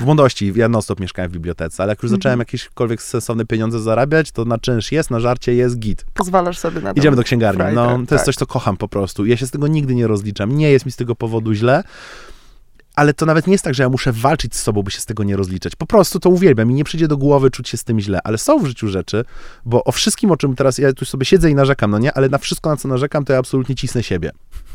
W 0.00 0.04
młodości 0.04 0.52
ja 0.56 0.68
non-stop 0.68 1.00
mieszkałem 1.00 1.30
w 1.30 1.34
bibliotece, 1.34 1.82
ale 1.82 1.92
jak 1.92 2.02
już 2.02 2.12
Mhm. 2.12 2.18
zacząłem 2.20 2.38
jakiekolwiek 2.38 3.02
sensowne 3.02 3.44
pieniądze 3.46 3.80
zarabiać, 3.80 4.32
to 4.32 4.44
na 4.44 4.58
czynsz 4.58 4.92
jest, 4.92 5.10
na 5.10 5.20
żarcie 5.20 5.54
jest 5.54 5.78
git. 5.78 6.04
Pozwalasz 6.14 6.58
sobie 6.58 6.80
na 6.80 6.94
to. 6.94 7.00
Idziemy 7.00 7.16
do 7.16 7.22
księgarni. 7.22 7.64
No, 7.74 7.86
to 7.94 7.98
jest 8.00 8.08
tak. 8.10 8.24
coś, 8.24 8.36
co 8.36 8.46
kocham 8.46 8.76
po 8.76 8.88
prostu. 8.88 9.26
Ja 9.26 9.36
się 9.36 9.46
z 9.46 9.50
tego 9.50 9.66
nigdy 9.66 9.94
nie 9.94 10.06
rozliczam. 10.06 10.56
Nie 10.56 10.70
jest 10.70 10.86
mi 10.86 10.92
z 10.94 10.96
tego 10.96 11.14
powodu 11.14 11.54
źle. 11.54 11.84
Ale 12.96 13.14
to 13.14 13.26
nawet 13.26 13.46
nie 13.46 13.52
jest 13.52 13.64
tak, 13.64 13.74
że 13.74 13.82
ja 13.82 13.88
muszę 13.88 14.12
walczyć 14.12 14.56
z 14.56 14.62
sobą, 14.62 14.82
by 14.82 14.90
się 14.90 15.00
z 15.00 15.06
tego 15.06 15.24
nie 15.24 15.36
rozliczać. 15.36 15.76
Po 15.76 15.86
prostu 15.86 16.20
to 16.20 16.30
uwielbiam 16.30 16.70
i 16.70 16.74
nie 16.74 16.84
przyjdzie 16.84 17.08
do 17.08 17.16
głowy 17.16 17.50
czuć 17.50 17.68
się 17.68 17.76
z 17.76 17.84
tym 17.84 18.00
źle. 18.00 18.20
Ale 18.24 18.38
są 18.38 18.58
w 18.58 18.66
życiu 18.66 18.88
rzeczy, 18.88 19.24
bo 19.64 19.84
o 19.84 19.92
wszystkim, 19.92 20.30
o 20.30 20.36
czym 20.36 20.56
teraz 20.56 20.78
ja 20.78 20.92
tu 20.92 21.04
sobie 21.04 21.24
siedzę 21.24 21.50
i 21.50 21.54
narzekam, 21.54 21.90
no 21.90 21.98
nie, 21.98 22.12
ale 22.12 22.28
na 22.28 22.38
wszystko, 22.38 22.70
na 22.70 22.76
co 22.76 22.88
narzekam, 22.88 23.24
to 23.24 23.32
ja 23.32 23.38
absolutnie 23.38 23.74
cisnę 23.74 24.02
siebie. 24.02 24.30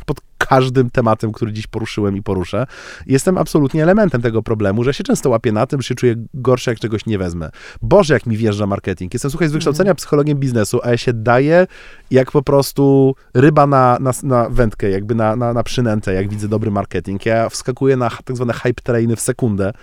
Pod 0.05 0.21
każdym 0.37 0.89
tematem, 0.89 1.31
który 1.31 1.53
dziś 1.53 1.67
poruszyłem 1.67 2.17
i 2.17 2.23
poruszę. 2.23 2.65
Jestem 3.05 3.37
absolutnie 3.37 3.83
elementem 3.83 4.21
tego 4.21 4.43
problemu, 4.43 4.83
że 4.83 4.93
się 4.93 5.03
często 5.03 5.29
łapię 5.29 5.51
na 5.51 5.67
tym, 5.67 5.81
że 5.81 5.87
się 5.87 5.95
czuję 5.95 6.15
gorsze, 6.33 6.71
jak 6.71 6.79
czegoś 6.79 7.05
nie 7.05 7.17
wezmę. 7.17 7.49
Boże, 7.81 8.13
jak 8.13 8.25
mi 8.25 8.37
wjeżdża 8.37 8.65
marketing. 8.65 9.13
Jestem, 9.13 9.31
słuchaj, 9.31 9.49
z 9.49 9.51
wykształcenia 9.51 9.95
psychologiem 9.95 10.37
biznesu, 10.37 10.79
a 10.83 10.89
ja 10.89 10.97
się 10.97 11.13
daję 11.13 11.67
jak 12.11 12.31
po 12.31 12.41
prostu 12.41 13.15
ryba 13.33 13.67
na, 13.67 13.97
na, 13.99 14.11
na 14.23 14.49
wędkę, 14.49 14.89
jakby 14.89 15.15
na, 15.15 15.35
na, 15.35 15.53
na 15.53 15.63
przynętę, 15.63 16.13
jak 16.13 16.29
widzę 16.29 16.47
dobry 16.47 16.71
marketing. 16.71 17.25
Ja 17.25 17.49
wskakuję 17.49 17.97
na 17.97 18.08
tak 18.23 18.35
zwane 18.35 18.53
hype 18.53 18.81
trainy 18.83 19.15
w 19.15 19.21
sekundę. 19.21 19.73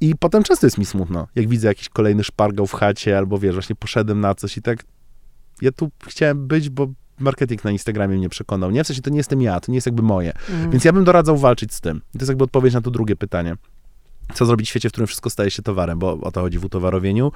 I 0.00 0.14
potem 0.18 0.42
często 0.42 0.66
jest 0.66 0.78
mi 0.78 0.84
smutno, 0.84 1.26
jak 1.34 1.48
widzę 1.48 1.68
jakiś 1.68 1.88
kolejny 1.88 2.24
szpargał 2.24 2.66
w 2.66 2.72
chacie, 2.72 3.18
albo 3.18 3.38
wiesz, 3.38 3.54
właśnie 3.54 3.76
poszedłem 3.76 4.20
na 4.20 4.34
coś 4.34 4.56
i 4.56 4.62
tak, 4.62 4.84
ja 5.62 5.72
tu 5.72 5.90
chciałem 6.06 6.46
być, 6.46 6.70
bo 6.70 6.88
marketing 7.18 7.64
na 7.64 7.70
Instagramie 7.70 8.16
mnie 8.16 8.28
przekonał. 8.28 8.70
Nie, 8.70 8.84
w 8.84 8.86
sensie 8.86 9.02
to 9.02 9.10
nie 9.10 9.16
jestem 9.16 9.42
ja, 9.42 9.60
to 9.60 9.72
nie 9.72 9.76
jest 9.76 9.86
jakby 9.86 10.02
moje. 10.02 10.32
Mm. 10.50 10.70
Więc 10.70 10.84
ja 10.84 10.92
bym 10.92 11.04
doradzał 11.04 11.36
walczyć 11.36 11.74
z 11.74 11.80
tym. 11.80 11.96
I 11.96 12.18
to 12.18 12.18
jest 12.18 12.28
jakby 12.28 12.44
odpowiedź 12.44 12.74
na 12.74 12.80
to 12.80 12.90
drugie 12.90 13.16
pytanie. 13.16 13.56
Co 14.34 14.46
zrobić 14.46 14.66
w 14.66 14.70
świecie, 14.70 14.88
w 14.88 14.92
którym 14.92 15.06
wszystko 15.06 15.30
staje 15.30 15.50
się 15.50 15.62
towarem, 15.62 15.98
bo 15.98 16.12
o 16.20 16.32
to 16.32 16.40
chodzi 16.40 16.58
w 16.58 16.64
utowarowieniu. 16.64 17.32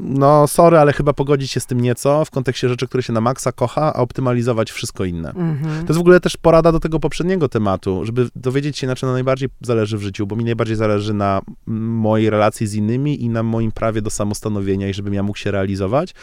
No, 0.00 0.46
sorry, 0.46 0.78
ale 0.78 0.92
chyba 0.92 1.12
pogodzić 1.12 1.50
się 1.50 1.60
z 1.60 1.66
tym 1.66 1.80
nieco 1.80 2.24
w 2.24 2.30
kontekście 2.30 2.68
rzeczy, 2.68 2.88
które 2.88 3.02
się 3.02 3.12
na 3.12 3.20
maksa 3.20 3.52
kocha, 3.52 3.94
a 3.94 4.00
optymalizować 4.00 4.70
wszystko 4.70 5.04
inne. 5.04 5.28
Mhm. 5.28 5.58
To 5.62 5.86
jest 5.86 5.98
w 5.98 6.00
ogóle 6.00 6.20
też 6.20 6.36
porada 6.36 6.72
do 6.72 6.80
tego 6.80 7.00
poprzedniego 7.00 7.48
tematu, 7.48 8.04
żeby 8.04 8.28
dowiedzieć 8.36 8.78
się, 8.78 8.86
na 8.86 8.96
czym 8.96 9.12
najbardziej 9.12 9.48
zależy 9.60 9.98
w 9.98 10.02
życiu, 10.02 10.26
bo 10.26 10.36
mi 10.36 10.44
najbardziej 10.44 10.76
zależy 10.76 11.14
na 11.14 11.40
mm, 11.68 11.96
mojej 11.96 12.30
relacji 12.30 12.66
z 12.66 12.74
innymi 12.74 13.22
i 13.22 13.28
na 13.28 13.42
moim 13.42 13.72
prawie 13.72 14.02
do 14.02 14.10
samostanowienia 14.10 14.88
i 14.88 14.94
żebym 14.94 15.14
ja 15.14 15.22
mógł 15.22 15.38
się 15.38 15.50
realizować. 15.50 16.14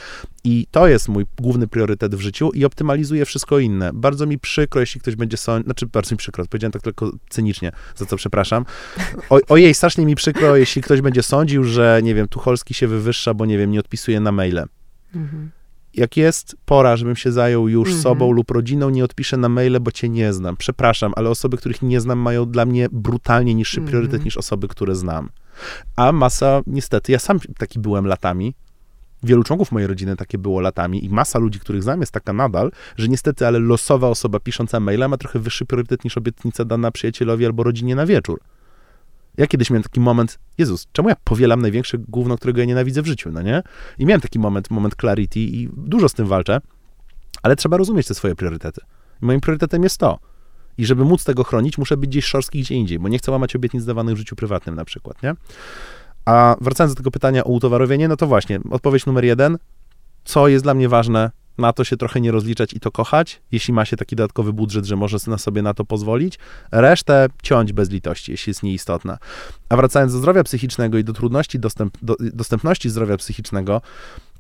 I 0.44 0.68
to 0.72 0.88
jest 0.88 1.10
mój 1.10 1.26
główny 1.42 1.68
priorytet 1.68 2.16
w 2.16 2.20
życiu 2.20 2.52
i 2.54 2.66
optymalizuję 2.66 3.26
wszystko 3.26 3.60
inne. 3.60 3.92
Bardzo 3.94 4.26
mi 4.26 4.40
przykro, 4.40 4.82
jeśli 4.82 5.02
ktoś 5.02 5.16
będzie 5.16 5.38
sądził, 5.38 5.66
znaczy 5.66 5.86
bardzo 5.86 6.14
mi 6.14 6.18
przykro, 6.18 6.46
powiedziałem 6.50 6.72
tak 6.72 6.82
tylko 6.82 7.12
cynicznie, 7.30 7.72
za 7.96 8.06
co 8.06 8.16
przepraszam. 8.16 8.66
O, 9.30 9.40
ojej, 9.50 9.74
strasznie 9.74 10.06
mi 10.06 10.16
przykro, 10.16 10.56
jeśli 10.56 10.82
ktoś 10.82 11.02
będzie 11.02 11.24
sądził, 11.24 11.64
że, 11.64 12.00
nie 12.04 12.16
wiem, 12.16 12.28
Tucholski 12.28 12.74
się 12.74 12.88
wywyższa, 12.88 13.34
bo, 13.34 13.46
nie 13.46 13.58
wiem, 13.58 13.65
nie 13.72 13.80
odpisuje 13.80 14.20
na 14.20 14.32
maile. 14.32 14.64
Mhm 15.16 15.52
jak 15.96 16.18
jest 16.18 16.56
pora, 16.66 16.98
żebym 16.98 17.16
się 17.16 17.32
zajął 17.32 17.68
już 17.68 17.90
-hmm. 17.90 18.02
sobą 18.02 18.32
lub 18.32 18.52
rodziną, 18.52 18.90
nie 18.90 19.04
odpiszę 19.04 19.38
na 19.38 19.50
maile, 19.50 19.80
bo 19.80 19.92
cię 19.92 20.10
nie 20.10 20.34
znam. 20.34 20.58
Przepraszam, 20.58 21.14
ale 21.16 21.30
osoby, 21.30 21.58
których 21.58 21.82
nie 21.82 22.02
znam, 22.02 22.20
mają 22.20 22.46
dla 22.46 22.66
mnie 22.66 22.88
brutalnie 22.92 23.56
niższy 23.56 23.82
-hmm. 23.82 23.88
priorytet 23.88 24.26
niż 24.26 24.38
osoby, 24.38 24.68
które 24.68 24.96
znam. 24.96 25.30
A 25.96 26.12
masa, 26.12 26.62
niestety, 26.68 27.12
ja 27.12 27.20
sam 27.20 27.40
taki 27.58 27.80
byłem 27.80 28.08
latami. 28.08 28.56
Wielu 29.24 29.44
członków 29.44 29.72
mojej 29.72 29.88
rodziny 29.88 30.16
takie 30.16 30.38
było 30.38 30.62
latami 30.62 31.06
i 31.06 31.10
masa 31.10 31.40
ludzi, 31.40 31.60
których 31.60 31.84
znam, 31.84 32.00
jest 32.00 32.12
taka 32.12 32.34
nadal, 32.34 32.72
że 32.98 33.08
niestety, 33.08 33.48
ale 33.48 33.60
losowa 33.60 34.08
osoba 34.08 34.40
pisząca 34.40 34.80
maila 34.80 35.08
ma 35.08 35.18
trochę 35.18 35.40
wyższy 35.40 35.66
priorytet 35.66 36.04
niż 36.04 36.18
obietnica 36.18 36.66
dana 36.66 36.92
przyjacielowi 36.92 37.46
albo 37.46 37.64
rodzinie 37.64 37.96
na 37.96 38.06
wieczór. 38.06 38.40
Ja 39.38 39.48
kiedyś 39.48 39.70
miałem 39.70 39.84
taki 39.84 40.00
moment, 40.00 40.40
Jezus, 40.58 40.88
czemu 40.92 41.10
ja 41.10 41.16
powielam 41.24 41.62
największe 41.62 41.98
gówno, 41.98 42.38
którego 42.38 42.60
ja 42.60 42.66
nienawidzę 42.66 43.02
w 43.02 43.06
życiu, 43.06 43.32
no 43.32 43.42
nie? 43.42 43.64
I 43.98 44.06
miałem 44.06 44.22
taki 44.22 44.40
moment, 44.40 44.70
moment 44.70 44.96
clarity 44.96 45.40
i 45.40 45.70
dużo 45.78 46.10
z 46.10 46.14
tym 46.14 46.28
walczę, 46.28 46.62
ale 47.44 47.56
trzeba 47.56 47.78
rozumieć 47.78 48.08
te 48.08 48.14
swoje 48.14 48.36
priorytety. 48.36 48.82
I 49.22 49.26
moim 49.26 49.42
priorytetem 49.42 49.84
jest 49.84 49.98
to. 49.98 50.20
I 50.78 50.86
żeby 50.86 51.06
móc 51.06 51.24
tego 51.24 51.44
chronić, 51.44 51.78
muszę 51.78 51.98
być 51.98 52.10
gdzieś 52.10 52.26
szorstki 52.26 52.62
gdzie 52.62 52.76
indziej, 52.76 53.00
bo 53.00 53.08
nie 53.08 53.18
chcę 53.18 53.32
łamać 53.32 53.56
obietnic 53.56 53.86
dawanych 53.86 54.16
w 54.16 54.18
życiu 54.18 54.36
prywatnym 54.36 54.76
na 54.76 54.86
przykład, 54.86 55.24
nie? 55.24 55.34
A 56.26 56.56
wracając 56.62 56.94
do 56.94 56.98
tego 56.98 57.12
pytania 57.12 57.44
o 57.44 57.50
utowarowienie, 57.50 58.08
no 58.08 58.18
to 58.18 58.28
właśnie, 58.28 58.60
odpowiedź 58.72 59.06
numer 59.06 59.26
jeden, 59.26 59.58
co 60.24 60.48
jest 60.48 60.66
dla 60.66 60.74
mnie 60.74 60.90
ważne, 60.90 61.32
na 61.58 61.74
to 61.74 61.84
się 61.84 61.98
trochę 61.98 62.22
nie 62.22 62.32
rozliczać 62.32 62.74
i 62.74 62.80
to 62.80 62.92
kochać, 62.92 63.42
jeśli 63.52 63.74
ma 63.74 63.86
się 63.86 63.98
taki 63.98 64.16
dodatkowy 64.16 64.54
budżet, 64.54 64.86
że 64.86 64.96
może 64.96 65.18
na 65.28 65.38
sobie 65.38 65.62
na 65.62 65.74
to 65.74 65.86
pozwolić. 65.86 66.40
Resztę 66.72 67.28
ciąć 67.44 67.74
bez 67.74 67.90
litości, 67.90 68.32
jeśli 68.32 68.50
jest 68.50 68.64
nieistotna. 68.64 69.18
A 69.70 69.76
wracając 69.76 70.14
do 70.14 70.20
zdrowia 70.20 70.44
psychicznego 70.44 70.98
i 70.98 71.04
do 71.04 71.14
trudności 71.14 71.60
dostęp, 71.60 71.98
do, 72.02 72.16
dostępności 72.20 72.90
zdrowia 72.90 73.18
psychicznego, 73.18 73.82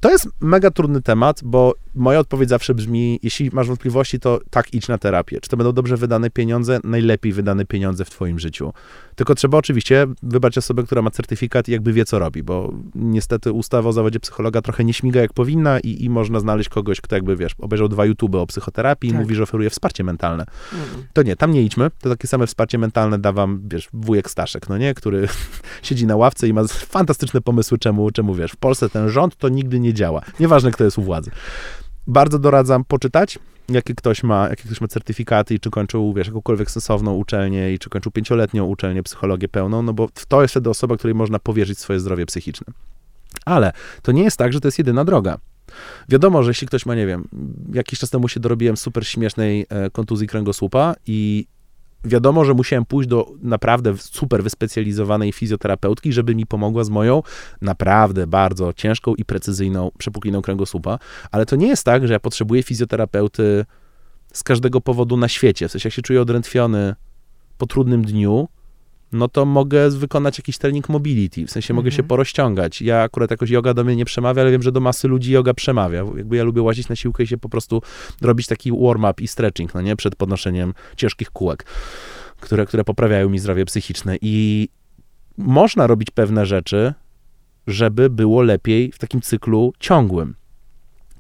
to 0.06 0.12
jest 0.12 0.30
mega 0.42 0.72
trudny 0.72 1.02
temat, 1.02 1.42
bo 1.44 1.74
moja 1.96 2.20
odpowiedź 2.20 2.50
zawsze 2.50 2.74
brzmi, 2.74 3.20
jeśli 3.24 3.50
masz 3.54 3.68
wątpliwości, 3.68 4.20
to 4.20 4.40
tak, 4.50 4.74
idź 4.74 4.88
na 4.88 4.98
terapię. 4.98 5.42
Czy 5.42 5.50
to 5.50 5.58
będą 5.58 5.72
dobrze 5.72 5.98
wydane 5.98 6.30
pieniądze? 6.30 6.80
Najlepiej 6.84 7.34
wydane 7.34 7.66
pieniądze 7.66 8.06
w 8.06 8.10
twoim 8.10 8.40
życiu. 8.40 8.74
Tylko 9.16 9.36
trzeba 9.36 9.58
oczywiście 9.58 10.08
wybrać 10.24 10.58
osobę, 10.58 10.84
która 10.84 11.02
ma 11.02 11.12
certyfikat 11.12 11.68
i 11.70 11.72
jakby 11.72 11.94
wie, 11.94 12.06
co 12.06 12.20
robi, 12.20 12.44
bo 12.44 12.74
niestety 12.96 13.52
ustawa 13.52 13.90
o 13.90 13.94
zawodzie 13.94 14.20
psychologa 14.20 14.62
trochę 14.62 14.84
nie 14.84 14.94
śmiga 14.94 15.22
jak 15.22 15.34
powinna 15.34 15.80
i, 15.80 16.04
i 16.04 16.10
można 16.10 16.40
znaleźć 16.40 16.70
kogoś, 16.70 17.02
kto 17.02 17.16
jakby, 17.16 17.36
wiesz, 17.36 17.56
obejrzał 17.60 17.88
dwa 17.88 18.06
YouTube 18.06 18.36
o 18.36 18.48
psychoterapii 18.48 19.10
tak. 19.10 19.20
i 19.20 19.22
mówi, 19.22 19.36
że 19.36 19.44
oferuje 19.44 19.70
wsparcie 19.70 20.04
mentalne. 20.04 20.46
Mhm. 20.74 21.08
To 21.14 21.24
nie, 21.24 21.36
tam 21.36 21.52
nie 21.52 21.62
idźmy, 21.62 21.92
to 22.02 22.10
takie 22.10 22.28
same 22.28 22.48
wsparcie 22.48 22.78
mentalne 22.78 23.20
da 23.20 23.32
wam, 23.32 23.62
wiesz, 23.72 23.90
wujek 23.94 24.30
Staszek, 24.30 24.70
no 24.70 24.78
nie, 24.78 24.94
który 24.94 25.28
siedzi 25.84 26.06
na 26.06 26.16
ławce 26.16 26.48
i 26.48 26.54
ma 26.54 26.64
fantastyczne 26.68 27.42
pomysły, 27.42 27.78
czemu, 27.78 28.12
czemu, 28.12 28.36
wiesz, 28.36 28.52
w 28.52 28.58
Polsce 28.58 28.90
ten 28.90 29.10
rząd 29.10 29.36
to 29.36 29.50
nigdy 29.50 29.80
nie 29.80 29.94
działa. 29.96 30.22
Nieważne, 30.40 30.72
kto 30.72 30.84
jest 30.84 30.98
u 30.98 31.02
władzy. 31.02 31.32
Bardzo 32.08 32.40
doradzam 32.40 32.84
poczytać, 32.84 33.40
jakie 33.70 33.96
ktoś 33.96 34.24
ma, 34.24 34.50
jakie 34.50 34.64
ktoś 34.64 34.82
ma 34.82 34.88
certyfikaty 34.88 35.54
i 35.54 35.60
czy 35.60 35.70
kończył, 35.70 36.14
wiesz, 36.14 36.28
jakąkolwiek 36.28 36.72
sensowną 36.72 37.14
uczelnię 37.14 37.74
i 37.74 37.80
czy 37.80 37.90
kończył 37.90 38.12
pięcioletnią 38.12 38.66
uczelnię, 38.66 39.04
psychologię 39.04 39.48
pełną, 39.48 39.82
no 39.82 39.94
bo 39.94 40.10
to 40.28 40.42
jest 40.42 40.52
wtedy 40.52 40.70
osoba, 40.70 40.98
której 40.98 41.16
można 41.16 41.40
powierzyć 41.40 41.80
swoje 41.80 42.00
zdrowie 42.00 42.26
psychiczne. 42.26 42.74
Ale 43.46 43.72
to 44.02 44.12
nie 44.12 44.24
jest 44.24 44.38
tak, 44.38 44.54
że 44.54 44.62
to 44.62 44.68
jest 44.68 44.78
jedyna 44.78 45.06
droga. 45.06 45.38
Wiadomo, 46.10 46.44
że 46.44 46.50
jeśli 46.50 46.68
ktoś 46.68 46.86
ma, 46.86 46.96
nie 46.96 47.06
wiem, 47.06 47.28
jakiś 47.74 48.00
czas 48.00 48.10
temu 48.10 48.28
się 48.28 48.40
dorobiłem 48.40 48.78
super 48.78 49.08
śmiesznej 49.08 49.66
e, 49.70 49.90
kontuzji 49.90 50.28
kręgosłupa 50.28 50.96
i 51.08 51.48
wiadomo, 52.06 52.46
że 52.46 52.54
musiałem 52.54 52.86
pójść 52.86 53.10
do 53.10 53.32
naprawdę 53.42 53.98
super 53.98 54.44
wyspecjalizowanej 54.44 55.32
fizjoterapeutki, 55.32 56.14
żeby 56.14 56.36
mi 56.36 56.46
pomogła 56.46 56.84
z 56.84 56.90
moją 56.90 57.24
naprawdę 57.62 58.28
bardzo 58.28 58.74
ciężką 58.74 59.16
i 59.16 59.26
precyzyjną 59.26 59.92
przepukliną 59.98 60.42
kręgosłupa, 60.42 61.00
ale 61.32 61.46
to 61.46 61.56
nie 61.56 61.68
jest 61.68 61.84
tak, 61.84 62.08
że 62.08 62.14
ja 62.14 62.20
potrzebuję 62.20 62.64
fizjoterapeuty 62.64 63.66
z 64.34 64.44
każdego 64.44 64.82
powodu 64.82 65.18
na 65.18 65.28
świecie. 65.28 65.68
W 65.68 65.72
sensie, 65.72 65.88
jak 65.88 65.94
się 65.94 66.02
czuję 66.02 66.22
odrętwiony 66.22 66.96
po 67.58 67.66
trudnym 67.66 68.06
dniu, 68.06 68.48
no 69.12 69.28
to 69.28 69.46
mogę 69.46 69.90
wykonać 69.90 70.38
jakiś 70.38 70.58
trening 70.58 70.90
mobility, 70.90 71.46
w 71.46 71.52
sensie 71.52 71.74
mogę 71.74 71.92
się 71.92 71.96
mhm. 71.96 72.08
porozciągać. 72.08 72.82
Ja 72.82 73.02
akurat 73.02 73.32
jakoś 73.32 73.50
yoga 73.50 73.74
do 73.74 73.84
mnie 73.84 73.96
nie 73.96 74.06
przemawia, 74.06 74.42
ale 74.42 74.52
wiem, 74.52 74.62
że 74.62 74.72
do 74.72 74.80
masy 74.80 75.08
ludzi 75.08 75.32
yoga 75.32 75.54
przemawia. 75.54 76.04
Jakby 76.18 76.36
ja 76.36 76.44
lubię 76.44 76.62
łazić 76.62 76.90
na 76.90 76.96
siłkę 76.96 77.24
i 77.24 77.28
się 77.28 77.38
po 77.38 77.50
prostu 77.50 77.82
robić 78.22 78.48
taki 78.48 78.72
warm-up 78.72 79.24
i 79.24 79.28
stretching, 79.28 79.74
no 79.74 79.82
nie, 79.82 79.96
przed 79.96 80.16
podnoszeniem 80.16 80.74
ciężkich 80.98 81.32
kółek, 81.32 81.66
które, 82.40 82.66
które 82.66 82.84
poprawiają 82.84 83.30
mi 83.30 83.40
zdrowie 83.40 83.66
psychiczne 83.66 84.18
i 84.22 84.68
można 85.38 85.88
robić 85.88 86.12
pewne 86.12 86.46
rzeczy, 86.46 86.94
żeby 87.68 88.10
było 88.10 88.42
lepiej 88.42 88.92
w 88.92 88.98
takim 88.98 89.22
cyklu 89.22 89.74
ciągłym. 89.80 90.36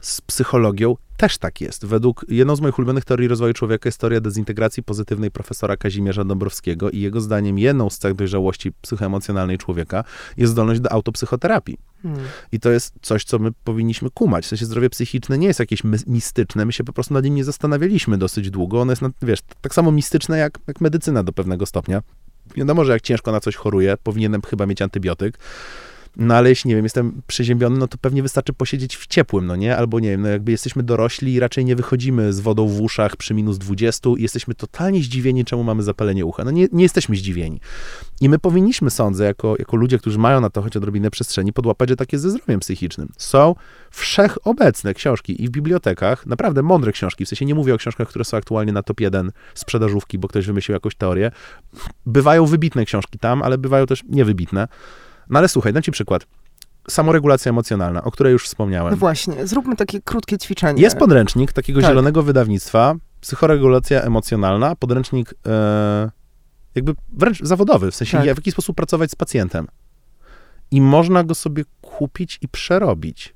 Z 0.05 0.21
psychologią 0.21 0.95
też 1.17 1.37
tak 1.37 1.61
jest. 1.61 1.85
Według 1.85 2.25
jedną 2.29 2.55
z 2.55 2.61
moich 2.61 2.79
ulubionych 2.79 3.05
teorii 3.05 3.27
rozwoju 3.27 3.53
człowieka 3.53 3.87
jest 3.87 3.97
teoria 3.99 4.21
dezintegracji 4.21 4.83
pozytywnej 4.83 5.31
profesora 5.31 5.77
Kazimierza 5.77 6.23
Dąbrowskiego 6.23 6.89
i 6.89 6.99
jego 6.99 7.21
zdaniem 7.21 7.59
jedną 7.59 7.89
z 7.89 7.97
cech 7.97 8.13
dojrzałości 8.13 8.71
psychoemocjonalnej 8.81 9.57
człowieka 9.57 10.03
jest 10.37 10.51
zdolność 10.51 10.79
do 10.81 10.91
autopsychoterapii. 10.91 11.77
Hmm. 12.03 12.23
I 12.51 12.59
to 12.59 12.69
jest 12.69 12.93
coś, 13.01 13.23
co 13.23 13.39
my 13.39 13.51
powinniśmy 13.63 14.09
kumać. 14.09 14.45
W 14.45 14.47
sensie 14.47 14.65
zdrowie 14.65 14.89
psychiczne 14.89 15.37
nie 15.37 15.47
jest 15.47 15.59
jakieś 15.59 15.83
mistyczne, 16.07 16.65
my 16.65 16.73
się 16.73 16.83
po 16.83 16.93
prostu 16.93 17.13
nad 17.13 17.23
nim 17.23 17.35
nie 17.35 17.43
zastanawialiśmy 17.43 18.17
dosyć 18.17 18.49
długo. 18.49 18.81
Ono 18.81 18.91
jest, 18.91 19.01
wiesz, 19.21 19.39
tak 19.61 19.73
samo 19.73 19.91
mistyczne 19.91 20.37
jak, 20.37 20.59
jak 20.67 20.81
medycyna 20.81 21.23
do 21.23 21.33
pewnego 21.33 21.65
stopnia. 21.65 22.01
Wiadomo, 22.55 22.85
że 22.85 22.93
jak 22.93 23.01
ciężko 23.01 23.31
na 23.31 23.39
coś 23.39 23.55
choruję, 23.55 23.97
powinienem 24.03 24.41
chyba 24.41 24.65
mieć 24.65 24.81
antybiotyk, 24.81 25.39
no 26.17 26.35
ale 26.35 26.49
jeśli, 26.49 26.69
nie 26.69 26.75
wiem, 26.75 26.85
jestem 26.85 27.21
przeziębiony, 27.27 27.77
no 27.79 27.87
to 27.87 27.97
pewnie 27.97 28.23
wystarczy 28.23 28.53
posiedzieć 28.53 28.97
w 28.97 29.07
ciepłym, 29.07 29.45
no 29.45 29.55
nie? 29.55 29.77
Albo 29.77 29.99
nie 29.99 30.09
wiem, 30.09 30.21
no 30.21 30.27
jakby 30.27 30.51
jesteśmy 30.51 30.83
dorośli 30.83 31.33
i 31.33 31.39
raczej 31.39 31.65
nie 31.65 31.75
wychodzimy 31.75 32.33
z 32.33 32.39
wodą 32.39 32.67
w 32.67 32.81
uszach 32.81 33.15
przy 33.15 33.33
minus 33.33 33.57
20 33.57 34.09
i 34.17 34.21
jesteśmy 34.21 34.55
totalnie 34.55 35.03
zdziwieni, 35.03 35.45
czemu 35.45 35.63
mamy 35.63 35.83
zapalenie 35.83 36.25
ucha. 36.25 36.43
No 36.43 36.51
nie, 36.51 36.67
nie 36.71 36.83
jesteśmy 36.83 37.15
zdziwieni. 37.15 37.59
I 38.21 38.29
my 38.29 38.39
powinniśmy, 38.39 38.89
sądzę, 38.89 39.25
jako, 39.25 39.55
jako 39.59 39.77
ludzie, 39.77 39.97
którzy 39.97 40.19
mają 40.19 40.41
na 40.41 40.49
to 40.49 40.61
choć 40.61 40.77
odrobinę 40.77 41.11
przestrzeni, 41.11 41.53
podłapać, 41.53 41.89
że 41.89 41.95
takie 41.95 42.19
ze 42.19 42.29
zdrowiem 42.29 42.59
psychicznym. 42.59 43.09
Są 43.17 43.55
wszechobecne 43.91 44.93
książki 44.93 45.43
i 45.43 45.47
w 45.47 45.51
bibliotekach, 45.51 46.25
naprawdę 46.25 46.61
mądre 46.61 46.91
książki, 46.91 47.25
w 47.25 47.29
sensie 47.29 47.45
nie 47.45 47.55
mówię 47.55 47.73
o 47.73 47.77
książkach, 47.77 48.07
które 48.07 48.25
są 48.25 48.37
aktualnie 48.37 48.73
na 48.73 48.83
top 48.83 48.99
1 48.99 49.31
sprzedażówki, 49.53 50.17
bo 50.17 50.27
ktoś 50.27 50.45
wymyślił 50.45 50.73
jakąś 50.73 50.95
teorię. 50.95 51.31
Bywają 52.05 52.45
wybitne 52.45 52.85
książki 52.85 53.19
tam, 53.19 53.41
ale 53.41 53.57
bywają 53.57 53.85
też 53.85 54.03
niewybitne. 54.09 54.67
No 55.29 55.39
ale 55.39 55.47
słuchaj, 55.47 55.73
dam 55.73 55.83
ci 55.83 55.91
przykład. 55.91 56.25
Samoregulacja 56.89 57.49
emocjonalna, 57.49 58.03
o 58.03 58.11
której 58.11 58.33
już 58.33 58.45
wspomniałem. 58.45 58.91
No 58.91 58.97
właśnie, 58.97 59.47
zróbmy 59.47 59.75
takie 59.75 60.01
krótkie 60.01 60.37
ćwiczenie. 60.37 60.81
Jest 60.81 60.97
podręcznik 60.97 61.53
takiego 61.53 61.81
tak. 61.81 61.89
zielonego 61.89 62.23
wydawnictwa, 62.23 62.95
psychoregulacja 63.21 64.01
emocjonalna, 64.01 64.75
podręcznik 64.75 65.33
e, 65.47 66.11
jakby 66.75 66.93
wręcz 67.13 67.43
zawodowy, 67.43 67.91
w 67.91 67.95
sensie 67.95 68.17
tak. 68.17 68.23
w 68.23 68.27
jaki 68.27 68.51
sposób 68.51 68.75
pracować 68.75 69.11
z 69.11 69.15
pacjentem. 69.15 69.67
I 70.71 70.81
można 70.81 71.23
go 71.23 71.35
sobie 71.35 71.63
kupić 71.81 72.37
i 72.41 72.47
przerobić. 72.47 73.35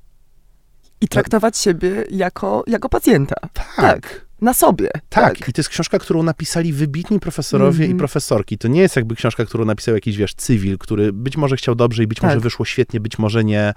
I 1.00 1.08
traktować 1.08 1.58
siebie 1.58 2.04
jako, 2.10 2.64
jako 2.66 2.88
pacjenta. 2.88 3.36
Tak. 3.76 4.26
Na 4.40 4.54
sobie. 4.54 4.90
Tak. 5.08 5.38
tak. 5.38 5.48
i 5.48 5.52
to 5.52 5.60
jest 5.60 5.68
książka, 5.68 5.98
którą 5.98 6.22
napisali 6.22 6.72
wybitni 6.72 7.20
profesorowie 7.20 7.76
mm 7.76 7.78
-hmm. 7.78 7.90
i 7.90 7.92
mhm. 7.92 7.98
profesorki. 7.98 8.58
To 8.58 8.68
nie 8.68 8.80
jest 8.80 8.96
jakby 8.96 9.16
książka, 9.16 9.44
którą 9.44 9.64
napisał 9.64 9.94
jakiś, 9.94 10.16
wiesz, 10.16 10.34
cywil, 10.34 10.78
który 10.78 11.12
być 11.12 11.36
może 11.36 11.56
chciał 11.56 11.74
dobrze 11.74 12.02
i 12.02 12.06
być 12.06 12.18
tak. 12.18 12.30
może 12.30 12.40
wyszło 12.40 12.64
świetnie, 12.64 13.00
być 13.00 13.18
może 13.18 13.44
nie. 13.44 13.74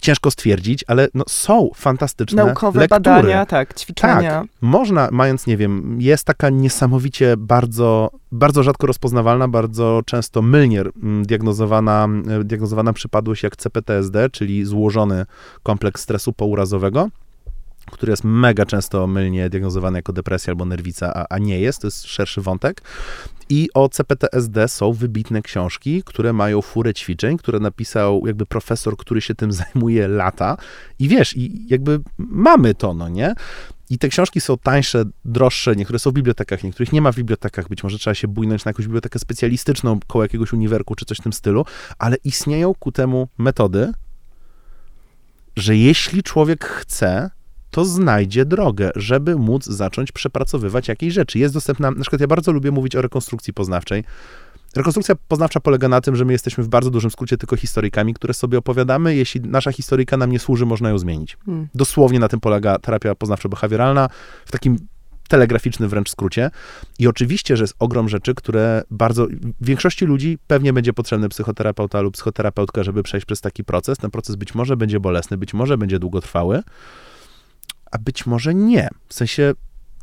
Ciężko 0.00 0.30
stwierdzić, 0.30 0.84
ale 0.86 1.08
no, 1.14 1.24
są 1.28 1.70
fantastyczne 1.74 2.44
Naukowe 2.44 2.80
lektury. 2.80 3.00
badania, 3.00 3.46
tak, 3.46 3.74
ćwiczenia. 3.74 4.40
Tak, 4.40 4.46
można, 4.60 5.08
mając, 5.12 5.46
nie 5.46 5.56
wiem, 5.56 5.96
jest 6.00 6.24
taka 6.24 6.50
niesamowicie 6.50 7.34
bardzo, 7.38 8.10
bardzo 8.32 8.62
rzadko 8.62 8.86
rozpoznawalna, 8.86 9.48
bardzo 9.48 10.00
często 10.06 10.42
mylnie 10.42 10.80
mm, 10.80 11.26
diagnozowana, 11.26 12.04
mm, 12.04 12.46
diagnozowana 12.46 12.92
przypadłość 12.92 13.42
jak 13.42 13.56
CPTSD, 13.56 14.30
czyli 14.30 14.64
złożony 14.64 15.26
kompleks 15.62 16.02
stresu 16.02 16.32
pourazowego 16.32 17.08
który 17.90 18.10
jest 18.10 18.24
mega 18.24 18.66
często 18.66 19.06
mylnie 19.06 19.50
diagnozowany 19.50 19.98
jako 19.98 20.12
depresja 20.12 20.50
albo 20.50 20.64
nerwica, 20.64 21.14
a, 21.14 21.26
a 21.28 21.38
nie 21.38 21.60
jest, 21.60 21.80
to 21.80 21.86
jest 21.86 22.06
szerszy 22.06 22.40
wątek. 22.40 22.82
I 23.48 23.68
o 23.74 23.88
CPTSD 23.88 24.68
są 24.68 24.92
wybitne 24.92 25.42
książki, 25.42 26.02
które 26.06 26.32
mają 26.32 26.62
furę 26.62 26.94
ćwiczeń, 26.94 27.38
które 27.38 27.60
napisał 27.60 28.26
jakby 28.26 28.46
profesor, 28.46 28.96
który 28.96 29.20
się 29.20 29.34
tym 29.34 29.52
zajmuje 29.62 30.08
lata. 30.08 30.56
I 30.98 31.08
wiesz, 31.08 31.36
i 31.36 31.66
jakby 31.68 32.00
mamy 32.18 32.74
to, 32.74 32.94
no 32.94 33.08
nie? 33.08 33.34
I 33.90 33.98
te 33.98 34.08
książki 34.08 34.40
są 34.40 34.58
tańsze, 34.58 35.04
droższe, 35.24 35.76
niektóre 35.76 35.98
są 35.98 36.10
w 36.10 36.14
bibliotekach, 36.14 36.64
niektórych 36.64 36.92
nie 36.92 37.00
ma 37.00 37.12
w 37.12 37.16
bibliotekach, 37.16 37.68
być 37.68 37.82
może 37.82 37.98
trzeba 37.98 38.14
się 38.14 38.28
bujnąć 38.28 38.64
na 38.64 38.68
jakąś 38.68 38.86
bibliotekę 38.86 39.18
specjalistyczną 39.18 40.00
koło 40.06 40.24
jakiegoś 40.24 40.52
uniwerku 40.52 40.94
czy 40.94 41.04
coś 41.04 41.18
w 41.18 41.22
tym 41.22 41.32
stylu, 41.32 41.64
ale 41.98 42.16
istnieją 42.24 42.74
ku 42.74 42.92
temu 42.92 43.28
metody, 43.38 43.92
że 45.56 45.76
jeśli 45.76 46.22
człowiek 46.22 46.64
chce, 46.64 47.30
to 47.70 47.84
znajdzie 47.84 48.44
drogę, 48.44 48.90
żeby 48.96 49.36
móc 49.36 49.64
zacząć 49.64 50.12
przepracowywać 50.12 50.88
jakieś 50.88 51.14
rzeczy. 51.14 51.38
Jest 51.38 51.54
dostępna, 51.54 51.90
na 51.90 52.00
przykład 52.00 52.20
ja 52.20 52.26
bardzo 52.26 52.52
lubię 52.52 52.70
mówić 52.70 52.96
o 52.96 53.02
rekonstrukcji 53.02 53.52
poznawczej. 53.52 54.04
Rekonstrukcja 54.76 55.14
poznawcza 55.28 55.60
polega 55.60 55.88
na 55.88 56.00
tym, 56.00 56.16
że 56.16 56.24
my 56.24 56.32
jesteśmy 56.32 56.64
w 56.64 56.68
bardzo 56.68 56.90
dużym 56.90 57.10
skrócie 57.10 57.36
tylko 57.36 57.56
historykami, 57.56 58.14
które 58.14 58.34
sobie 58.34 58.58
opowiadamy. 58.58 59.16
Jeśli 59.16 59.40
nasza 59.40 59.72
historyka 59.72 60.16
nam 60.16 60.32
nie 60.32 60.38
służy, 60.38 60.66
można 60.66 60.90
ją 60.90 60.98
zmienić. 60.98 61.36
Hmm. 61.46 61.68
Dosłownie 61.74 62.18
na 62.18 62.28
tym 62.28 62.40
polega 62.40 62.78
terapia 62.78 63.14
poznawczo-behawioralna 63.14 64.08
w 64.46 64.52
takim 64.52 64.78
telegraficznym 65.28 65.88
wręcz 65.88 66.10
skrócie. 66.10 66.50
I 66.98 67.06
oczywiście, 67.06 67.56
że 67.56 67.64
jest 67.64 67.74
ogrom 67.78 68.08
rzeczy, 68.08 68.34
które 68.34 68.82
bardzo, 68.90 69.26
większości 69.60 70.06
ludzi 70.06 70.38
pewnie 70.46 70.72
będzie 70.72 70.92
potrzebny 70.92 71.28
psychoterapeuta 71.28 72.00
lub 72.00 72.14
psychoterapeutka, 72.14 72.82
żeby 72.82 73.02
przejść 73.02 73.26
przez 73.26 73.40
taki 73.40 73.64
proces. 73.64 73.98
Ten 73.98 74.10
proces 74.10 74.36
być 74.36 74.54
może 74.54 74.76
będzie 74.76 75.00
bolesny, 75.00 75.38
być 75.38 75.54
może 75.54 75.78
będzie 75.78 75.98
długotrwały, 75.98 76.62
a 77.90 77.98
być 77.98 78.26
może 78.26 78.54
nie. 78.54 78.88
W 79.08 79.14
sensie 79.14 79.54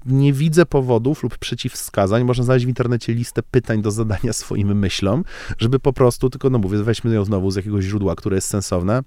nie 0.05 0.33
widzę 0.33 0.65
powodów 0.65 1.23
lub 1.23 1.38
przeciwwskazań. 1.38 2.23
Można 2.23 2.43
znaleźć 2.43 2.65
w 2.65 2.69
internecie 2.69 3.13
listę 3.13 3.43
pytań 3.43 3.81
do 3.81 3.91
zadania 3.91 4.33
swoim 4.43 4.79
myślom, 4.79 5.23
żeby 5.57 5.79
po 5.79 5.93
prostu, 5.93 6.29
tylko 6.29 6.49
no 6.49 6.59
mówię, 6.59 6.83
weźmy 6.83 7.13
ją 7.13 7.25
znowu 7.25 7.51
z 7.51 7.55
jakiegoś 7.55 7.85
źródła, 7.85 8.15
które 8.15 8.38
jest 8.38 8.47
sensowne, 8.47 9.03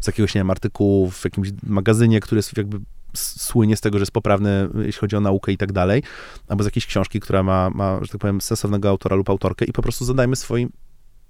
z 0.00 0.06
jakiegoś, 0.06 0.34
nie 0.34 0.38
wiem, 0.38 0.50
artykułu 0.50 1.10
w 1.10 1.24
jakimś 1.24 1.48
magazynie, 1.62 2.20
który 2.20 2.38
jest 2.38 2.56
jakby 2.56 2.80
słynie 3.14 3.76
z 3.76 3.80
tego, 3.80 3.98
że 3.98 4.02
jest 4.02 4.12
poprawny, 4.12 4.68
jeśli 4.74 5.00
chodzi 5.00 5.16
o 5.16 5.20
naukę 5.20 5.52
i 5.52 5.56
tak 5.56 5.72
dalej, 5.72 6.02
albo 6.48 6.62
z 6.64 6.66
jakiejś 6.66 6.86
książki, 6.86 7.20
która 7.20 7.42
ma, 7.42 7.70
ma, 7.70 7.98
że 8.02 8.08
tak 8.08 8.20
powiem, 8.20 8.40
sensownego 8.40 8.88
autora 8.88 9.16
lub 9.16 9.30
autorkę 9.30 9.64
i 9.64 9.72
po 9.72 9.82
prostu 9.82 10.04
zadajmy 10.04 10.36
swoim 10.36 10.72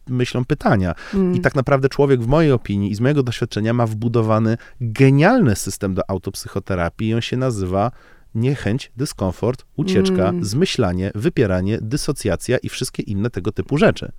myślą 0.09 0.45
pytania. 0.45 0.95
Mm. 1.15 1.35
I 1.35 1.41
tak 1.41 1.55
naprawdę 1.55 1.89
człowiek, 1.89 2.23
w 2.23 2.27
mojej 2.27 2.53
opinii 2.53 2.91
i 2.91 2.95
z 2.95 3.01
mojego 3.01 3.23
doświadczenia, 3.23 3.73
ma 3.73 3.87
wbudowany 3.87 4.57
genialny 4.81 5.57
system 5.57 5.95
do 5.95 6.11
autopsychoterapii 6.11 7.09
i 7.09 7.15
on 7.15 7.21
się 7.21 7.37
nazywa 7.37 7.91
niechęć, 8.35 8.93
dyskomfort, 8.97 9.65
ucieczka, 9.77 10.29
mm. 10.29 10.45
zmyślanie, 10.45 11.11
wypieranie, 11.15 11.79
dysocjacja 11.83 12.59
i 12.59 12.69
wszystkie 12.69 13.03
inne 13.03 13.31
tego 13.31 13.53
typu 13.53 13.79
rzeczy. 13.79 14.13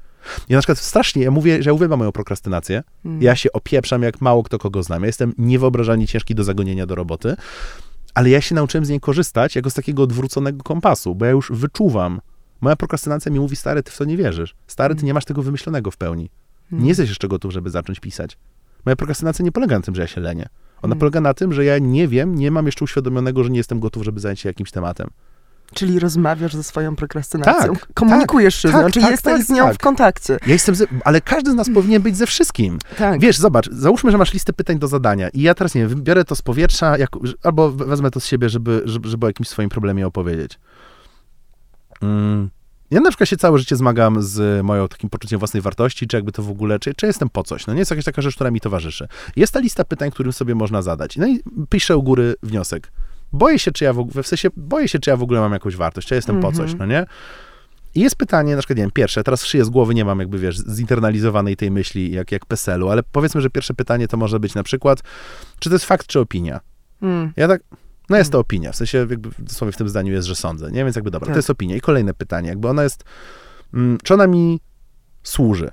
Ja 0.49 0.57
na 0.57 0.61
przykład 0.61 0.77
strasznie, 0.77 1.23
ja 1.23 1.31
mówię, 1.31 1.63
że 1.63 1.69
ja 1.69 1.73
uwielbiam 1.73 1.99
moją 1.99 2.11
prokrastynację. 2.11 2.83
Mm. 3.05 3.21
Ja 3.21 3.35
się 3.35 3.51
opieprzam 3.51 4.03
jak 4.03 4.21
mało 4.21 4.43
kto 4.43 4.57
kogo 4.57 4.83
znam. 4.83 5.01
Ja 5.01 5.07
jestem 5.07 5.33
niewyobrażalnie 5.37 6.07
ciężki 6.07 6.35
do 6.35 6.43
zagonienia 6.43 6.85
do 6.85 6.95
roboty, 6.95 7.35
ale 8.13 8.29
ja 8.29 8.41
się 8.41 8.55
nauczyłem 8.55 8.85
z 8.85 8.89
niej 8.89 8.99
korzystać 8.99 9.55
jako 9.55 9.69
z 9.69 9.73
takiego 9.73 10.03
odwróconego 10.03 10.63
kompasu, 10.63 11.15
bo 11.15 11.25
ja 11.25 11.31
już 11.31 11.51
wyczuwam. 11.51 12.21
Moja 12.61 12.75
prokrastynacja 12.75 13.31
mi 13.31 13.39
mówi, 13.39 13.55
stary, 13.55 13.83
ty 13.83 13.91
w 13.91 13.97
to 13.97 14.05
nie 14.05 14.17
wierzysz. 14.17 14.55
Stary, 14.67 14.95
ty 14.95 14.99
mm. 14.99 15.05
nie 15.05 15.13
masz 15.13 15.25
tego 15.25 15.41
wymyślonego 15.41 15.91
w 15.91 15.97
pełni. 15.97 16.29
Nie 16.71 16.77
mm. 16.77 16.87
jesteś 16.87 17.09
jeszcze 17.09 17.27
gotów, 17.27 17.53
żeby 17.53 17.69
zacząć 17.69 17.99
pisać. 17.99 18.37
Moja 18.85 18.95
prokrastynacja 18.95 19.45
nie 19.45 19.51
polega 19.51 19.75
na 19.75 19.81
tym, 19.81 19.95
że 19.95 20.01
ja 20.01 20.07
się 20.07 20.21
lenię. 20.21 20.49
Ona 20.77 20.81
hmm. 20.81 20.99
polega 20.99 21.21
na 21.21 21.33
tym, 21.33 21.53
że 21.53 21.65
ja 21.65 21.79
nie 21.79 22.07
wiem, 22.07 22.35
nie 22.35 22.51
mam 22.51 22.65
jeszcze 22.65 22.83
uświadomionego, 22.83 23.43
że 23.43 23.49
nie 23.49 23.57
jestem 23.57 23.79
gotów, 23.79 24.03
żeby 24.03 24.19
zająć 24.19 24.39
się 24.39 24.49
jakimś 24.49 24.71
tematem. 24.71 25.09
Czyli 25.73 25.99
rozmawiasz 25.99 26.55
ze 26.55 26.63
swoją 26.63 26.95
prokrastynacją, 26.95 27.73
tak, 27.73 27.93
komunikujesz 27.93 28.55
tak, 28.55 28.61
się, 28.61 28.69
tak, 28.69 28.81
znaczy 28.81 29.01
tak, 29.01 29.11
jesteś 29.11 29.33
tak, 29.33 29.43
z 29.43 29.49
nią 29.49 29.67
w 29.67 29.71
tak. 29.71 29.77
kontakcie. 29.77 30.37
Ja 30.47 30.53
jestem, 30.53 30.75
z, 30.75 30.89
ale 31.05 31.21
każdy 31.21 31.51
z 31.51 31.55
nas 31.55 31.69
powinien 31.73 32.01
być 32.01 32.17
ze 32.17 32.27
wszystkim. 32.27 32.79
Tak. 32.97 33.19
Wiesz, 33.19 33.37
zobacz, 33.37 33.69
załóżmy, 33.71 34.11
że 34.11 34.17
masz 34.17 34.33
listę 34.33 34.53
pytań 34.53 34.79
do 34.79 34.87
zadania 34.87 35.29
i 35.29 35.41
ja 35.41 35.53
teraz, 35.53 35.75
nie 35.75 35.87
wiem, 35.87 36.03
biorę 36.03 36.25
to 36.25 36.35
z 36.35 36.41
powietrza, 36.41 36.97
jak, 36.97 37.09
albo 37.43 37.71
wezmę 37.71 38.11
to 38.11 38.19
z 38.19 38.25
siebie, 38.25 38.49
żeby, 38.49 38.81
żeby, 38.85 39.09
żeby 39.09 39.25
o 39.25 39.29
jakimś 39.29 39.49
swoim 39.49 39.69
problemie 39.69 40.07
opowiedzieć. 40.07 40.59
Mm. 42.01 42.49
Ja 42.91 43.01
na 43.01 43.09
przykład 43.09 43.29
się 43.29 43.37
całe 43.37 43.59
życie 43.59 43.75
zmagam 43.75 44.21
z 44.21 44.65
moją 44.65 44.87
takim 44.87 45.09
poczuciem 45.09 45.39
własnej 45.39 45.61
wartości, 45.61 46.07
czy 46.07 46.17
jakby 46.17 46.31
to 46.31 46.43
w 46.43 46.49
ogóle, 46.49 46.79
czy, 46.79 46.93
czy 46.93 47.05
jestem 47.05 47.29
po 47.29 47.43
coś. 47.43 47.67
No 47.67 47.73
nie 47.73 47.79
jest 47.79 47.91
jakaś 47.91 48.05
taka 48.05 48.21
rzecz, 48.21 48.35
która 48.35 48.51
mi 48.51 48.61
towarzyszy. 48.61 49.07
Jest 49.35 49.53
ta 49.53 49.59
lista 49.59 49.83
pytań, 49.83 50.11
którym 50.11 50.33
sobie 50.33 50.55
można 50.55 50.81
zadać. 50.81 51.17
No 51.17 51.27
i 51.27 51.39
piszę 51.69 51.97
u 51.97 52.03
góry 52.03 52.35
wniosek. 52.43 52.91
Boję 53.33 53.59
się, 53.59 53.71
czy 53.71 53.83
ja 53.83 53.93
w, 53.93 53.99
ogóle, 53.99 54.23
w 54.23 54.27
sensie, 54.27 54.49
boję 54.57 54.87
się, 54.87 54.99
czy 54.99 55.09
ja 55.09 55.17
w 55.17 55.23
ogóle 55.23 55.39
mam 55.39 55.53
jakąś 55.53 55.75
wartość, 55.75 56.07
czy 56.07 56.13
ja 56.13 56.15
jestem 56.15 56.35
mm 56.35 56.49
-hmm. 56.49 56.51
po 56.51 56.57
coś, 56.57 56.71
mhm. 56.71 56.89
no 56.89 56.95
nie? 56.95 57.05
I 57.95 57.99
jest 57.99 58.15
pytanie, 58.15 58.55
na 58.55 58.61
przykład, 58.61 58.77
nie 58.77 58.83
wiem, 58.83 58.91
pierwsze, 58.91 59.23
teraz 59.23 59.45
szyję 59.45 59.65
z 59.65 59.69
głowy, 59.69 59.95
nie 59.95 60.05
mam 60.05 60.19
jakby, 60.19 60.39
wiesz, 60.39 60.57
zinternalizowanej 60.57 61.55
tej 61.55 61.71
myśli, 61.71 62.11
jak, 62.11 62.31
jak 62.31 62.45
PESEL-u, 62.45 62.89
ale 62.89 63.03
powiedzmy, 63.03 63.41
że 63.41 63.49
pierwsze 63.49 63.73
pytanie 63.73 64.07
to 64.07 64.17
może 64.17 64.39
być 64.39 64.55
na 64.55 64.63
przykład, 64.63 65.01
czy 65.59 65.69
to 65.69 65.75
jest 65.75 65.85
fakt, 65.85 66.07
czy 66.07 66.19
opinia? 66.19 66.59
Mm. 67.01 67.31
Ja 67.37 67.47
tak, 67.47 67.61
no 68.09 68.17
jest 68.17 68.31
to 68.31 68.39
opinia, 68.39 68.71
w 68.71 68.75
sensie 68.75 68.97
jakby 68.97 69.29
dosłownie 69.39 69.71
w 69.71 69.77
tym 69.77 69.89
zdaniu 69.89 70.13
jest, 70.13 70.27
że 70.27 70.35
sądzę, 70.35 70.71
nie? 70.71 70.83
Więc 70.83 70.95
jakby 70.95 71.11
dobra, 71.11 71.25
tak. 71.25 71.33
to 71.33 71.37
jest 71.37 71.49
opinia. 71.49 71.75
I 71.75 71.81
kolejne 71.81 72.13
pytanie, 72.13 72.49
jakby 72.49 72.69
ona 72.69 72.83
jest, 72.83 73.03
mm, 73.73 73.97
czy 74.03 74.13
ona 74.13 74.27
mi 74.27 74.59
służy? 75.23 75.71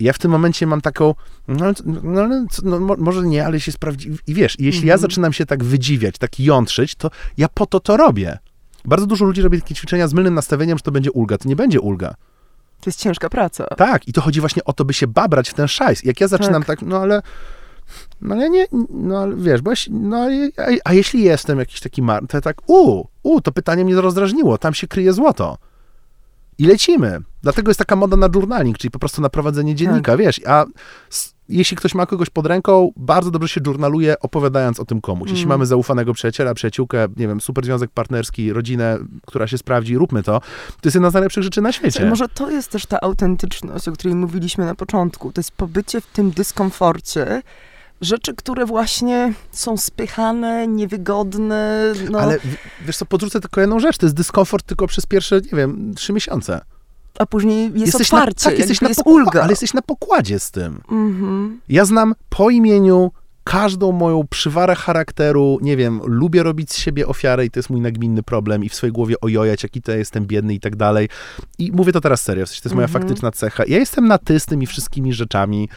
Ja 0.00 0.12
w 0.12 0.18
tym 0.18 0.30
momencie 0.30 0.66
mam 0.66 0.80
taką, 0.80 1.14
no, 1.48 1.72
no, 1.84 2.28
no, 2.28 2.48
no 2.62 2.96
może 2.98 3.22
nie, 3.22 3.46
ale 3.46 3.60
się 3.60 3.72
sprawdzi. 3.72 4.10
I 4.26 4.34
wiesz, 4.34 4.56
jeśli 4.58 4.78
mhm. 4.78 4.88
ja 4.88 4.96
zaczynam 4.96 5.32
się 5.32 5.46
tak 5.46 5.64
wydziwiać, 5.64 6.18
tak 6.18 6.40
jątrzyć, 6.40 6.94
to 6.94 7.10
ja 7.36 7.48
po 7.48 7.66
to 7.66 7.80
to 7.80 7.96
robię. 7.96 8.38
Bardzo 8.84 9.06
dużo 9.06 9.24
ludzi 9.24 9.42
robi 9.42 9.62
takie 9.62 9.74
ćwiczenia 9.74 10.08
z 10.08 10.14
mylnym 10.14 10.34
nastawieniem, 10.34 10.78
że 10.78 10.82
to 10.82 10.92
będzie 10.92 11.12
ulga. 11.12 11.38
To 11.38 11.48
nie 11.48 11.56
będzie 11.56 11.80
ulga. 11.80 12.14
To 12.80 12.90
jest 12.90 13.00
ciężka 13.00 13.28
praca. 13.28 13.66
Tak, 13.66 14.08
i 14.08 14.12
to 14.12 14.20
chodzi 14.20 14.40
właśnie 14.40 14.64
o 14.64 14.72
to, 14.72 14.84
by 14.84 14.94
się 14.94 15.06
babrać 15.06 15.50
w 15.50 15.54
ten 15.54 15.68
szajs. 15.68 16.04
Jak 16.04 16.20
ja 16.20 16.28
zaczynam 16.28 16.62
tak, 16.62 16.80
tak 16.80 16.88
no 16.88 16.98
ale 16.98 17.22
no 18.20 18.34
ale 18.34 18.50
nie, 18.50 18.66
no 18.90 19.18
ale 19.18 19.36
wiesz, 19.36 19.62
bo 19.62 19.70
no 19.90 20.16
a, 20.56 20.70
a, 20.84 20.92
jeśli 20.92 21.22
jestem 21.22 21.58
jakiś 21.58 21.80
taki 21.80 22.02
mar, 22.02 22.26
to 22.28 22.40
tak, 22.40 22.56
u, 22.66 23.06
u, 23.22 23.40
to 23.40 23.52
pytanie 23.52 23.84
mnie 23.84 23.94
rozdrażniło, 23.94 24.58
tam 24.58 24.74
się 24.74 24.86
kryje 24.88 25.12
złoto. 25.12 25.58
I 26.58 26.66
lecimy. 26.66 27.18
Dlatego 27.42 27.70
jest 27.70 27.78
taka 27.78 27.96
moda 27.96 28.16
na 28.16 28.28
journaling, 28.34 28.78
czyli 28.78 28.90
po 28.90 28.98
prostu 28.98 29.22
na 29.22 29.28
prowadzenie 29.28 29.74
dziennika, 29.74 30.12
tak. 30.12 30.20
wiesz, 30.20 30.40
a 30.46 30.64
jeśli 31.48 31.76
ktoś 31.76 31.94
ma 31.94 32.06
kogoś 32.06 32.30
pod 32.30 32.46
ręką, 32.46 32.92
bardzo 32.96 33.30
dobrze 33.30 33.48
się 33.48 33.60
journaluje, 33.66 34.20
opowiadając 34.20 34.80
o 34.80 34.84
tym 34.84 35.00
komuś. 35.00 35.30
Jeśli 35.30 35.44
mm. 35.44 35.48
mamy 35.48 35.66
zaufanego 35.66 36.14
przyjaciela, 36.14 36.54
przyjaciółkę, 36.54 37.08
nie 37.16 37.28
wiem, 37.28 37.40
super 37.40 37.64
związek 37.64 37.90
partnerski, 37.90 38.52
rodzinę, 38.52 38.98
która 39.26 39.46
się 39.46 39.58
sprawdzi, 39.58 39.96
róbmy 39.96 40.22
to, 40.22 40.40
to 40.40 40.80
jest 40.84 40.94
jedna 40.94 41.10
z 41.10 41.12
najlepszych 41.14 41.42
rzeczy 41.42 41.62
na 41.62 41.72
świecie. 41.72 42.06
Może 42.06 42.28
to 42.28 42.50
jest 42.50 42.70
też 42.70 42.86
ta 42.86 43.00
autentyczność, 43.00 43.88
o 43.88 43.92
której 43.92 44.14
mówiliśmy 44.14 44.64
na 44.64 44.74
początku. 44.74 45.32
To 45.32 45.40
jest 45.40 45.52
pobycie 45.52 46.00
w 46.00 46.06
tym 46.06 46.30
dyskomforcie, 46.30 47.42
rzeczy, 48.02 48.34
które 48.34 48.66
właśnie 48.66 49.32
są 49.52 49.76
spychane, 49.76 50.68
niewygodne. 50.68 51.92
No. 52.10 52.18
Ale 52.18 52.38
wiesz 52.86 52.96
co, 52.96 53.06
podrzucę 53.06 53.40
tylko 53.40 53.60
jedną 53.60 53.80
rzecz, 53.80 53.98
to 53.98 54.06
jest 54.06 54.16
dyskomfort 54.16 54.66
tylko 54.66 54.86
przez 54.86 55.06
pierwsze, 55.06 55.40
nie 55.40 55.58
wiem, 55.58 55.94
trzy 55.94 56.12
miesiące. 56.12 56.60
A 57.18 57.26
później 57.26 57.64
jest 57.64 57.76
jesteś 57.76 58.06
otwarcie, 58.06 58.44
na, 58.44 58.50
tak, 58.50 58.58
jesteś 58.58 58.80
na 58.80 58.88
jest 58.88 59.02
ulga. 59.04 59.42
Ale 59.42 59.52
jesteś 59.52 59.74
na 59.74 59.82
pokładzie 59.82 60.38
z 60.38 60.50
tym. 60.50 60.80
Mm-hmm. 60.88 61.50
Ja 61.68 61.84
znam 61.84 62.14
po 62.28 62.50
imieniu 62.50 63.10
każdą 63.44 63.92
moją 63.92 64.26
przywarę 64.30 64.74
charakteru, 64.74 65.58
nie 65.62 65.76
wiem, 65.76 66.00
lubię 66.04 66.42
robić 66.42 66.72
z 66.72 66.76
siebie 66.76 67.06
ofiarę 67.06 67.44
i 67.44 67.50
to 67.50 67.58
jest 67.58 67.70
mój 67.70 67.80
nagminny 67.80 68.22
problem 68.22 68.64
i 68.64 68.68
w 68.68 68.74
swojej 68.74 68.92
głowie 68.92 69.20
ojojać, 69.20 69.62
jaki 69.62 69.82
to 69.82 69.92
jestem 69.92 70.26
biedny 70.26 70.54
i 70.54 70.60
tak 70.60 70.76
dalej. 70.76 71.08
I 71.58 71.72
mówię 71.72 71.92
to 71.92 72.00
teraz 72.00 72.22
serio, 72.22 72.46
w 72.46 72.48
sensie 72.48 72.62
to 72.62 72.68
jest 72.68 72.74
moja 72.74 72.88
mm-hmm. 72.88 72.92
faktyczna 72.92 73.30
cecha. 73.30 73.64
Ja 73.66 73.78
jestem 73.78 74.08
na 74.08 74.18
ty 74.18 74.40
z 74.40 74.46
tymi 74.46 74.66
wszystkimi 74.66 75.12
rzeczami. 75.12 75.68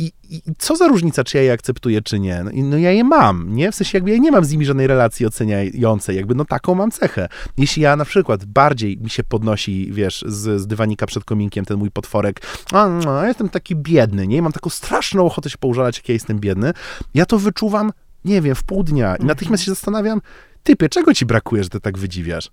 I, 0.00 0.12
I, 0.30 0.42
co 0.58 0.76
za 0.76 0.88
różnica, 0.88 1.24
czy 1.24 1.36
ja 1.36 1.42
je 1.42 1.52
akceptuję, 1.52 2.02
czy 2.02 2.20
nie? 2.20 2.44
No, 2.44 2.50
no, 2.54 2.78
ja 2.78 2.90
je 2.90 3.04
mam, 3.04 3.56
nie? 3.56 3.72
W 3.72 3.74
sensie 3.74 3.98
jakby 3.98 4.10
ja 4.10 4.16
nie 4.16 4.30
mam 4.30 4.44
z 4.44 4.52
nimi 4.52 4.64
żadnej 4.64 4.86
relacji 4.86 5.26
oceniającej, 5.26 6.16
jakby 6.16 6.34
no 6.34 6.44
taką 6.44 6.74
mam 6.74 6.90
cechę. 6.90 7.28
Jeśli 7.58 7.82
ja 7.82 7.96
na 7.96 8.04
przykład 8.04 8.44
bardziej 8.44 8.98
mi 8.98 9.10
się 9.10 9.24
podnosi, 9.24 9.88
wiesz, 9.92 10.24
z, 10.28 10.60
z 10.60 10.66
dywanika 10.66 11.06
przed 11.06 11.24
kominkiem 11.24 11.64
ten 11.64 11.78
mój 11.78 11.90
potworek, 11.90 12.40
a, 12.72 12.88
no, 12.88 13.22
ja 13.22 13.28
jestem 13.28 13.48
taki 13.48 13.76
biedny, 13.76 14.26
nie? 14.26 14.42
Mam 14.42 14.52
taką 14.52 14.70
straszną 14.70 15.26
ochotę 15.26 15.50
się 15.50 15.58
poużalać, 15.58 15.96
jak 15.96 16.08
ja 16.08 16.12
jestem 16.12 16.38
biedny, 16.38 16.72
ja 17.14 17.26
to 17.26 17.38
wyczuwam, 17.38 17.92
nie 18.24 18.42
wiem, 18.42 18.54
w 18.54 18.62
pół 18.62 18.82
dnia 18.82 19.16
i 19.16 19.24
natychmiast 19.24 19.62
się 19.62 19.70
zastanawiam, 19.70 20.20
typie, 20.62 20.88
czego 20.88 21.14
ci 21.14 21.26
brakuje, 21.26 21.64
że 21.64 21.70
ty 21.70 21.80
tak 21.80 21.98
wydziwiasz? 21.98 22.50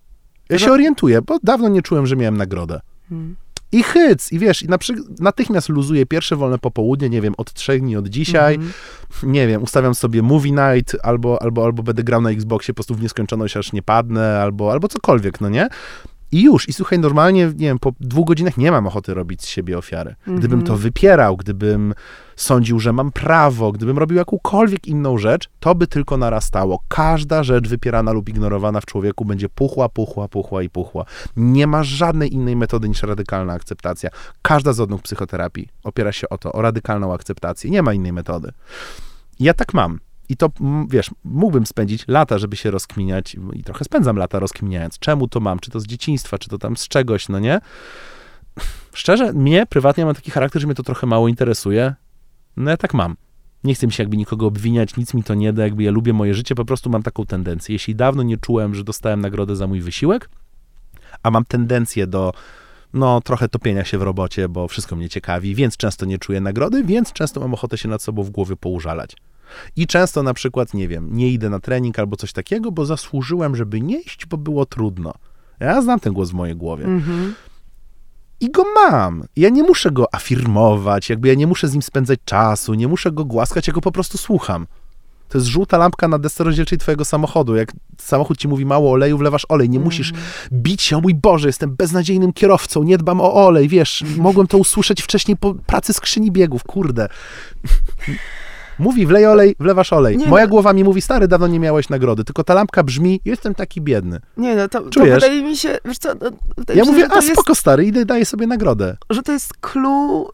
Ja 0.49 0.59
się 0.59 0.71
orientuję, 0.71 1.21
bo 1.21 1.37
dawno 1.43 1.69
nie 1.69 1.81
czułem, 1.81 2.07
że 2.07 2.15
miałem 2.15 2.37
nagrodę. 2.37 2.79
Hmm. 3.09 3.35
I 3.71 3.83
hyc, 3.83 4.31
i 4.31 4.39
wiesz, 4.39 4.63
i 4.63 4.67
na 4.67 4.77
natychmiast 5.19 5.69
luzuję 5.69 6.05
pierwsze 6.05 6.35
wolne 6.35 6.59
popołudnie, 6.59 7.09
nie 7.09 7.21
wiem, 7.21 7.33
od 7.37 7.53
trzech 7.53 7.81
dni 7.81 7.95
od 7.95 8.07
dzisiaj, 8.07 8.55
mm 8.55 8.67
-hmm. 8.67 9.27
nie 9.27 9.47
wiem, 9.47 9.63
ustawiam 9.63 9.95
sobie 9.95 10.21
movie 10.21 10.51
night, 10.51 10.97
albo, 11.03 11.41
albo, 11.41 11.65
albo 11.65 11.83
będę 11.83 12.03
grał 12.03 12.21
na 12.21 12.29
Xboxie 12.29 12.73
po 12.73 12.75
prostu 12.75 12.95
w 12.95 13.01
nieskończoność, 13.01 13.57
aż 13.57 13.73
nie 13.73 13.81
padnę, 13.81 14.41
albo, 14.41 14.71
albo 14.71 14.87
cokolwiek, 14.87 15.41
no 15.41 15.49
nie? 15.49 15.69
I 16.31 16.43
już, 16.43 16.69
i 16.69 16.73
słuchaj, 16.73 16.99
normalnie, 16.99 17.45
nie 17.45 17.67
wiem, 17.67 17.79
po 17.79 17.91
dwóch 17.99 18.27
godzinach 18.27 18.57
nie 18.57 18.71
mam 18.71 18.87
ochoty 18.87 19.13
robić 19.13 19.41
z 19.41 19.47
siebie 19.47 19.77
ofiary. 19.77 20.15
Gdybym 20.27 20.59
to 20.59 20.73
mhm. 20.73 20.79
wypierał, 20.79 21.37
gdybym 21.37 21.93
sądził, 22.35 22.79
że 22.79 22.93
mam 22.93 23.11
prawo, 23.11 23.71
gdybym 23.71 23.97
robił 23.97 24.17
jakąkolwiek 24.17 24.87
inną 24.87 25.17
rzecz, 25.17 25.49
to 25.59 25.75
by 25.75 25.87
tylko 25.87 26.17
narastało. 26.17 26.83
Każda 26.87 27.43
rzecz 27.43 27.67
wypierana 27.67 28.11
lub 28.11 28.29
ignorowana 28.29 28.81
w 28.81 28.85
człowieku 28.85 29.25
będzie 29.25 29.49
puchła, 29.49 29.89
puchła, 29.89 30.27
puchła 30.27 30.63
i 30.63 30.69
puchła. 30.69 31.05
Nie 31.35 31.67
ma 31.67 31.83
żadnej 31.83 32.33
innej 32.33 32.55
metody 32.55 32.89
niż 32.89 33.03
radykalna 33.03 33.53
akceptacja. 33.53 34.09
Każda 34.41 34.73
z 34.73 34.79
odnóg 34.79 35.01
psychoterapii 35.01 35.69
opiera 35.83 36.11
się 36.11 36.29
o 36.29 36.37
to, 36.37 36.51
o 36.51 36.61
radykalną 36.61 37.13
akceptację. 37.13 37.69
Nie 37.69 37.81
ma 37.81 37.93
innej 37.93 38.13
metody. 38.13 38.51
Ja 39.39 39.53
tak 39.53 39.73
mam. 39.73 39.99
I 40.29 40.37
to, 40.37 40.49
wiesz, 40.89 41.11
mógłbym 41.23 41.65
spędzić 41.65 42.07
lata, 42.07 42.37
żeby 42.37 42.55
się 42.55 42.71
rozkminiać 42.71 43.35
i 43.53 43.63
trochę 43.63 43.85
spędzam 43.85 44.17
lata 44.17 44.39
rozkminiając, 44.39 44.99
czemu 44.99 45.27
to 45.27 45.39
mam, 45.39 45.59
czy 45.59 45.71
to 45.71 45.79
z 45.79 45.85
dzieciństwa, 45.85 46.37
czy 46.37 46.49
to 46.49 46.57
tam 46.57 46.77
z 46.77 46.87
czegoś, 46.87 47.29
no 47.29 47.39
nie? 47.39 47.59
Szczerze, 48.93 49.33
mnie 49.33 49.65
prywatnie 49.65 50.05
mam 50.05 50.15
taki 50.15 50.31
charakter, 50.31 50.61
że 50.61 50.67
mnie 50.67 50.75
to 50.75 50.83
trochę 50.83 51.07
mało 51.07 51.27
interesuje. 51.27 51.95
No 52.57 52.71
ja 52.71 52.77
tak 52.77 52.93
mam. 52.93 53.15
Nie 53.63 53.75
chcę 53.75 53.87
mi 53.87 53.93
się 53.93 54.03
jakby 54.03 54.17
nikogo 54.17 54.45
obwiniać, 54.45 54.97
nic 54.97 55.13
mi 55.13 55.23
to 55.23 55.33
nie 55.33 55.53
da, 55.53 55.63
jakby 55.63 55.83
ja 55.83 55.91
lubię 55.91 56.13
moje 56.13 56.33
życie, 56.33 56.55
po 56.55 56.65
prostu 56.65 56.89
mam 56.89 57.03
taką 57.03 57.25
tendencję. 57.25 57.73
Jeśli 57.73 57.95
dawno 57.95 58.23
nie 58.23 58.37
czułem, 58.37 58.75
że 58.75 58.83
dostałem 58.83 59.21
nagrodę 59.21 59.55
za 59.55 59.67
mój 59.67 59.81
wysiłek, 59.81 60.29
a 61.23 61.31
mam 61.31 61.45
tendencję 61.45 62.07
do 62.07 62.33
no, 62.93 63.21
trochę 63.21 63.49
topienia 63.49 63.85
się 63.85 63.97
w 63.97 64.01
robocie, 64.01 64.49
bo 64.49 64.67
wszystko 64.67 64.95
mnie 64.95 65.09
ciekawi, 65.09 65.55
więc 65.55 65.77
często 65.77 66.05
nie 66.05 66.17
czuję 66.17 66.41
nagrody, 66.41 66.83
więc 66.83 67.13
często 67.13 67.39
mam 67.39 67.53
ochotę 67.53 67.77
się 67.77 67.89
nad 67.89 68.01
sobą 68.01 68.23
w 68.23 68.29
głowie 68.29 68.55
poużalać. 68.55 69.15
I 69.75 69.87
często 69.87 70.23
na 70.23 70.33
przykład, 70.33 70.73
nie 70.73 70.87
wiem, 70.87 71.09
nie 71.11 71.29
idę 71.29 71.49
na 71.49 71.59
trening 71.59 71.99
albo 71.99 72.15
coś 72.15 72.33
takiego, 72.33 72.71
bo 72.71 72.85
zasłużyłem, 72.85 73.55
żeby 73.55 73.81
nie 73.81 73.99
iść, 73.99 74.25
bo 74.25 74.37
było 74.37 74.65
trudno. 74.65 75.13
Ja 75.59 75.81
znam 75.81 75.99
ten 75.99 76.13
głos 76.13 76.29
w 76.29 76.33
mojej 76.33 76.55
głowie. 76.55 76.85
Mhm. 76.85 77.35
I 78.39 78.51
go 78.51 78.63
mam. 78.75 79.23
Ja 79.35 79.49
nie 79.49 79.63
muszę 79.63 79.91
go 79.91 80.15
afirmować, 80.15 81.09
jakby 81.09 81.27
ja 81.27 81.33
nie 81.33 81.47
muszę 81.47 81.67
z 81.67 81.73
nim 81.73 81.81
spędzać 81.81 82.19
czasu, 82.25 82.73
nie 82.73 82.87
muszę 82.87 83.11
go 83.11 83.25
głaskać, 83.25 83.67
ja 83.67 83.73
go 83.73 83.81
po 83.81 83.91
prostu 83.91 84.17
słucham. 84.17 84.67
To 85.29 85.37
jest 85.37 85.47
żółta 85.47 85.77
lampka 85.77 86.07
na 86.07 86.19
desce 86.19 86.43
rozdzielczej 86.43 86.77
twojego 86.77 87.05
samochodu. 87.05 87.55
Jak 87.55 87.71
samochód 87.97 88.37
ci 88.37 88.47
mówi 88.47 88.65
mało 88.65 88.91
oleju, 88.91 89.17
wlewasz 89.17 89.45
olej. 89.49 89.69
Nie 89.69 89.79
musisz 89.79 90.13
bić 90.51 90.81
się, 90.81 90.97
o 90.97 91.01
mój 91.01 91.15
Boże, 91.15 91.47
jestem 91.47 91.75
beznadziejnym 91.75 92.33
kierowcą, 92.33 92.83
nie 92.83 92.97
dbam 92.97 93.21
o 93.21 93.33
olej, 93.33 93.67
wiesz, 93.67 94.03
mogłem 94.17 94.47
to 94.47 94.57
usłyszeć 94.57 95.01
wcześniej 95.01 95.37
po 95.37 95.53
pracy 95.53 95.93
skrzyni 95.93 96.31
biegów, 96.31 96.63
kurde. 96.63 97.09
Mówi, 98.79 99.05
wlej 99.05 99.25
olej, 99.25 99.55
wlewasz 99.59 99.93
olej. 99.93 100.17
Nie 100.17 100.27
Moja 100.27 100.43
no. 100.43 100.49
głowa 100.49 100.73
mi 100.73 100.83
mówi, 100.83 101.01
stary, 101.01 101.27
dawno 101.27 101.47
nie 101.47 101.59
miałeś 101.59 101.89
nagrody, 101.89 102.23
tylko 102.23 102.43
ta 102.43 102.53
lampka 102.53 102.83
brzmi, 102.83 103.21
jestem 103.25 103.55
taki 103.55 103.81
biedny. 103.81 104.19
Nie 104.37 104.55
no, 104.55 104.67
to, 104.67 104.81
to 104.81 105.03
wydaje 105.03 105.43
mi 105.43 105.57
się, 105.57 105.77
wiesz 105.85 105.97
co, 105.97 106.09
no, 106.21 106.29
Ja 106.75 106.85
się, 106.85 106.91
mówię, 106.91 107.07
a 107.11 107.15
jest, 107.15 107.31
spoko, 107.31 107.55
stary, 107.55 107.85
idę, 107.85 108.05
daję 108.05 108.25
sobie 108.25 108.47
nagrodę. 108.47 108.97
że 109.09 109.23
to 109.23 109.31
jest 109.31 109.53
clue 109.61 110.29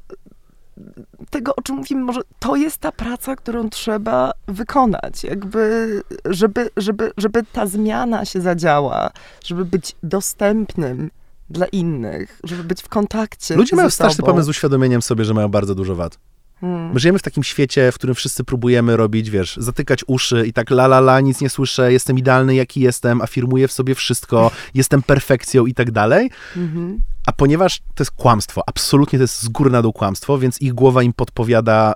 tego, 1.30 1.56
o 1.56 1.62
czym 1.62 1.76
mówimy, 1.76 2.02
może 2.02 2.22
to 2.40 2.56
jest 2.56 2.78
ta 2.78 2.92
praca, 2.92 3.36
którą 3.36 3.70
trzeba 3.70 4.32
wykonać, 4.48 5.24
jakby, 5.24 6.02
żeby, 6.26 6.70
żeby, 6.78 7.12
żeby 7.18 7.44
ta 7.54 7.66
zmiana 7.66 8.26
się 8.26 8.42
zadziała, 8.42 9.12
żeby 9.46 9.66
być 9.66 9.96
dostępnym 10.04 11.12
dla 11.50 11.66
innych, 11.66 12.40
żeby 12.44 12.64
być 12.64 12.82
w 12.82 12.90
kontakcie 12.90 13.56
Ludzie 13.56 13.76
mają 13.76 13.90
straszny 13.90 14.24
pomysł 14.24 14.46
z 14.46 14.50
uświadomieniem 14.50 15.02
sobie, 15.02 15.26
że 15.26 15.34
mają 15.34 15.48
bardzo 15.48 15.76
dużo 15.76 15.96
wad. 15.96 16.18
My 16.64 17.00
żyjemy 17.00 17.20
w 17.20 17.22
takim 17.22 17.44
świecie, 17.44 17.92
w 17.92 17.96
którym 17.96 18.16
wszyscy 18.16 18.44
próbujemy 18.44 18.98
robić, 18.98 19.30
wiesz, 19.30 19.58
zatykać 19.58 20.04
uszy 20.08 20.48
i 20.48 20.54
tak 20.54 20.72
la 20.72 20.86
la 20.86 20.98
la, 20.98 21.22
nic 21.22 21.42
nie 21.42 21.50
słyszę, 21.50 21.94
jestem 21.94 22.18
idealny 22.18 22.56
jaki 22.56 22.82
jestem, 22.82 23.22
afirmuję 23.22 23.68
w 23.68 23.72
sobie 23.72 23.96
wszystko, 23.96 24.52
jestem 24.74 25.02
perfekcją 25.02 25.66
i 25.66 25.74
tak 25.74 25.92
dalej. 25.92 26.30
Mhm. 26.58 27.02
A 27.26 27.32
ponieważ 27.32 27.80
to 27.80 28.04
jest 28.04 28.12
kłamstwo, 28.12 28.64
absolutnie 28.68 29.20
to 29.20 29.24
jest 29.24 29.44
z 29.44 29.48
góry 29.48 29.70
na 29.70 29.82
dół 29.82 29.94
kłamstwo, 29.94 30.38
więc 30.38 30.62
ich 30.62 30.74
głowa 30.74 31.04
im 31.04 31.14
podpowiada, 31.14 31.94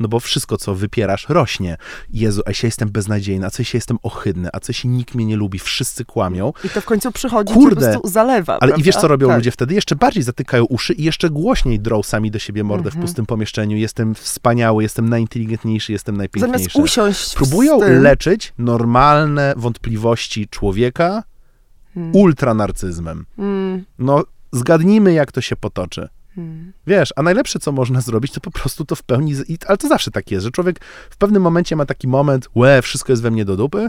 no 0.00 0.08
bo 0.08 0.20
wszystko, 0.20 0.56
co 0.56 0.74
wypierasz, 0.74 1.26
rośnie. 1.28 1.76
Jezu, 2.12 2.42
a 2.46 2.52
się 2.52 2.66
jestem 2.68 2.88
beznadziejny, 2.88 3.46
a 3.46 3.50
coś 3.50 3.74
jestem 3.74 3.98
ohydny, 4.02 4.48
a 4.52 4.60
coś 4.60 4.84
nikt 4.84 5.14
mnie 5.14 5.26
nie 5.26 5.36
lubi, 5.36 5.58
wszyscy 5.58 6.04
kłamią. 6.04 6.52
I 6.64 6.68
to 6.68 6.80
w 6.80 6.84
końcu 6.84 7.12
przychodzi 7.12 7.54
Kurde. 7.54 7.72
i 7.72 7.74
po 7.74 7.90
prostu 7.92 8.08
zalewa. 8.08 8.52
Ale 8.60 8.70
i 8.70 8.72
prawda? 8.72 8.84
wiesz, 8.84 8.96
co 8.96 9.08
robią 9.08 9.26
tak. 9.28 9.36
ludzie 9.36 9.50
wtedy? 9.50 9.74
Jeszcze 9.74 9.96
bardziej 9.96 10.22
zatykają 10.22 10.64
uszy 10.64 10.92
i 10.92 11.02
jeszcze 11.04 11.30
głośniej 11.30 11.80
drą 11.80 12.02
sami 12.02 12.30
do 12.30 12.38
siebie 12.38 12.64
mordę 12.64 12.86
Mhm. 12.88 13.02
w 13.02 13.06
pustym 13.06 13.26
pomieszczeniu. 13.26 13.76
Jestem 13.76 14.14
wspaniały, 14.14 14.82
jestem 14.82 15.08
najinteligentniejszy, 15.08 15.92
jestem 15.92 16.16
najpiękniejszy. 16.16 16.58
Zamiast 16.58 16.76
usiąść 16.76 17.34
Próbują 17.34 17.80
leczyć 18.00 18.52
normalne 18.58 19.54
wątpliwości 19.56 20.48
człowieka 20.48 21.22
Hmm. 21.94 22.16
ultranarcyzmem. 22.16 23.26
Mm, 23.38 23.84
No, 23.98 24.24
zgadnijmy, 24.52 25.12
jak 25.12 25.32
to 25.32 25.40
się 25.40 25.56
potoczy. 25.56 26.08
Wiesz, 26.86 27.12
a 27.16 27.22
najlepsze, 27.22 27.58
co 27.58 27.72
można 27.72 28.00
zrobić, 28.00 28.32
to 28.32 28.40
po 28.40 28.50
prostu 28.50 28.84
to 28.84 28.94
w 28.96 29.02
pełni, 29.02 29.32
i- 29.48 29.58
ale 29.66 29.78
to 29.78 29.88
zawsze 29.88 30.10
tak 30.10 30.30
jest, 30.30 30.44
że 30.44 30.50
człowiek 30.50 30.84
w 31.10 31.16
pewnym 31.16 31.42
momencie 31.42 31.76
ma 31.76 31.86
taki 31.86 32.08
moment, 32.08 32.48
łe, 32.54 32.82
wszystko 32.82 33.12
jest 33.12 33.22
we 33.22 33.30
mnie 33.30 33.44
do 33.44 33.56
dupy. 33.56 33.88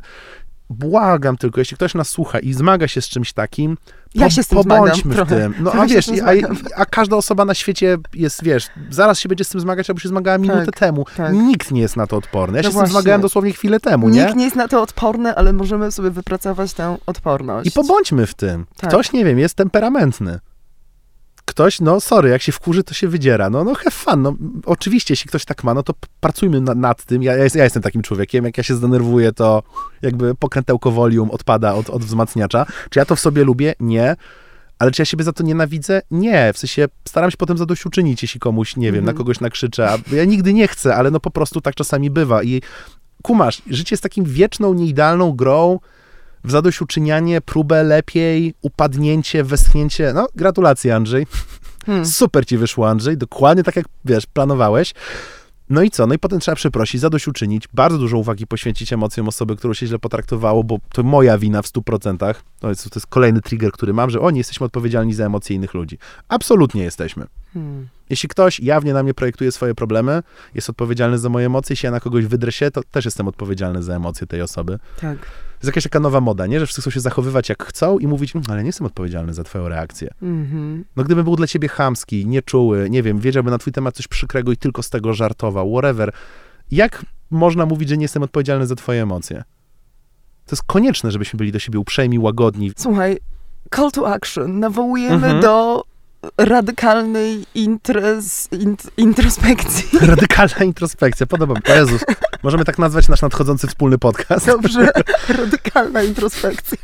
Błagam 0.69 1.37
tylko, 1.37 1.61
jeśli 1.61 1.77
ktoś 1.77 1.93
nas 1.95 2.09
słucha 2.09 2.39
i 2.39 2.53
zmaga 2.53 2.87
się 2.87 3.01
z 3.01 3.09
czymś 3.09 3.33
takim, 3.33 3.77
Ja 4.15 4.29
się 4.29 4.43
z 4.43 4.47
tym 4.47 4.61
zmagam 4.63 4.83
pobądźmy 4.83 5.13
w 5.13 5.15
trochę. 5.15 5.35
tym. 5.35 5.53
No 5.59 5.71
Trochę 5.71 5.85
a 5.85 5.87
wiesz, 5.87 6.09
a, 6.09 6.15
zmagam. 6.15 6.57
a 6.75 6.85
każda 6.85 7.15
osoba 7.15 7.45
na 7.45 7.53
świecie 7.53 7.97
jest, 8.13 8.43
wiesz, 8.43 8.67
zaraz 8.89 9.19
się 9.19 9.29
będzie 9.29 9.43
z 9.43 9.49
tym 9.49 9.61
zmagać, 9.61 9.89
albo 9.89 9.99
się 9.99 10.09
zmagała 10.09 10.37
minutę 10.37 10.65
Tak, 10.65 10.75
temu. 10.79 11.05
tak. 11.17 11.33
Nikt 11.33 11.71
nie 11.71 11.81
jest 11.81 11.97
na 11.97 12.07
to 12.07 12.17
odporny. 12.17 12.57
Ja 12.57 12.61
No 12.61 12.63
się 12.63 12.69
z 12.69 12.71
tym 12.71 12.79
właśnie. 12.79 12.91
zmagałem 12.91 13.21
dosłownie 13.21 13.51
chwilę 13.53 13.79
temu, 13.79 14.09
nie? 14.09 14.23
Nikt 14.25 14.35
nie 14.35 14.43
jest 14.45 14.55
na 14.55 14.67
to 14.67 14.81
odporny, 14.81 15.35
ale 15.35 15.53
możemy 15.53 15.91
sobie 15.91 16.11
wypracować 16.11 16.73
tę 16.73 16.97
odporność. 17.05 17.67
I 17.67 17.71
pobądźmy 17.71 18.27
w 18.27 18.33
tym. 18.33 18.65
Tak. 18.77 18.89
Ktoś, 18.89 19.11
nie 19.13 19.25
wiem, 19.25 19.39
jest 19.39 19.55
temperamentny. 19.55 20.39
Ktoś, 21.51 21.79
no 21.79 21.99
sorry, 22.01 22.29
jak 22.29 22.41
się 22.41 22.51
wkurzy, 22.51 22.83
to 22.83 22.93
się 22.93 23.07
wydziera. 23.07 23.49
No, 23.49 23.63
no 23.63 23.75
have 23.75 23.91
fun. 23.91 24.21
No, 24.21 24.35
oczywiście, 24.65 25.11
jeśli 25.11 25.27
ktoś 25.27 25.45
tak 25.45 25.63
ma, 25.63 25.73
no 25.73 25.83
to 25.83 25.93
pracujmy 26.19 26.61
na, 26.61 26.75
nad 26.75 27.05
tym. 27.05 27.23
Ja, 27.23 27.35
ja, 27.37 27.45
ja 27.55 27.63
jestem 27.63 27.83
takim 27.83 28.01
człowiekiem. 28.01 28.45
Jak 28.45 28.57
ja 28.57 28.63
się 28.63 28.75
zdenerwuję, 28.75 29.31
to 29.31 29.63
jakby 30.01 30.35
pokrętełko 30.35 30.91
volume 30.91 31.31
odpada 31.31 31.73
od, 31.73 31.89
od 31.89 32.03
wzmacniacza. 32.05 32.65
Czy 32.89 32.99
ja 32.99 33.05
to 33.05 33.15
w 33.15 33.19
sobie 33.19 33.43
lubię? 33.43 33.73
Nie. 33.79 34.15
Ale 34.79 34.91
czy 34.91 35.01
ja 35.01 35.05
siebie 35.05 35.23
za 35.23 35.33
to 35.33 35.43
nienawidzę? 35.43 36.01
Nie. 36.11 36.53
W 36.53 36.57
sensie 36.57 36.85
staram 37.07 37.31
się 37.31 37.37
potem 37.37 37.57
zadośćuczynić, 37.57 38.21
jeśli 38.21 38.39
komuś, 38.39 38.75
nie 38.75 38.91
wiem, 38.91 38.99
Mhm. 38.99 39.05
na 39.05 39.17
kogoś 39.17 39.39
nakrzyczę. 39.39 39.89
A 39.89 40.15
ja 40.15 40.25
nigdy 40.25 40.53
nie 40.53 40.67
chcę, 40.67 40.95
ale 40.95 41.11
no 41.11 41.19
po 41.19 41.31
prostu 41.31 41.61
tak 41.61 41.75
czasami 41.75 42.09
bywa. 42.09 42.43
I 42.43 42.61
kumasz, 43.23 43.61
życie 43.69 43.93
jest 43.93 44.03
takim 44.03 44.25
wieczną, 44.25 44.73
nieidealną 44.73 45.31
grą, 45.31 45.79
w 46.43 46.51
zadośćuczynianie, 46.51 47.41
próbę 47.41 47.83
lepiej, 47.83 48.53
upadnięcie, 48.61 49.43
westchnięcie. 49.43 50.13
No, 50.13 50.27
gratulacje, 50.35 50.95
Andrzej. 50.95 51.27
Hmm. 51.85 52.05
Super 52.05 52.45
ci 52.45 52.57
wyszło, 52.57 52.89
Andrzej. 52.89 53.17
Dokładnie 53.17 53.63
tak, 53.63 53.75
jak 53.75 53.85
wiesz, 54.05 54.25
planowałeś. 54.25 54.93
No 55.71 55.81
i 55.81 55.91
co? 55.91 56.07
No 56.07 56.13
i 56.13 56.19
potem 56.19 56.39
trzeba 56.39 56.55
przeprosić, 56.55 57.01
zadośćuczynić, 57.01 57.67
bardzo 57.73 57.97
dużo 57.97 58.17
uwagi 58.17 58.47
poświęcić 58.47 58.93
emocjom 58.93 59.27
osoby, 59.27 59.55
którą 59.55 59.73
się 59.73 59.87
źle 59.87 59.99
potraktowało, 59.99 60.63
bo 60.63 60.77
to 60.93 61.03
moja 61.03 61.37
wina 61.37 61.61
w 61.61 61.65
100%. 61.65 62.35
To 62.59 62.69
jest, 62.69 62.83
to 62.83 62.99
jest 62.99 63.07
kolejny 63.07 63.41
trigger, 63.41 63.71
który 63.71 63.93
mam, 63.93 64.09
że 64.09 64.19
o, 64.19 64.31
nie 64.31 64.37
jesteśmy 64.37 64.65
odpowiedzialni 64.65 65.13
za 65.13 65.25
emocje 65.25 65.55
innych 65.55 65.73
ludzi. 65.73 65.97
Absolutnie 66.27 66.83
jesteśmy. 66.83 67.25
Hmm. 67.53 67.87
Jeśli 68.09 68.29
ktoś 68.29 68.59
jawnie 68.59 68.93
na 68.93 69.03
mnie 69.03 69.13
projektuje 69.13 69.51
swoje 69.51 69.75
problemy, 69.75 70.23
jest 70.55 70.69
odpowiedzialny 70.69 71.17
za 71.17 71.29
moje 71.29 71.45
emocje, 71.45 71.73
jeśli 71.73 71.87
ja 71.87 71.91
na 71.91 71.99
kogoś 71.99 72.25
wydrę 72.25 72.51
się, 72.51 72.71
to 72.71 72.81
też 72.83 73.05
jestem 73.05 73.27
odpowiedzialny 73.27 73.83
za 73.83 73.95
emocje 73.95 74.27
tej 74.27 74.41
osoby. 74.41 74.79
Tak. 75.01 75.17
Jest 75.61 75.65
jakaś 75.67 75.83
taka 75.83 75.99
nowa 75.99 76.21
moda, 76.21 76.47
nie? 76.47 76.59
Że 76.59 76.65
wszyscy 76.65 76.81
chcą 76.81 76.91
się 76.91 76.99
zachowywać 76.99 77.49
jak 77.49 77.63
chcą 77.65 77.99
i 77.99 78.07
mówić, 78.07 78.35
"Mm, 78.35 78.45
ale 78.49 78.61
nie 78.63 78.67
jestem 78.69 78.87
odpowiedzialny 78.87 79.33
za 79.33 79.43
twoją 79.43 79.69
reakcję. 79.69 80.09
Mhm. 80.21 80.85
No 80.95 81.03
gdybym 81.03 81.23
był 81.23 81.35
dla 81.35 81.47
ciebie 81.47 81.67
chamski, 81.67 82.25
nieczuły, 82.27 82.89
nie 82.89 83.03
wiem, 83.03 83.19
wiedziałby 83.19 83.51
na 83.51 83.57
twój 83.57 83.73
temat 83.73 83.95
coś 83.95 84.07
przykrego 84.07 84.51
i 84.51 84.57
tylko 84.57 84.83
z 84.83 84.89
tego 84.89 85.13
żartował, 85.13 85.71
whatever. 85.71 86.11
Jak 86.71 87.05
można 87.31 87.65
mówić, 87.65 87.89
że 87.89 87.97
nie 87.97 88.03
jestem 88.03 88.23
odpowiedzialny 88.23 88.67
za 88.67 88.75
twoje 88.75 89.01
emocje? 89.03 89.43
To 90.45 90.51
jest 90.55 90.63
konieczne, 90.63 91.11
żebyśmy 91.11 91.37
byli 91.37 91.51
do 91.51 91.59
siebie 91.59 91.79
uprzejmi, 91.79 92.19
łagodni. 92.19 92.71
Słuchaj, 92.77 93.17
call 93.75 93.91
to 93.91 94.13
action. 94.13 94.59
Nawołujemy 94.59 95.15
Mhm. 95.15 95.41
do 95.41 95.83
radykalnej 96.37 97.45
intres, 97.55 98.47
int, 98.51 98.91
introspekcji. 98.97 99.99
Radykalna 100.07 100.63
introspekcja, 100.63 101.25
podoba 101.27 101.53
mi 101.53 101.61
się. 101.67 101.73
Jezus, 101.73 102.01
możemy 102.43 102.65
tak 102.65 102.79
nazwać 102.79 103.07
nasz 103.07 103.21
nadchodzący 103.21 103.67
wspólny 103.67 103.97
podcast 103.97 104.45
Dobrze, 104.45 104.91
radykalna 105.39 106.03
introspekcja. 106.03 106.77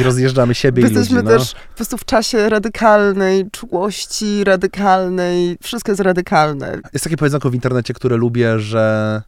i 0.00 0.02
rozjeżdżamy 0.02 0.54
siebie 0.54 0.82
i 0.82 0.84
ludzi, 0.84 0.96
Jesteśmy 0.96 1.22
no. 1.22 1.30
też 1.30 1.54
po 1.54 1.76
prostu 1.76 1.98
w 1.98 2.04
czasie 2.04 2.48
radykalnej 2.48 3.50
czułości, 3.50 4.44
radykalnej, 4.44 5.58
wszystko 5.62 5.92
jest 5.92 6.00
radykalne. 6.00 6.80
Jest 6.92 7.04
takie 7.04 7.16
powiedzonko 7.16 7.50
w 7.50 7.54
internecie, 7.54 7.94
które 7.94 8.16
lubię, 8.16 8.58
że 8.58 9.22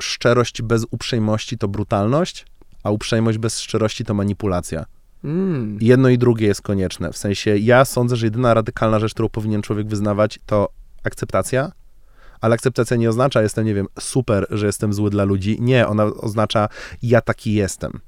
szczerość 0.00 0.62
bez 0.62 0.86
uprzejmości 0.90 1.58
to 1.58 1.68
brutalność, 1.68 2.46
a 2.82 2.90
uprzejmość 2.90 3.38
bez 3.38 3.60
szczerości 3.60 4.04
to 4.04 4.14
manipulacja. 4.14 4.84
Mm. 5.24 5.78
Jedno 5.80 6.08
i 6.08 6.18
drugie 6.18 6.46
jest 6.46 6.62
konieczne. 6.62 7.12
W 7.12 7.16
sensie 7.16 7.56
ja 7.56 7.84
sądzę, 7.84 8.16
że 8.16 8.26
jedyna 8.26 8.54
radykalna 8.54 8.98
rzecz, 8.98 9.14
którą 9.14 9.28
powinien 9.28 9.62
człowiek 9.62 9.86
wyznawać, 9.86 10.40
to 10.46 10.68
akceptacja. 11.04 11.72
Ale 12.40 12.54
akceptacja 12.54 12.96
nie 12.96 13.08
oznacza, 13.08 13.42
jestem, 13.42 13.66
nie 13.66 13.74
wiem, 13.74 13.86
super, 14.00 14.46
że 14.50 14.66
jestem 14.66 14.92
zły 14.92 15.10
dla 15.10 15.24
ludzi. 15.24 15.56
Nie, 15.60 15.88
ona 15.88 16.04
oznacza, 16.04 16.68
ja 17.02 17.20
taki 17.20 17.52
jestem. 17.52 18.00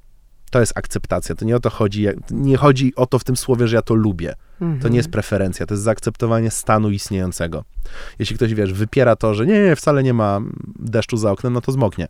To 0.50 0.60
jest 0.60 0.72
akceptacja. 0.78 1.34
To 1.34 1.44
nie 1.44 1.56
o 1.56 1.60
to 1.60 1.70
chodzi. 1.70 2.06
Nie 2.30 2.56
chodzi 2.56 2.92
o 2.96 3.06
to 3.06 3.18
w 3.18 3.24
tym 3.24 3.36
słowie, 3.36 3.68
że 3.68 3.76
ja 3.76 3.82
to 3.82 3.94
lubię. 3.94 4.34
To 4.82 4.88
nie 4.88 4.96
jest 4.96 5.10
preferencja, 5.10 5.66
to 5.66 5.74
jest 5.74 5.84
zaakceptowanie 5.84 6.50
stanu 6.50 6.90
istniejącego. 6.90 7.64
Jeśli 8.18 8.36
ktoś, 8.36 8.54
wiesz, 8.54 8.72
wypiera 8.72 9.16
to, 9.16 9.34
że 9.34 9.46
nie, 9.46 9.62
nie, 9.62 9.76
wcale 9.76 10.02
nie 10.02 10.14
ma 10.14 10.40
deszczu 10.78 11.16
za 11.16 11.30
oknem, 11.30 11.52
no 11.52 11.60
to 11.60 11.72
zmoknie. 11.72 12.08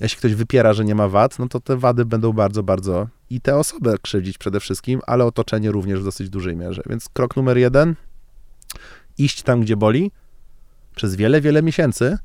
Jeśli 0.00 0.18
ktoś 0.18 0.34
wypiera, 0.34 0.72
że 0.72 0.84
nie 0.84 0.94
ma 0.94 1.08
wad, 1.08 1.38
no 1.38 1.48
to 1.48 1.60
te 1.60 1.76
wady 1.76 2.04
będą 2.04 2.32
bardzo, 2.32 2.62
bardzo 2.62 3.08
i 3.30 3.40
te 3.40 3.56
osoby 3.56 3.96
krzywdzić 4.02 4.38
przede 4.38 4.60
wszystkim, 4.60 5.00
ale 5.06 5.24
otoczenie 5.24 5.70
również 5.70 6.00
w 6.00 6.04
dosyć 6.04 6.30
dużej 6.30 6.56
mierze. 6.56 6.82
Więc 6.86 7.08
krok 7.08 7.36
numer 7.36 7.58
jeden, 7.58 7.94
iść 9.18 9.42
tam, 9.42 9.60
gdzie 9.60 9.76
boli, 9.76 10.10
przez 10.94 11.16
wiele, 11.16 11.40
wiele 11.40 11.62
miesięcy, 11.62 12.18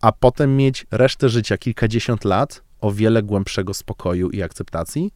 a 0.00 0.12
potem 0.12 0.56
mieć 0.56 0.86
resztę 0.90 1.28
życia, 1.28 1.58
kilkadziesiąt 1.58 2.24
lat 2.24 2.62
o 2.80 2.92
wiele 2.92 3.22
głębszego 3.22 3.74
spokoju 3.74 4.30
i 4.30 4.42
akceptacji. 4.42 5.12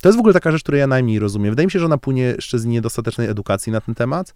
To 0.00 0.08
jest 0.08 0.16
w 0.16 0.20
ogóle 0.20 0.34
taka 0.34 0.52
rzecz, 0.52 0.62
której 0.62 0.78
ja 0.78 0.86
najmniej 0.86 1.18
rozumiem. 1.18 1.52
Wydaje 1.52 1.66
mi 1.66 1.70
się, 1.70 1.78
że 1.78 1.86
ona 1.86 1.98
płynie 1.98 2.22
jeszcze 2.22 2.58
z 2.58 2.64
niedostatecznej 2.64 3.28
edukacji 3.28 3.72
na 3.72 3.80
ten 3.80 3.94
temat, 3.94 4.34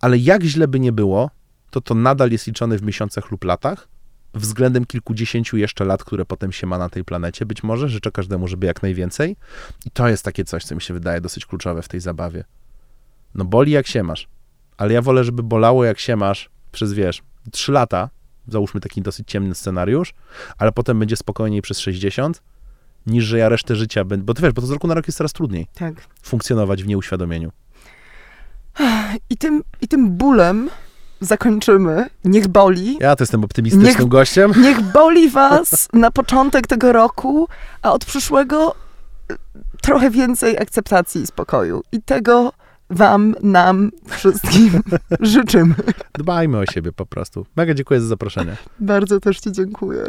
ale 0.00 0.18
jak 0.18 0.42
źle 0.42 0.68
by 0.68 0.80
nie 0.80 0.92
było, 0.92 1.30
to 1.70 1.80
to 1.80 1.94
nadal 1.94 2.30
jest 2.30 2.46
liczone 2.46 2.78
w 2.78 2.82
miesiącach 2.82 3.30
lub 3.30 3.44
latach, 3.44 3.88
względem 4.34 4.84
kilkudziesięciu 4.84 5.56
jeszcze 5.56 5.84
lat, 5.84 6.04
które 6.04 6.24
potem 6.24 6.52
się 6.52 6.66
ma 6.66 6.78
na 6.78 6.88
tej 6.88 7.04
planecie. 7.04 7.46
Być 7.46 7.62
może 7.62 7.88
życzę 7.88 8.10
każdemu, 8.10 8.48
żeby 8.48 8.66
jak 8.66 8.82
najwięcej. 8.82 9.36
I 9.86 9.90
to 9.90 10.08
jest 10.08 10.24
takie 10.24 10.44
coś, 10.44 10.64
co 10.64 10.74
mi 10.74 10.82
się 10.82 10.94
wydaje 10.94 11.20
dosyć 11.20 11.46
kluczowe 11.46 11.82
w 11.82 11.88
tej 11.88 12.00
zabawie. 12.00 12.44
No 13.34 13.44
boli 13.44 13.72
jak 13.72 13.86
się 13.86 14.02
masz, 14.02 14.28
ale 14.76 14.94
ja 14.94 15.02
wolę, 15.02 15.24
żeby 15.24 15.42
bolało 15.42 15.84
jak 15.84 15.98
się 15.98 16.16
masz 16.16 16.50
przez, 16.72 16.92
wiesz, 16.92 17.22
trzy 17.50 17.72
lata, 17.72 18.10
załóżmy 18.48 18.80
taki 18.80 19.02
dosyć 19.02 19.28
ciemny 19.28 19.54
scenariusz, 19.54 20.14
ale 20.58 20.72
potem 20.72 20.98
będzie 20.98 21.16
spokojniej 21.16 21.62
przez 21.62 21.78
60, 21.80 22.42
niż 23.06 23.24
że 23.24 23.38
ja 23.38 23.48
resztę 23.48 23.76
życia 23.76 24.04
będę, 24.04 24.24
bo 24.26 24.34
ty 24.34 24.42
wiesz, 24.42 24.52
bo 24.52 24.60
to 24.62 24.66
z 24.66 24.70
roku 24.70 24.86
na 24.86 24.94
rok 24.94 25.08
jest 25.08 25.18
coraz 25.18 25.32
trudniej 25.32 25.66
Tak. 25.74 25.94
funkcjonować 26.22 26.84
w 26.84 26.86
nieuświadomieniu. 26.86 27.52
I 29.30 29.36
tym, 29.36 29.62
I 29.80 29.88
tym 29.88 30.16
bólem 30.16 30.70
zakończymy. 31.20 32.06
Niech 32.24 32.48
boli. 32.48 32.98
Ja 33.00 33.16
to 33.16 33.22
jestem 33.22 33.44
optymistycznym 33.44 33.92
Niech- 33.92 34.08
gościem. 34.08 34.52
Niech 34.62 34.80
boli 34.80 35.30
was 35.30 35.88
na 35.92 36.10
początek 36.10 36.66
tego 36.66 36.92
roku, 36.92 37.48
a 37.82 37.92
od 37.92 38.04
przyszłego 38.04 38.74
y, 39.32 39.36
trochę 39.82 40.10
więcej 40.10 40.58
akceptacji 40.58 41.22
i 41.22 41.26
spokoju. 41.26 41.82
I 41.92 42.02
tego 42.02 42.52
wam, 42.90 43.34
nam, 43.42 43.90
wszystkim 44.08 44.80
życzymy. 45.20 45.74
Dbajmy 46.18 46.58
o 46.58 46.66
siebie 46.66 46.92
po 46.92 47.06
prostu. 47.06 47.46
Mega 47.56 47.74
dziękuję 47.74 48.00
za 48.00 48.06
zaproszenie. 48.06 48.56
Bardzo 48.80 49.20
też 49.20 49.40
ci 49.40 49.52
dziękuję. 49.52 50.02